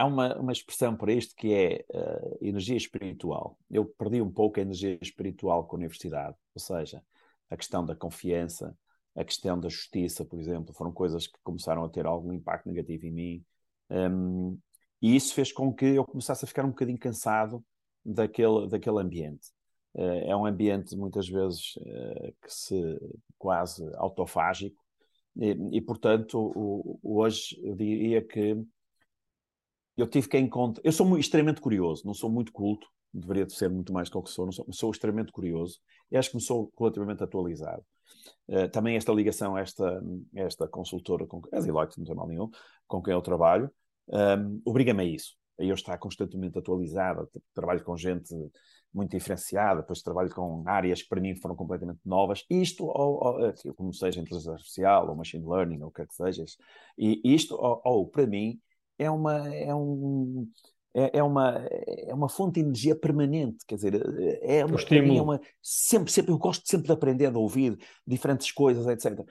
Há 0.00 0.06
uma, 0.06 0.34
uma 0.38 0.50
expressão 0.50 0.96
para 0.96 1.12
isto 1.12 1.36
que 1.36 1.52
é 1.52 1.84
uh, 1.90 2.38
energia 2.40 2.74
espiritual. 2.74 3.58
Eu 3.70 3.84
perdi 3.84 4.22
um 4.22 4.30
pouco 4.30 4.58
a 4.58 4.62
energia 4.62 4.98
espiritual 5.02 5.66
com 5.66 5.76
a 5.76 5.78
universidade, 5.78 6.34
ou 6.54 6.60
seja, 6.62 7.02
a 7.50 7.56
questão 7.56 7.84
da 7.84 7.94
confiança, 7.94 8.74
a 9.14 9.22
questão 9.22 9.60
da 9.60 9.68
justiça, 9.68 10.24
por 10.24 10.40
exemplo, 10.40 10.72
foram 10.72 10.90
coisas 10.90 11.26
que 11.26 11.38
começaram 11.42 11.84
a 11.84 11.88
ter 11.90 12.06
algum 12.06 12.32
impacto 12.32 12.66
negativo 12.66 13.04
em 13.04 13.10
mim. 13.10 13.44
Um, 13.90 14.58
e 15.02 15.14
isso 15.14 15.34
fez 15.34 15.52
com 15.52 15.70
que 15.70 15.84
eu 15.84 16.04
começasse 16.06 16.46
a 16.46 16.48
ficar 16.48 16.64
um 16.64 16.70
bocadinho 16.70 16.98
cansado 16.98 17.62
daquele, 18.02 18.68
daquele 18.68 19.00
ambiente. 19.00 19.48
Uh, 19.92 20.24
é 20.24 20.34
um 20.34 20.46
ambiente, 20.46 20.96
muitas 20.96 21.28
vezes, 21.28 21.76
uh, 21.76 22.34
que 22.42 22.50
se 22.50 22.98
quase 23.36 23.84
autofágico, 23.96 24.82
e, 25.36 25.50
e 25.72 25.80
portanto, 25.82 26.38
o, 26.56 26.98
hoje 27.02 27.54
diria 27.76 28.22
que 28.22 28.56
eu 30.00 30.06
tive 30.06 30.28
que 30.28 30.38
encontrar. 30.38 30.82
Eu 30.84 30.92
sou 30.92 31.06
muito, 31.06 31.22
extremamente 31.22 31.60
curioso, 31.60 32.06
não 32.06 32.14
sou 32.14 32.30
muito 32.30 32.52
culto, 32.52 32.86
deveria 33.12 33.48
ser 33.48 33.68
muito 33.68 33.92
mais 33.92 34.08
do 34.08 34.22
que 34.22 34.30
sou, 34.30 34.50
sou, 34.52 34.66
sou 34.72 34.90
extremamente 34.90 35.32
curioso 35.32 35.78
e 36.10 36.16
acho 36.16 36.30
que 36.30 36.36
me 36.36 36.42
sou 36.42 36.72
relativamente 36.78 37.22
atualizado. 37.22 37.84
Uh, 38.48 38.68
também 38.70 38.96
esta 38.96 39.12
ligação, 39.12 39.56
esta, 39.56 40.02
esta 40.34 40.66
consultora, 40.68 41.26
com, 41.26 41.40
a 41.52 41.60
Deloitte, 41.60 41.98
não 41.98 42.04
tem 42.04 42.14
mal 42.14 42.26
nenhum, 42.26 42.50
com 42.86 43.02
quem 43.02 43.14
eu 43.14 43.22
trabalho, 43.22 43.70
um, 44.08 44.60
obriga-me 44.64 45.02
a 45.02 45.06
isso. 45.06 45.36
A 45.58 45.64
eu 45.64 45.74
estar 45.74 45.96
constantemente 45.98 46.58
atualizado, 46.58 47.28
trabalho 47.54 47.84
com 47.84 47.96
gente 47.96 48.34
muito 48.92 49.10
diferenciada, 49.10 49.82
depois 49.82 50.02
trabalho 50.02 50.30
com 50.30 50.64
áreas 50.66 51.02
que 51.02 51.08
para 51.08 51.20
mim 51.20 51.36
foram 51.36 51.54
completamente 51.54 52.00
novas. 52.04 52.44
Isto, 52.50 52.86
ou, 52.86 53.22
ou, 53.22 53.74
como 53.74 53.92
seja 53.92 54.20
inteligência 54.20 54.52
artificial, 54.52 55.08
ou 55.08 55.14
machine 55.14 55.46
learning, 55.46 55.82
ou 55.82 55.88
o 55.88 55.92
que 55.92 56.02
é 56.02 56.06
que 56.06 56.14
seja, 56.14 56.44
e 56.98 57.20
isto, 57.22 57.54
ou, 57.54 57.80
ou 57.84 58.08
para 58.08 58.26
mim, 58.26 58.58
é, 59.00 59.10
uma, 59.10 59.48
é 59.54 59.74
um, 59.74 60.46
é, 60.92 61.18
é, 61.18 61.22
uma, 61.22 61.66
é 61.70 62.12
uma 62.12 62.28
fonte 62.28 62.54
de 62.54 62.60
energia 62.60 62.94
permanente, 62.94 63.64
quer 63.66 63.76
dizer, 63.76 63.94
é 64.42 64.64
uma, 64.64 64.76
para 64.76 65.02
mim 65.02 65.16
é 65.16 65.22
uma, 65.22 65.40
sempre, 65.62 66.12
sempre, 66.12 66.32
eu 66.32 66.38
gosto 66.38 66.68
sempre 66.68 66.86
de 66.86 66.92
aprender, 66.92 67.30
de 67.30 67.38
ouvir 67.38 67.78
diferentes 68.06 68.52
coisas, 68.52 68.86
etc. 68.86 69.24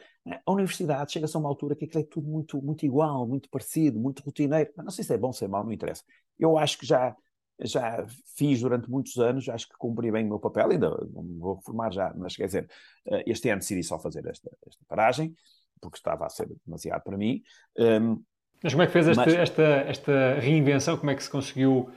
A 0.46 0.52
universidade 0.52 1.12
chega-se 1.12 1.36
a 1.38 1.40
uma 1.40 1.50
altura 1.50 1.76
que 1.76 1.86
aquilo 1.86 2.04
é 2.04 2.08
tudo 2.08 2.28
muito, 2.28 2.60
muito 2.62 2.84
igual, 2.84 3.28
muito 3.28 3.48
parecido, 3.50 4.00
muito 4.00 4.24
rotineiro, 4.24 4.72
não 4.78 4.90
sei 4.90 5.04
se 5.04 5.14
é 5.14 5.18
bom, 5.18 5.32
se 5.32 5.46
é 5.46 5.48
mau, 5.48 5.64
não 5.64 5.72
interessa. 5.72 6.04
Eu 6.40 6.58
acho 6.58 6.80
que 6.80 6.86
já, 6.86 7.16
já 7.60 8.08
fiz 8.36 8.62
durante 8.62 8.90
muitos 8.90 9.18
anos, 9.18 9.48
acho 9.50 9.68
que 9.68 9.78
cumpri 9.78 10.12
bem 10.12 10.26
o 10.26 10.30
meu 10.30 10.40
papel, 10.40 10.72
ainda 10.72 10.90
não 10.90 11.24
vou 11.38 11.56
reformar 11.58 11.92
já, 11.92 12.12
mas 12.18 12.36
quer 12.36 12.46
dizer, 12.48 12.70
eh, 13.06 13.24
este 13.28 13.50
ano 13.50 13.60
decidi 13.60 13.84
só 13.84 14.00
fazer 14.00 14.26
esta, 14.26 14.50
esta 14.66 14.84
paragem, 14.88 15.36
porque 15.82 15.98
estava 15.98 16.26
a 16.26 16.30
ser 16.30 16.50
demasiado 16.66 17.04
para 17.04 17.18
mim. 17.18 17.42
Um, 17.78 18.24
mas 18.62 18.74
como 18.74 18.84
é 18.84 18.88
que 18.88 18.92
fez 18.92 19.08
este, 19.08 19.26
Mas... 19.26 19.34
esta, 19.34 19.64
esta 19.64 20.40
reinvenção? 20.40 20.98
Como 20.98 21.10
é 21.10 21.16
que 21.16 21.24
se 21.24 21.30
conseguiu 21.30 21.90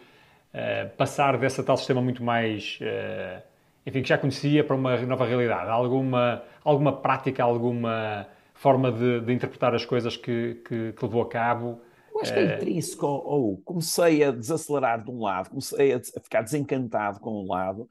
uh, 0.54 0.96
passar 0.96 1.36
dessa 1.36 1.62
tal 1.62 1.76
sistema 1.76 2.00
muito 2.00 2.22
mais, 2.22 2.78
uh, 2.80 3.42
enfim, 3.84 4.02
que 4.02 4.08
já 4.08 4.16
conhecia 4.16 4.62
para 4.62 4.76
uma 4.76 4.96
nova 4.98 5.26
realidade? 5.26 5.68
Alguma, 5.68 6.42
alguma 6.64 6.92
prática, 6.92 7.42
alguma 7.42 8.26
forma 8.54 8.92
de, 8.92 9.20
de 9.20 9.32
interpretar 9.32 9.74
as 9.74 9.84
coisas 9.84 10.16
que, 10.16 10.62
que, 10.66 10.92
que, 10.92 11.04
levou 11.04 11.22
a 11.22 11.28
cabo? 11.28 11.80
Eu 12.14 12.20
acho 12.20 12.32
que 12.32 12.38
é 12.38 12.44
eh, 12.44 12.56
intrínseco, 12.56 13.06
ou, 13.06 13.56
comecei 13.64 14.22
a 14.22 14.30
desacelerar 14.30 15.02
de 15.02 15.10
um 15.10 15.20
lado, 15.20 15.50
comecei 15.50 15.92
a, 15.92 15.96
a 15.96 16.20
ficar 16.20 16.42
desencantado 16.42 17.18
com 17.18 17.42
um 17.42 17.46
lado, 17.48 17.88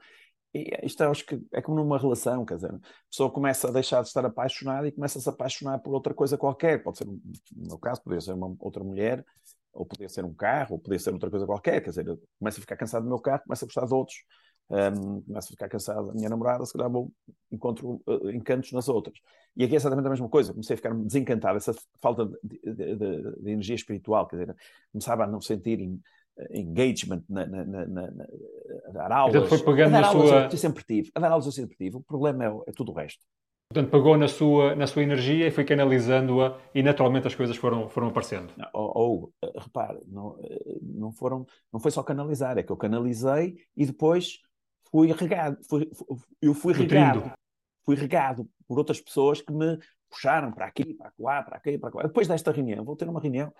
isto 0.54 1.02
acho 1.02 1.24
que 1.24 1.40
é 1.52 1.62
como 1.62 1.78
numa 1.78 1.98
relação, 1.98 2.44
quer 2.44 2.56
dizer, 2.56 2.74
a 2.74 2.80
pessoa 3.10 3.30
começa 3.30 3.68
a 3.68 3.72
deixar 3.72 4.02
de 4.02 4.08
estar 4.08 4.24
apaixonada 4.24 4.86
e 4.86 4.92
começa 4.92 5.18
a 5.18 5.22
se 5.22 5.28
apaixonar 5.28 5.78
por 5.78 5.94
outra 5.94 6.12
coisa 6.12 6.36
qualquer. 6.36 6.82
Pode 6.82 6.98
ser, 6.98 7.06
no 7.06 7.20
meu 7.56 7.78
caso, 7.78 8.02
poderia 8.02 8.20
ser 8.20 8.32
uma 8.32 8.54
outra 8.58 8.84
mulher, 8.84 9.24
ou 9.72 9.86
poderia 9.86 10.08
ser 10.08 10.24
um 10.24 10.34
carro, 10.34 10.74
ou 10.74 10.78
poderia 10.78 10.98
ser 10.98 11.12
outra 11.12 11.30
coisa 11.30 11.46
qualquer. 11.46 11.80
Quer 11.82 11.90
dizer, 11.90 12.18
começa 12.38 12.58
a 12.58 12.60
ficar 12.60 12.76
cansado 12.76 13.04
do 13.04 13.08
meu 13.08 13.18
carro, 13.18 13.42
começa 13.44 13.64
a 13.64 13.66
gostar 13.66 13.86
de 13.86 13.94
outros, 13.94 14.18
um, 14.68 15.22
começa 15.22 15.48
a 15.48 15.50
ficar 15.50 15.68
cansado 15.68 16.08
da 16.08 16.14
minha 16.14 16.28
namorada, 16.28 16.64
se 16.66 16.72
calhar 16.72 16.90
vou, 16.90 17.10
encontro 17.50 18.02
uh, 18.06 18.30
encantos 18.30 18.72
nas 18.72 18.88
outras. 18.88 19.18
E 19.56 19.64
aqui 19.64 19.74
é 19.74 19.76
exatamente 19.76 20.06
a 20.06 20.10
mesma 20.10 20.28
coisa, 20.28 20.52
comecei 20.52 20.74
a 20.74 20.76
ficar 20.76 20.94
desencantado, 20.94 21.56
essa 21.56 21.74
falta 22.00 22.26
de, 22.42 22.60
de, 22.62 22.96
de, 22.96 23.42
de 23.42 23.50
energia 23.50 23.74
espiritual, 23.74 24.26
quer 24.26 24.36
dizer, 24.36 24.56
começava 24.90 25.24
a 25.24 25.26
não 25.26 25.40
sentir 25.40 25.78
engagement 26.50 27.22
na, 27.28 27.46
na, 27.46 27.64
na, 27.64 27.86
na, 27.86 28.26
a 28.86 28.90
dar 28.92 29.12
aulas. 29.12 29.48
Foi 29.48 29.58
pegando 29.62 29.96
a 29.96 30.00
dar 30.00 30.08
aulas 30.08 30.28
sua... 30.28 30.48
eu 30.50 30.56
sempre 30.56 30.84
tive. 30.84 31.10
A 31.14 31.20
dar 31.20 31.30
aulas 31.30 31.46
eu 31.46 31.52
sempre 31.52 31.76
tive. 31.76 31.96
O 31.96 32.02
problema 32.02 32.44
é, 32.44 32.48
é 32.68 32.72
tudo 32.72 32.92
o 32.92 32.94
resto. 32.94 33.24
Portanto, 33.72 33.90
pegou 33.90 34.18
na 34.18 34.28
sua, 34.28 34.74
na 34.74 34.86
sua 34.86 35.02
energia 35.02 35.46
e 35.46 35.50
foi 35.50 35.64
canalizando-a 35.64 36.58
e 36.74 36.82
naturalmente 36.82 37.26
as 37.26 37.34
coisas 37.34 37.56
foram, 37.56 37.88
foram 37.88 38.08
aparecendo. 38.08 38.52
Ou, 38.74 38.92
ou 38.94 39.32
eh, 39.42 39.52
repare, 39.58 39.98
não, 40.06 40.36
eh, 40.42 40.78
não, 40.82 41.10
foram, 41.10 41.46
não 41.72 41.80
foi 41.80 41.90
só 41.90 42.02
canalizar, 42.02 42.58
é 42.58 42.62
que 42.62 42.70
eu 42.70 42.76
canalizei 42.76 43.56
e 43.74 43.86
depois 43.86 44.40
fui 44.90 45.10
regado. 45.10 45.56
Fui, 45.70 45.90
eu 46.42 46.52
fui 46.52 46.74
regado. 46.74 47.32
Fui 47.82 47.96
regado 47.96 48.46
por 48.68 48.78
outras 48.78 49.00
pessoas 49.00 49.40
que 49.40 49.52
me 49.52 49.78
puxaram 50.10 50.52
para 50.52 50.66
aqui, 50.66 50.92
para 50.92 51.10
lá, 51.18 51.42
para 51.42 51.56
aqui, 51.56 51.78
para 51.78 51.90
lá. 51.94 52.02
Depois 52.02 52.28
desta 52.28 52.52
reunião, 52.52 52.84
vou 52.84 52.94
ter 52.94 53.08
uma 53.08 53.20
reunião 53.20 53.50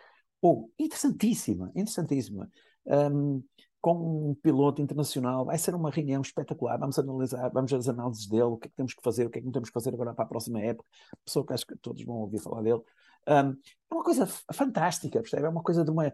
oh, 0.43 0.69
interessantíssima, 0.79 1.71
interessantíssima, 1.75 2.51
um, 2.87 3.43
com 3.81 4.31
um 4.31 4.35
piloto 4.35 4.83
internacional. 4.83 5.45
Vai 5.45 5.59
ser 5.59 5.75
uma 5.75 5.91
reunião 5.91 6.21
espetacular. 6.21 6.79
Vamos 6.79 6.99
analisar, 6.99 7.49
vamos 7.51 7.73
as 7.73 7.89
análises 7.89 8.27
dele, 8.27 8.43
o 8.43 8.57
que 8.57 8.67
é 8.67 8.71
que 8.71 8.77
temos 8.77 8.95
que 8.95 9.03
fazer, 9.03 9.27
o 9.27 9.31
que 9.31 9.39
é 9.39 9.41
que 9.41 9.47
não 9.47 9.53
temos 9.53 9.71
que 9.71 9.75
fazer 9.75 9.95
agora 9.95 10.13
para 10.15 10.25
a 10.25 10.29
próxima 10.29 10.61
época. 10.61 10.89
Pessoa 11.25 11.47
que 11.47 11.53
acho 11.53 11.67
que 11.67 11.77
todos 11.77 12.05
vão 12.05 12.17
ouvir 12.17 12.41
falar 12.41 12.63
dele. 12.63 12.83
Um, 13.27 13.57
é 13.91 13.95
uma 13.95 14.05
coisa 14.05 14.27
fantástica, 14.53 15.21
percebe? 15.21 15.47
É 15.47 15.49
uma 15.49 15.63
coisa 15.63 15.85
de 15.85 15.91
uma. 15.91 16.13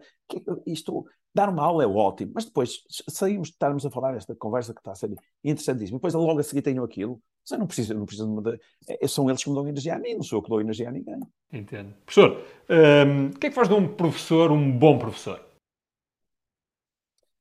Isto, 0.65 1.05
dar 1.33 1.49
uma 1.49 1.63
aula 1.63 1.83
é 1.83 1.87
ótimo, 1.87 2.31
mas 2.35 2.45
depois 2.45 2.81
saímos 3.09 3.49
de 3.49 3.53
estarmos 3.55 3.85
a 3.85 3.91
falar 3.91 4.15
esta 4.15 4.35
conversa 4.35 4.73
que 4.73 4.79
está 4.79 4.91
a 4.91 4.95
ser 4.95 5.13
interessantíssima. 5.43 5.97
Depois, 5.97 6.13
logo 6.13 6.39
a 6.39 6.43
seguir, 6.43 6.61
tenho 6.61 6.83
aquilo. 6.83 7.21
Você 7.49 7.57
não 7.57 7.65
precisa, 7.65 7.93
não 7.95 8.05
precisa 8.05 8.27
de, 8.27 8.59
é, 8.87 9.07
são 9.07 9.27
eles 9.27 9.43
que 9.43 9.49
me 9.49 9.55
dão 9.55 9.67
energia 9.67 9.95
a 9.95 9.99
mim, 9.99 10.13
não 10.13 10.21
sou 10.21 10.37
eu 10.37 10.43
que 10.43 10.49
dou 10.49 10.61
energia 10.61 10.87
a 10.87 10.91
ninguém. 10.91 11.19
Entendo. 11.51 11.95
Professor, 12.05 12.45
um, 12.69 13.27
o 13.29 13.39
que 13.39 13.47
é 13.47 13.49
que 13.49 13.55
faz 13.55 13.67
de 13.67 13.73
um 13.73 13.87
professor 13.87 14.51
um 14.51 14.71
bom 14.71 14.99
professor? 14.99 15.43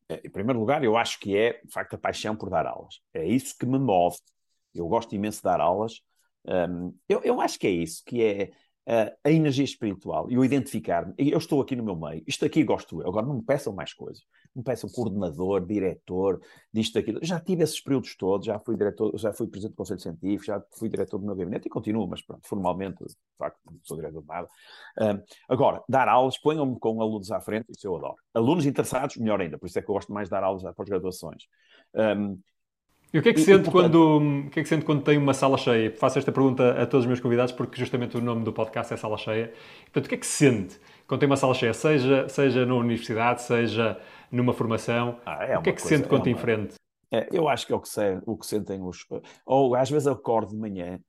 É, 0.08 0.22
em 0.24 0.30
primeiro 0.30 0.58
lugar, 0.58 0.82
eu 0.82 0.96
acho 0.96 1.20
que 1.20 1.36
é, 1.36 1.60
de 1.62 1.70
facto, 1.70 1.92
a 1.92 1.98
paixão 1.98 2.34
por 2.34 2.48
dar 2.48 2.66
aulas. 2.66 3.02
É 3.12 3.22
isso 3.26 3.54
que 3.58 3.66
me 3.66 3.78
move. 3.78 4.16
Eu 4.74 4.88
gosto 4.88 5.14
imenso 5.14 5.40
de 5.40 5.44
dar 5.44 5.60
aulas. 5.60 6.00
Um, 6.46 6.94
eu, 7.06 7.20
eu 7.22 7.38
acho 7.42 7.58
que 7.58 7.66
é 7.66 7.70
isso, 7.70 8.02
que 8.06 8.22
é 8.22 8.50
a 9.22 9.30
energia 9.30 9.64
espiritual 9.66 10.30
e 10.30 10.38
o 10.38 10.44
identificar-me. 10.44 11.12
Eu 11.18 11.36
estou 11.36 11.60
aqui 11.60 11.76
no 11.76 11.84
meu 11.84 11.94
meio, 11.94 12.24
isto 12.26 12.46
aqui 12.46 12.64
gosto 12.64 13.02
eu. 13.02 13.08
Agora 13.08 13.26
não 13.26 13.34
me 13.34 13.42
peçam 13.42 13.74
mais 13.74 13.92
coisas. 13.92 14.24
Me 14.54 14.62
peçam 14.62 14.88
coordenador, 14.90 15.64
diretor, 15.64 16.40
disto, 16.72 16.98
aquilo. 16.98 17.18
Já 17.22 17.40
tive 17.40 17.62
esses 17.62 17.80
períodos 17.80 18.16
todos, 18.16 18.46
já 18.46 18.58
fui 18.58 18.76
diretor, 18.76 19.16
já 19.16 19.32
fui 19.32 19.46
presidente 19.46 19.74
do 19.74 19.76
Conselho 19.76 20.00
Científico, 20.00 20.44
já 20.44 20.62
fui 20.72 20.88
diretor 20.88 21.18
do 21.18 21.26
meu 21.26 21.36
gabinete 21.36 21.66
e 21.66 21.70
continuo, 21.70 22.06
mas 22.06 22.22
pronto, 22.22 22.46
formalmente, 22.46 23.04
de 23.04 23.14
facto, 23.38 23.58
não 23.66 23.78
sou 23.82 23.96
diretor 23.96 24.22
de 24.22 24.28
nada. 24.28 24.48
Uh, 24.98 25.22
agora, 25.48 25.82
dar 25.88 26.08
aulas, 26.08 26.38
ponham-me 26.38 26.78
com 26.78 27.00
alunos 27.00 27.30
à 27.30 27.40
frente, 27.40 27.66
isso 27.70 27.86
eu 27.86 27.96
adoro. 27.96 28.16
Alunos 28.34 28.66
interessados, 28.66 29.16
melhor 29.16 29.40
ainda, 29.40 29.58
por 29.58 29.66
isso 29.66 29.78
é 29.78 29.82
que 29.82 29.88
eu 29.88 29.94
gosto 29.94 30.12
mais 30.12 30.28
de 30.28 30.30
dar 30.30 30.42
aulas 30.42 30.64
às 30.64 30.74
pós-graduações. 30.74 31.44
Um, 31.94 32.40
e 33.12 33.18
o 33.18 33.22
que 33.22 33.30
é 33.30 33.32
que, 33.32 33.40
e, 33.40 33.44
sente, 33.44 33.68
e, 33.68 33.72
quando, 33.72 34.18
o 34.46 34.50
que 34.50 34.60
é 34.60 34.62
que 34.62 34.68
sente 34.68 34.84
quando 34.84 35.02
tem 35.02 35.16
uma 35.16 35.32
sala 35.32 35.56
cheia? 35.56 35.90
Faço 35.90 36.18
esta 36.18 36.30
pergunta 36.30 36.70
a 36.70 36.86
todos 36.86 37.04
os 37.04 37.06
meus 37.06 37.20
convidados 37.20 37.52
porque 37.52 37.78
justamente 37.78 38.16
o 38.16 38.20
nome 38.20 38.44
do 38.44 38.52
podcast 38.52 38.92
é 38.92 38.96
Sala 38.96 39.16
Cheia. 39.16 39.52
Portanto, 39.84 40.06
o 40.06 40.08
que 40.08 40.14
é 40.14 40.18
que 40.18 40.26
sente 40.26 40.78
quando 41.06 41.20
tem 41.20 41.26
uma 41.26 41.36
sala 41.36 41.54
cheia, 41.54 41.72
seja, 41.72 42.28
seja 42.28 42.66
na 42.66 42.74
universidade, 42.74 43.42
seja 43.42 43.98
numa 44.30 44.52
formação? 44.52 45.18
Ah, 45.24 45.44
é 45.44 45.58
o 45.58 45.62
que 45.62 45.70
é 45.70 45.72
que 45.72 45.80
coisa, 45.80 45.96
sente 45.96 46.08
quando 46.08 46.26
é 46.26 46.32
uma... 46.32 46.38
frente? 46.38 46.74
É, 47.10 47.28
eu 47.32 47.48
acho 47.48 47.66
que 47.66 47.72
é 47.72 47.76
o 47.76 47.80
que, 47.80 47.88
se, 47.88 48.20
o 48.26 48.36
que 48.36 48.46
sentem 48.46 48.82
os... 48.82 49.06
Ou 49.46 49.74
às 49.74 49.88
vezes 49.88 50.06
eu 50.06 50.12
acordo 50.12 50.50
de 50.50 50.58
manhã 50.58 51.00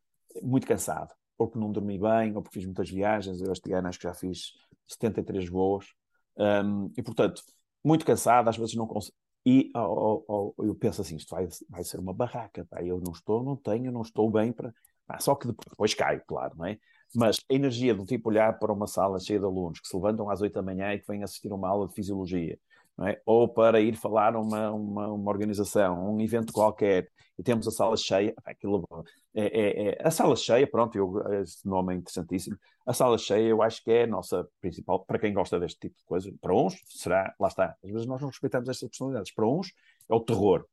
muito 0.41 0.65
cansado, 0.65 1.13
ou 1.37 1.47
porque 1.47 1.59
não 1.59 1.71
dormi 1.71 1.99
bem, 1.99 2.33
ou 2.35 2.41
porque 2.41 2.59
fiz 2.59 2.65
muitas 2.65 2.89
viagens. 2.89 3.41
Eu 3.41 3.51
este 3.51 3.73
ano 3.73 3.89
acho 3.89 3.99
que 3.99 4.07
já 4.07 4.13
fiz 4.13 4.53
73 4.87 5.49
voos. 5.49 5.93
Um, 6.37 6.91
e, 6.97 7.03
portanto, 7.03 7.41
muito 7.83 8.05
cansado, 8.05 8.47
às 8.47 8.57
vezes 8.57 8.75
não 8.75 8.87
consigo 8.87 9.15
e 9.45 9.71
oh, 9.75 10.53
oh, 10.57 10.63
eu 10.63 10.75
penso 10.75 11.01
assim, 11.01 11.15
isto 11.15 11.33
vai, 11.33 11.47
vai 11.69 11.83
ser 11.83 11.99
uma 11.99 12.13
barraca, 12.13 12.65
pá. 12.69 12.83
eu 12.83 12.99
não 12.99 13.11
estou, 13.11 13.43
não 13.43 13.55
tenho, 13.55 13.91
não 13.91 14.01
estou 14.01 14.29
bem 14.29 14.51
para... 14.51 14.73
Ah, 15.07 15.19
só 15.19 15.33
que 15.35 15.47
depois 15.47 15.93
cai, 15.93 16.19
claro, 16.19 16.55
não 16.55 16.65
é? 16.65 16.77
Mas 17.15 17.39
a 17.49 17.53
energia 17.53 17.95
do 17.95 18.05
tipo 18.05 18.29
olhar 18.29 18.59
para 18.59 18.71
uma 18.71 18.85
sala 18.85 19.19
cheia 19.19 19.39
de 19.39 19.45
alunos 19.45 19.79
que 19.79 19.87
se 19.87 19.95
levantam 19.95 20.29
às 20.29 20.41
oito 20.41 20.53
da 20.53 20.61
manhã 20.61 20.93
e 20.93 20.99
que 20.99 21.07
vêm 21.07 21.23
assistir 21.23 21.51
uma 21.51 21.67
aula 21.67 21.87
de 21.87 21.95
fisiologia, 21.95 22.59
é? 23.05 23.21
ou 23.25 23.47
para 23.47 23.79
ir 23.79 23.95
falar 23.95 24.35
a 24.35 24.39
uma, 24.39 24.71
uma, 24.71 25.07
uma, 25.07 25.31
organização, 25.31 26.15
um 26.15 26.19
evento 26.19 26.51
qualquer, 26.51 27.07
e 27.37 27.43
temos 27.43 27.67
a 27.67 27.71
sala 27.71 27.95
cheia, 27.95 28.33
aquilo, 28.43 28.85
é, 29.33 29.45
é, 29.45 29.89
é, 29.89 30.01
a 30.03 30.11
sala 30.11 30.35
cheia, 30.35 30.67
pronto, 30.67 30.97
eu, 30.97 31.41
esse 31.41 31.65
nome 31.67 31.93
é 31.93 31.97
interessantíssimo, 31.97 32.57
a 32.85 32.93
sala 32.93 33.17
cheia 33.17 33.47
eu 33.47 33.61
acho 33.61 33.83
que 33.83 33.91
é 33.91 34.03
a 34.03 34.07
nossa 34.07 34.47
principal, 34.59 35.05
para 35.05 35.19
quem 35.19 35.33
gosta 35.33 35.59
deste 35.59 35.79
tipo 35.79 35.97
de 35.97 36.03
coisa, 36.03 36.33
para 36.41 36.53
uns 36.53 36.75
será, 36.85 37.33
lá 37.39 37.47
está, 37.47 37.75
às 37.83 37.89
vezes 37.89 38.07
nós 38.07 38.21
não 38.21 38.29
respeitamos 38.29 38.67
estas 38.67 38.89
personalidades, 38.89 39.33
para 39.33 39.47
uns 39.47 39.71
é 40.09 40.13
o 40.13 40.19
terror, 40.19 40.65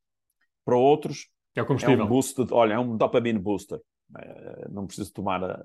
para 0.64 0.76
outros 0.76 1.28
é, 1.54 1.62
o 1.62 1.66
combustível. 1.66 2.00
é 2.00 2.04
um 2.04 2.08
boost, 2.08 2.46
olha, 2.50 2.74
é 2.74 2.78
um 2.78 2.96
dopamine 2.96 3.38
booster, 3.38 3.80
é, 4.18 4.68
não 4.70 4.86
preciso 4.86 5.12
tomar 5.12 5.44
a... 5.44 5.64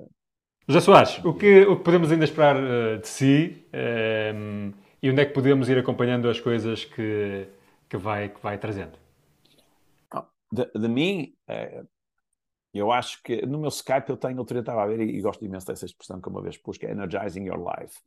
José 0.68 0.80
Soares, 0.80 1.26
o 1.26 1.34
que, 1.34 1.64
o 1.64 1.78
que 1.78 1.84
podemos 1.84 2.12
ainda 2.12 2.24
esperar 2.24 2.56
uh, 2.56 3.00
de 3.00 3.08
si? 3.08 3.66
Uh, 3.74 4.72
e 5.02 5.10
onde 5.10 5.22
é 5.22 5.26
que 5.26 5.34
podemos 5.34 5.70
ir 5.70 5.78
acompanhando 5.78 6.30
as 6.30 6.40
coisas 6.40 6.86
que, 6.86 7.48
que, 7.90 7.98
vai, 7.98 8.30
que 8.30 8.42
vai 8.42 8.58
trazendo? 8.58 8.98
De, 10.52 10.66
de 10.74 10.88
mim, 10.88 11.34
é, 11.48 11.84
eu 12.74 12.92
acho 12.92 13.22
que 13.24 13.46
no 13.46 13.60
meu 13.60 13.70
Skype 13.70 14.10
eu 14.10 14.18
tenho, 14.18 14.38
outro 14.38 14.54
dia 14.54 14.62
estava 14.62 14.84
a 14.84 14.88
ver 14.88 15.00
e, 15.00 15.18
e, 15.18 15.22
gosto 15.22 15.44
imenso 15.46 15.68
dessa 15.68 15.86
expressão 15.86 16.22
que 16.22 16.30
uma 16.30 16.42
vez 16.42 16.58
pus, 16.58 16.78
que 16.78 16.86
é 16.86 16.92
Energizing 16.92 17.46
Your 17.46 17.60
Life. 17.60 17.98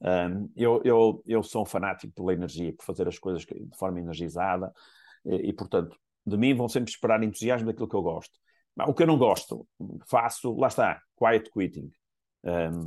Um, 0.00 0.48
eu, 0.56 0.80
eu, 0.84 1.22
eu 1.26 1.42
sou 1.42 1.62
um 1.62 1.66
fanático 1.66 2.12
pela 2.14 2.32
energia, 2.32 2.72
por 2.72 2.84
fazer 2.84 3.08
as 3.08 3.18
coisas 3.18 3.44
de 3.44 3.76
forma 3.76 3.98
energizada 3.98 4.72
e, 5.24 5.48
e, 5.48 5.52
portanto, 5.52 5.98
de 6.24 6.36
mim 6.36 6.54
vão 6.54 6.68
sempre 6.68 6.90
esperar 6.90 7.22
entusiasmo 7.22 7.66
daquilo 7.66 7.88
que 7.88 7.96
eu 7.96 8.02
gosto. 8.02 8.38
O 8.86 8.94
que 8.94 9.02
eu 9.02 9.08
não 9.08 9.18
gosto, 9.18 9.66
faço, 10.06 10.54
lá 10.54 10.68
está, 10.68 11.02
quiet 11.16 11.50
quitting. 11.50 11.90
Um, 12.44 12.84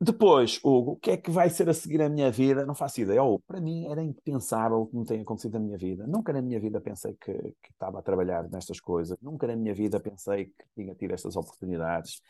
depois, 0.00 0.60
Hugo, 0.62 0.92
o 0.92 0.96
que 0.96 1.10
é 1.12 1.16
que 1.16 1.30
vai 1.30 1.48
ser 1.48 1.68
a 1.70 1.74
seguir 1.74 2.02
a 2.02 2.08
minha 2.08 2.30
vida? 2.30 2.66
Não 2.66 2.74
faço 2.74 3.00
ideia. 3.00 3.22
Oh, 3.22 3.38
para 3.40 3.60
mim 3.60 3.86
era 3.86 4.02
impensável 4.02 4.82
o 4.82 4.86
que 4.86 4.96
me 4.96 5.06
tem 5.06 5.20
acontecido 5.22 5.54
na 5.54 5.60
minha 5.60 5.78
vida. 5.78 6.06
Nunca 6.06 6.32
na 6.32 6.42
minha 6.42 6.60
vida 6.60 6.80
pensei 6.80 7.14
que, 7.14 7.32
que, 7.32 7.72
estava 7.72 7.98
a 7.98 8.02
trabalhar 8.02 8.48
nestas 8.50 8.78
coisas. 8.80 9.16
Nunca 9.22 9.46
na 9.46 9.56
minha 9.56 9.74
vida 9.74 9.98
pensei 9.98 10.46
que 10.46 10.64
tinha 10.74 10.94
tido 10.94 11.12
estas 11.14 11.34
oportunidades. 11.36 12.20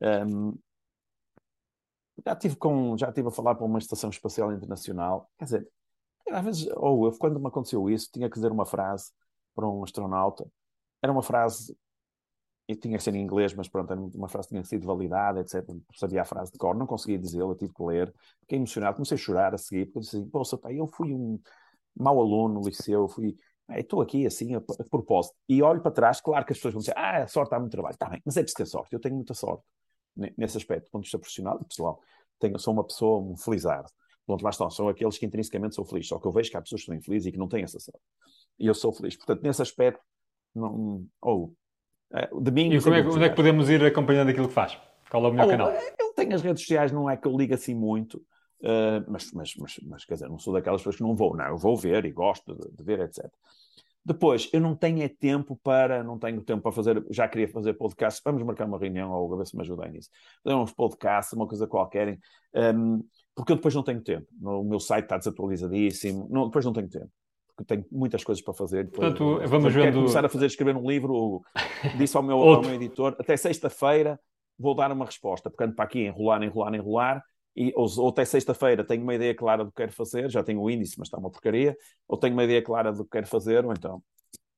Um, 0.00 0.56
Já 2.24 2.34
tive, 2.36 2.56
com, 2.56 2.96
já 2.96 3.12
tive 3.12 3.28
a 3.28 3.30
falar 3.30 3.54
para 3.54 3.64
uma 3.66 3.78
estação 3.78 4.10
espacial 4.10 4.52
internacional. 4.52 5.30
Quer 5.38 5.44
dizer, 5.44 5.68
às 6.30 6.44
vezes, 6.44 6.68
ou 6.76 7.06
eu, 7.06 7.12
quando 7.18 7.38
me 7.40 7.48
aconteceu 7.48 7.88
isso, 7.90 8.10
tinha 8.12 8.28
que 8.28 8.36
dizer 8.36 8.50
uma 8.52 8.66
frase 8.66 9.12
para 9.54 9.68
um 9.68 9.84
astronauta. 9.84 10.46
Era 11.02 11.12
uma 11.12 11.22
frase, 11.22 11.76
e 12.68 12.74
tinha 12.74 12.98
ser 12.98 13.14
em 13.14 13.22
inglês, 13.22 13.54
mas 13.54 13.68
pronto, 13.68 13.92
uma 14.14 14.28
frase 14.28 14.48
tinha 14.48 14.64
sido 14.64 14.86
validada, 14.86 15.40
etc. 15.40 15.64
Sabia 15.94 16.22
a 16.22 16.24
frase 16.24 16.50
de 16.50 16.58
cor, 16.58 16.74
não 16.74 16.86
conseguia 16.86 17.18
dizê-la, 17.18 17.54
tive 17.54 17.72
que 17.72 17.82
ler. 17.82 18.12
Fiquei 18.40 18.58
emocionado, 18.58 18.96
comecei 18.96 19.14
a 19.14 19.18
chorar 19.18 19.54
a 19.54 19.58
seguir, 19.58 19.86
porque 19.86 20.00
disse 20.00 20.16
assim, 20.16 20.28
poxa, 20.28 20.58
pai, 20.58 20.78
eu 20.78 20.86
fui 20.88 21.14
um 21.14 21.40
mau 21.96 22.20
aluno 22.20 22.54
no 22.54 22.66
liceu, 22.66 23.08
fui 23.08 23.36
estou 23.74 24.00
aqui 24.00 24.26
assim 24.26 24.54
a, 24.54 24.58
a, 24.58 24.84
propósito. 24.90 25.34
E 25.48 25.62
olho 25.62 25.80
para 25.80 25.90
trás, 25.90 26.20
claro 26.20 26.44
que 26.44 26.52
as 26.52 26.58
pessoas 26.58 26.74
vão 26.74 26.80
dizer, 26.80 26.94
ah, 26.96 27.22
a 27.22 27.26
sorte 27.26 27.54
há 27.54 27.58
muito 27.58 27.72
trabalho. 27.72 27.94
Está 27.94 28.08
bem, 28.08 28.22
mas 28.24 28.36
é 28.36 28.42
preciso 28.42 28.56
ter 28.56 28.66
sorte. 28.66 28.92
Eu 28.92 29.00
tenho 29.00 29.14
muita 29.14 29.34
sorte 29.34 29.64
nesse 30.36 30.56
aspecto, 30.56 30.86
do 30.86 30.90
ponto 30.90 31.02
de 31.02 31.06
vista 31.06 31.18
profissional 31.18 31.58
e 31.60 31.64
pessoal. 31.64 32.00
Tenho, 32.38 32.58
sou 32.58 32.72
uma 32.72 32.84
pessoa, 32.84 33.20
um 33.20 33.36
felizardo. 33.36 33.90
Pronto, 34.24 34.42
lá 34.42 34.50
estão, 34.50 34.70
são 34.70 34.88
aqueles 34.88 35.18
que 35.18 35.26
intrinsecamente 35.26 35.74
são 35.74 35.84
felizes. 35.84 36.08
Só 36.08 36.18
que 36.18 36.26
eu 36.26 36.32
vejo 36.32 36.50
que 36.50 36.56
há 36.56 36.62
pessoas 36.62 36.80
que 36.80 36.84
estão 36.84 36.94
infelizes 36.94 37.26
e 37.26 37.32
que 37.32 37.38
não 37.38 37.48
têm 37.48 37.62
essa 37.62 37.78
sorte. 37.78 38.00
E 38.58 38.66
eu 38.66 38.74
sou 38.74 38.92
feliz. 38.92 39.16
Portanto, 39.16 39.42
nesse 39.42 39.62
aspecto, 39.62 40.00
não, 40.54 41.06
ou 41.20 41.54
é, 42.12 42.28
mim. 42.50 42.72
E 42.72 42.80
como 42.80 42.94
é, 42.94 43.02
onde 43.02 43.24
é 43.24 43.28
que 43.28 43.36
podemos 43.36 43.68
ir 43.68 43.84
acompanhando 43.84 44.28
aquilo 44.30 44.48
que 44.48 44.54
faz? 44.54 44.78
Qual 45.10 45.24
é 45.24 45.28
o 45.28 45.30
melhor 45.30 45.44
ou, 45.44 45.50
canal? 45.50 45.72
Eu 45.98 46.12
tenho 46.14 46.34
as 46.34 46.42
redes 46.42 46.62
sociais, 46.62 46.92
não 46.92 47.08
é 47.08 47.16
que 47.16 47.26
eu 47.26 47.36
ligo 47.36 47.54
assim 47.54 47.74
muito. 47.74 48.18
Uh, 48.60 49.04
mas, 49.08 49.30
mas, 49.32 49.54
mas, 49.56 49.80
mas, 49.86 50.04
quer 50.04 50.14
dizer, 50.14 50.28
não 50.28 50.38
sou 50.38 50.54
daquelas 50.54 50.80
pessoas 50.80 50.96
que 50.96 51.02
não 51.02 51.14
vou, 51.14 51.36
não, 51.36 51.44
eu 51.44 51.58
vou 51.58 51.76
ver 51.76 52.06
e 52.06 52.10
gosto 52.10 52.54
de, 52.54 52.74
de 52.74 52.82
ver, 52.82 53.00
etc. 53.00 53.26
Depois, 54.06 54.48
eu 54.52 54.60
não 54.60 54.74
tenho 54.74 55.02
é 55.02 55.08
tempo 55.08 55.58
para, 55.62 56.02
não 56.02 56.16
tenho 56.16 56.40
tempo 56.40 56.62
para 56.62 56.72
fazer, 56.72 57.04
já 57.10 57.28
queria 57.28 57.48
fazer 57.48 57.74
podcast, 57.74 58.20
vamos 58.24 58.42
marcar 58.44 58.64
uma 58.64 58.78
reunião, 58.78 59.10
ou 59.10 59.34
a 59.34 59.36
ver 59.36 59.46
se 59.46 59.56
me 59.56 59.62
ajudem 59.62 59.90
nisso. 59.90 60.08
Fazer 60.44 60.54
uns 60.54 60.72
podcasts, 60.72 61.32
uma 61.32 61.46
coisa 61.46 61.66
qualquer, 61.66 62.18
um, 62.54 63.04
porque 63.34 63.52
eu 63.52 63.56
depois 63.56 63.74
não 63.74 63.82
tenho 63.82 64.00
tempo. 64.00 64.26
O 64.40 64.62
meu 64.62 64.78
site 64.78 65.04
está 65.04 65.18
desatualizadíssimo, 65.18 66.28
não, 66.30 66.46
depois 66.46 66.64
não 66.64 66.72
tenho 66.72 66.88
tempo. 66.88 67.10
Porque 67.56 67.74
tenho 67.74 67.86
muitas 67.90 68.22
coisas 68.22 68.42
para 68.44 68.52
fazer. 68.52 68.90
Portanto, 68.90 69.40
vamos 69.46 69.72
vendo... 69.72 69.94
começar 69.94 70.24
a 70.24 70.28
fazer, 70.28 70.46
escrever 70.46 70.76
um 70.76 70.86
livro, 70.86 71.42
disse 71.96 72.16
ao 72.16 72.22
meu, 72.22 72.38
ao 72.38 72.60
meu 72.60 72.74
editor, 72.74 73.16
até 73.18 73.36
sexta-feira 73.36 74.20
vou 74.58 74.74
dar 74.74 74.92
uma 74.92 75.04
resposta, 75.04 75.50
porque 75.50 75.64
ando 75.64 75.74
para 75.74 75.84
aqui 75.84 76.00
enrolar, 76.00 76.42
enrolar, 76.42 76.74
enrolar, 76.74 77.24
e, 77.54 77.72
ou, 77.74 77.86
ou 77.98 78.08
até 78.08 78.24
sexta-feira 78.24 78.84
tenho 78.84 79.02
uma 79.02 79.14
ideia 79.14 79.34
clara 79.34 79.64
do 79.64 79.70
que 79.70 79.76
quero 79.76 79.92
fazer, 79.92 80.30
já 80.30 80.42
tenho 80.42 80.60
o 80.60 80.70
índice, 80.70 80.96
mas 80.98 81.08
está 81.08 81.18
uma 81.18 81.30
porcaria, 81.30 81.76
ou 82.06 82.18
tenho 82.18 82.34
uma 82.34 82.44
ideia 82.44 82.62
clara 82.62 82.92
do 82.92 83.04
que 83.04 83.10
quero 83.10 83.26
fazer, 83.26 83.64
ou 83.64 83.72
então 83.72 84.02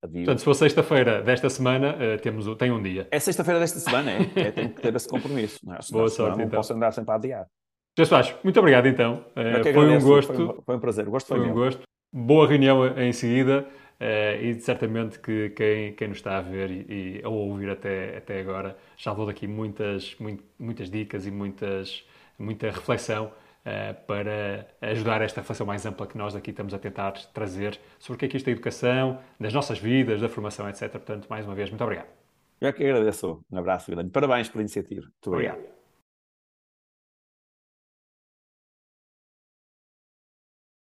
Adio. 0.01 0.24
Portanto, 0.24 0.38
se 0.38 0.44
for 0.44 0.55
sexta-feira 0.55 1.22
desta 1.22 1.51
semana, 1.51 1.96
uh, 1.96 2.22
temos, 2.22 2.46
tem 2.57 2.70
um 2.70 2.80
dia. 2.80 3.09
É 3.11 3.18
sexta-feira 3.18 3.59
desta 3.59 3.80
semana, 3.80 4.12
é. 4.12 4.18
é 4.46 4.53
tenho 4.53 4.72
que 4.72 4.80
ter 4.80 4.94
esse 4.94 5.09
compromisso. 5.09 5.59
Não 5.64 5.74
é? 5.74 5.78
Boa 5.90 6.09
sorte, 6.09 6.38
não 6.38 6.44
então. 6.44 6.57
posso 6.57 6.72
andar 6.72 6.92
sempre 6.92 7.11
a 7.11 7.16
adiar. 7.16 7.46
Soares, 8.07 8.32
muito 8.44 8.59
obrigado 8.61 8.86
então. 8.86 9.24
Uh, 9.30 9.72
foi 9.72 9.96
um 9.96 10.01
gosto. 10.01 10.32
Foi 10.32 10.44
um, 10.44 10.62
foi 10.62 10.76
um 10.76 10.78
prazer. 10.78 11.09
O 11.09 11.11
gosto 11.11 11.26
foi, 11.26 11.38
foi 11.38 11.49
um 11.49 11.53
gosto. 11.53 11.82
Boa 12.13 12.49
reunião 12.49 12.87
em 12.99 13.13
seguida. 13.13 13.67
Uh, 14.01 14.41
e 14.41 14.61
certamente 14.61 15.19
que 15.19 15.51
quem, 15.51 15.93
quem 15.93 16.09
nos 16.09 16.19
está 16.19 16.39
a 16.39 16.41
ver 16.41 16.71
e, 16.71 17.19
e 17.19 17.21
a 17.25 17.29
ouvir 17.29 17.69
até, 17.69 18.17
até 18.17 18.39
agora 18.39 18.79
já 18.97 19.11
levou 19.11 19.27
daqui 19.27 19.49
muitas, 19.49 20.15
muito, 20.21 20.45
muitas 20.57 20.89
dicas 20.89 21.27
e 21.27 21.33
muitas, 21.33 22.07
muita 22.39 22.71
reflexão 22.71 23.25
uh, 23.27 24.07
para 24.07 24.69
ajudar 24.81 25.21
esta 25.21 25.41
reflexão 25.41 25.67
mais 25.67 25.85
ampla 25.85 26.07
que 26.07 26.17
nós 26.17 26.37
aqui 26.37 26.51
estamos 26.51 26.73
a 26.73 26.79
tentar 26.79 27.11
trazer 27.35 27.81
sobre 27.99 28.15
o 28.15 28.19
que 28.21 28.27
é 28.27 28.29
que 28.29 28.37
isto 28.37 28.47
é 28.49 28.53
educação, 28.53 29.19
das 29.39 29.53
nossas 29.53 29.81
vidas, 29.81 30.21
da 30.21 30.29
formação, 30.29 30.69
etc. 30.69 30.89
Portanto, 30.93 31.27
mais 31.29 31.45
uma 31.45 31.57
vez, 31.57 31.69
muito 31.69 31.83
obrigado. 31.83 32.07
Eu 32.61 32.69
é 32.69 32.73
que 32.73 32.85
agradeço. 32.85 33.45
Um 33.51 33.59
abraço 33.59 33.91
grande. 33.91 34.11
Parabéns 34.11 34.49
pela 34.49 34.63
iniciativa. 34.63 35.03
Muito 35.03 35.27
obrigado. 35.27 35.57
obrigado. 35.57 35.78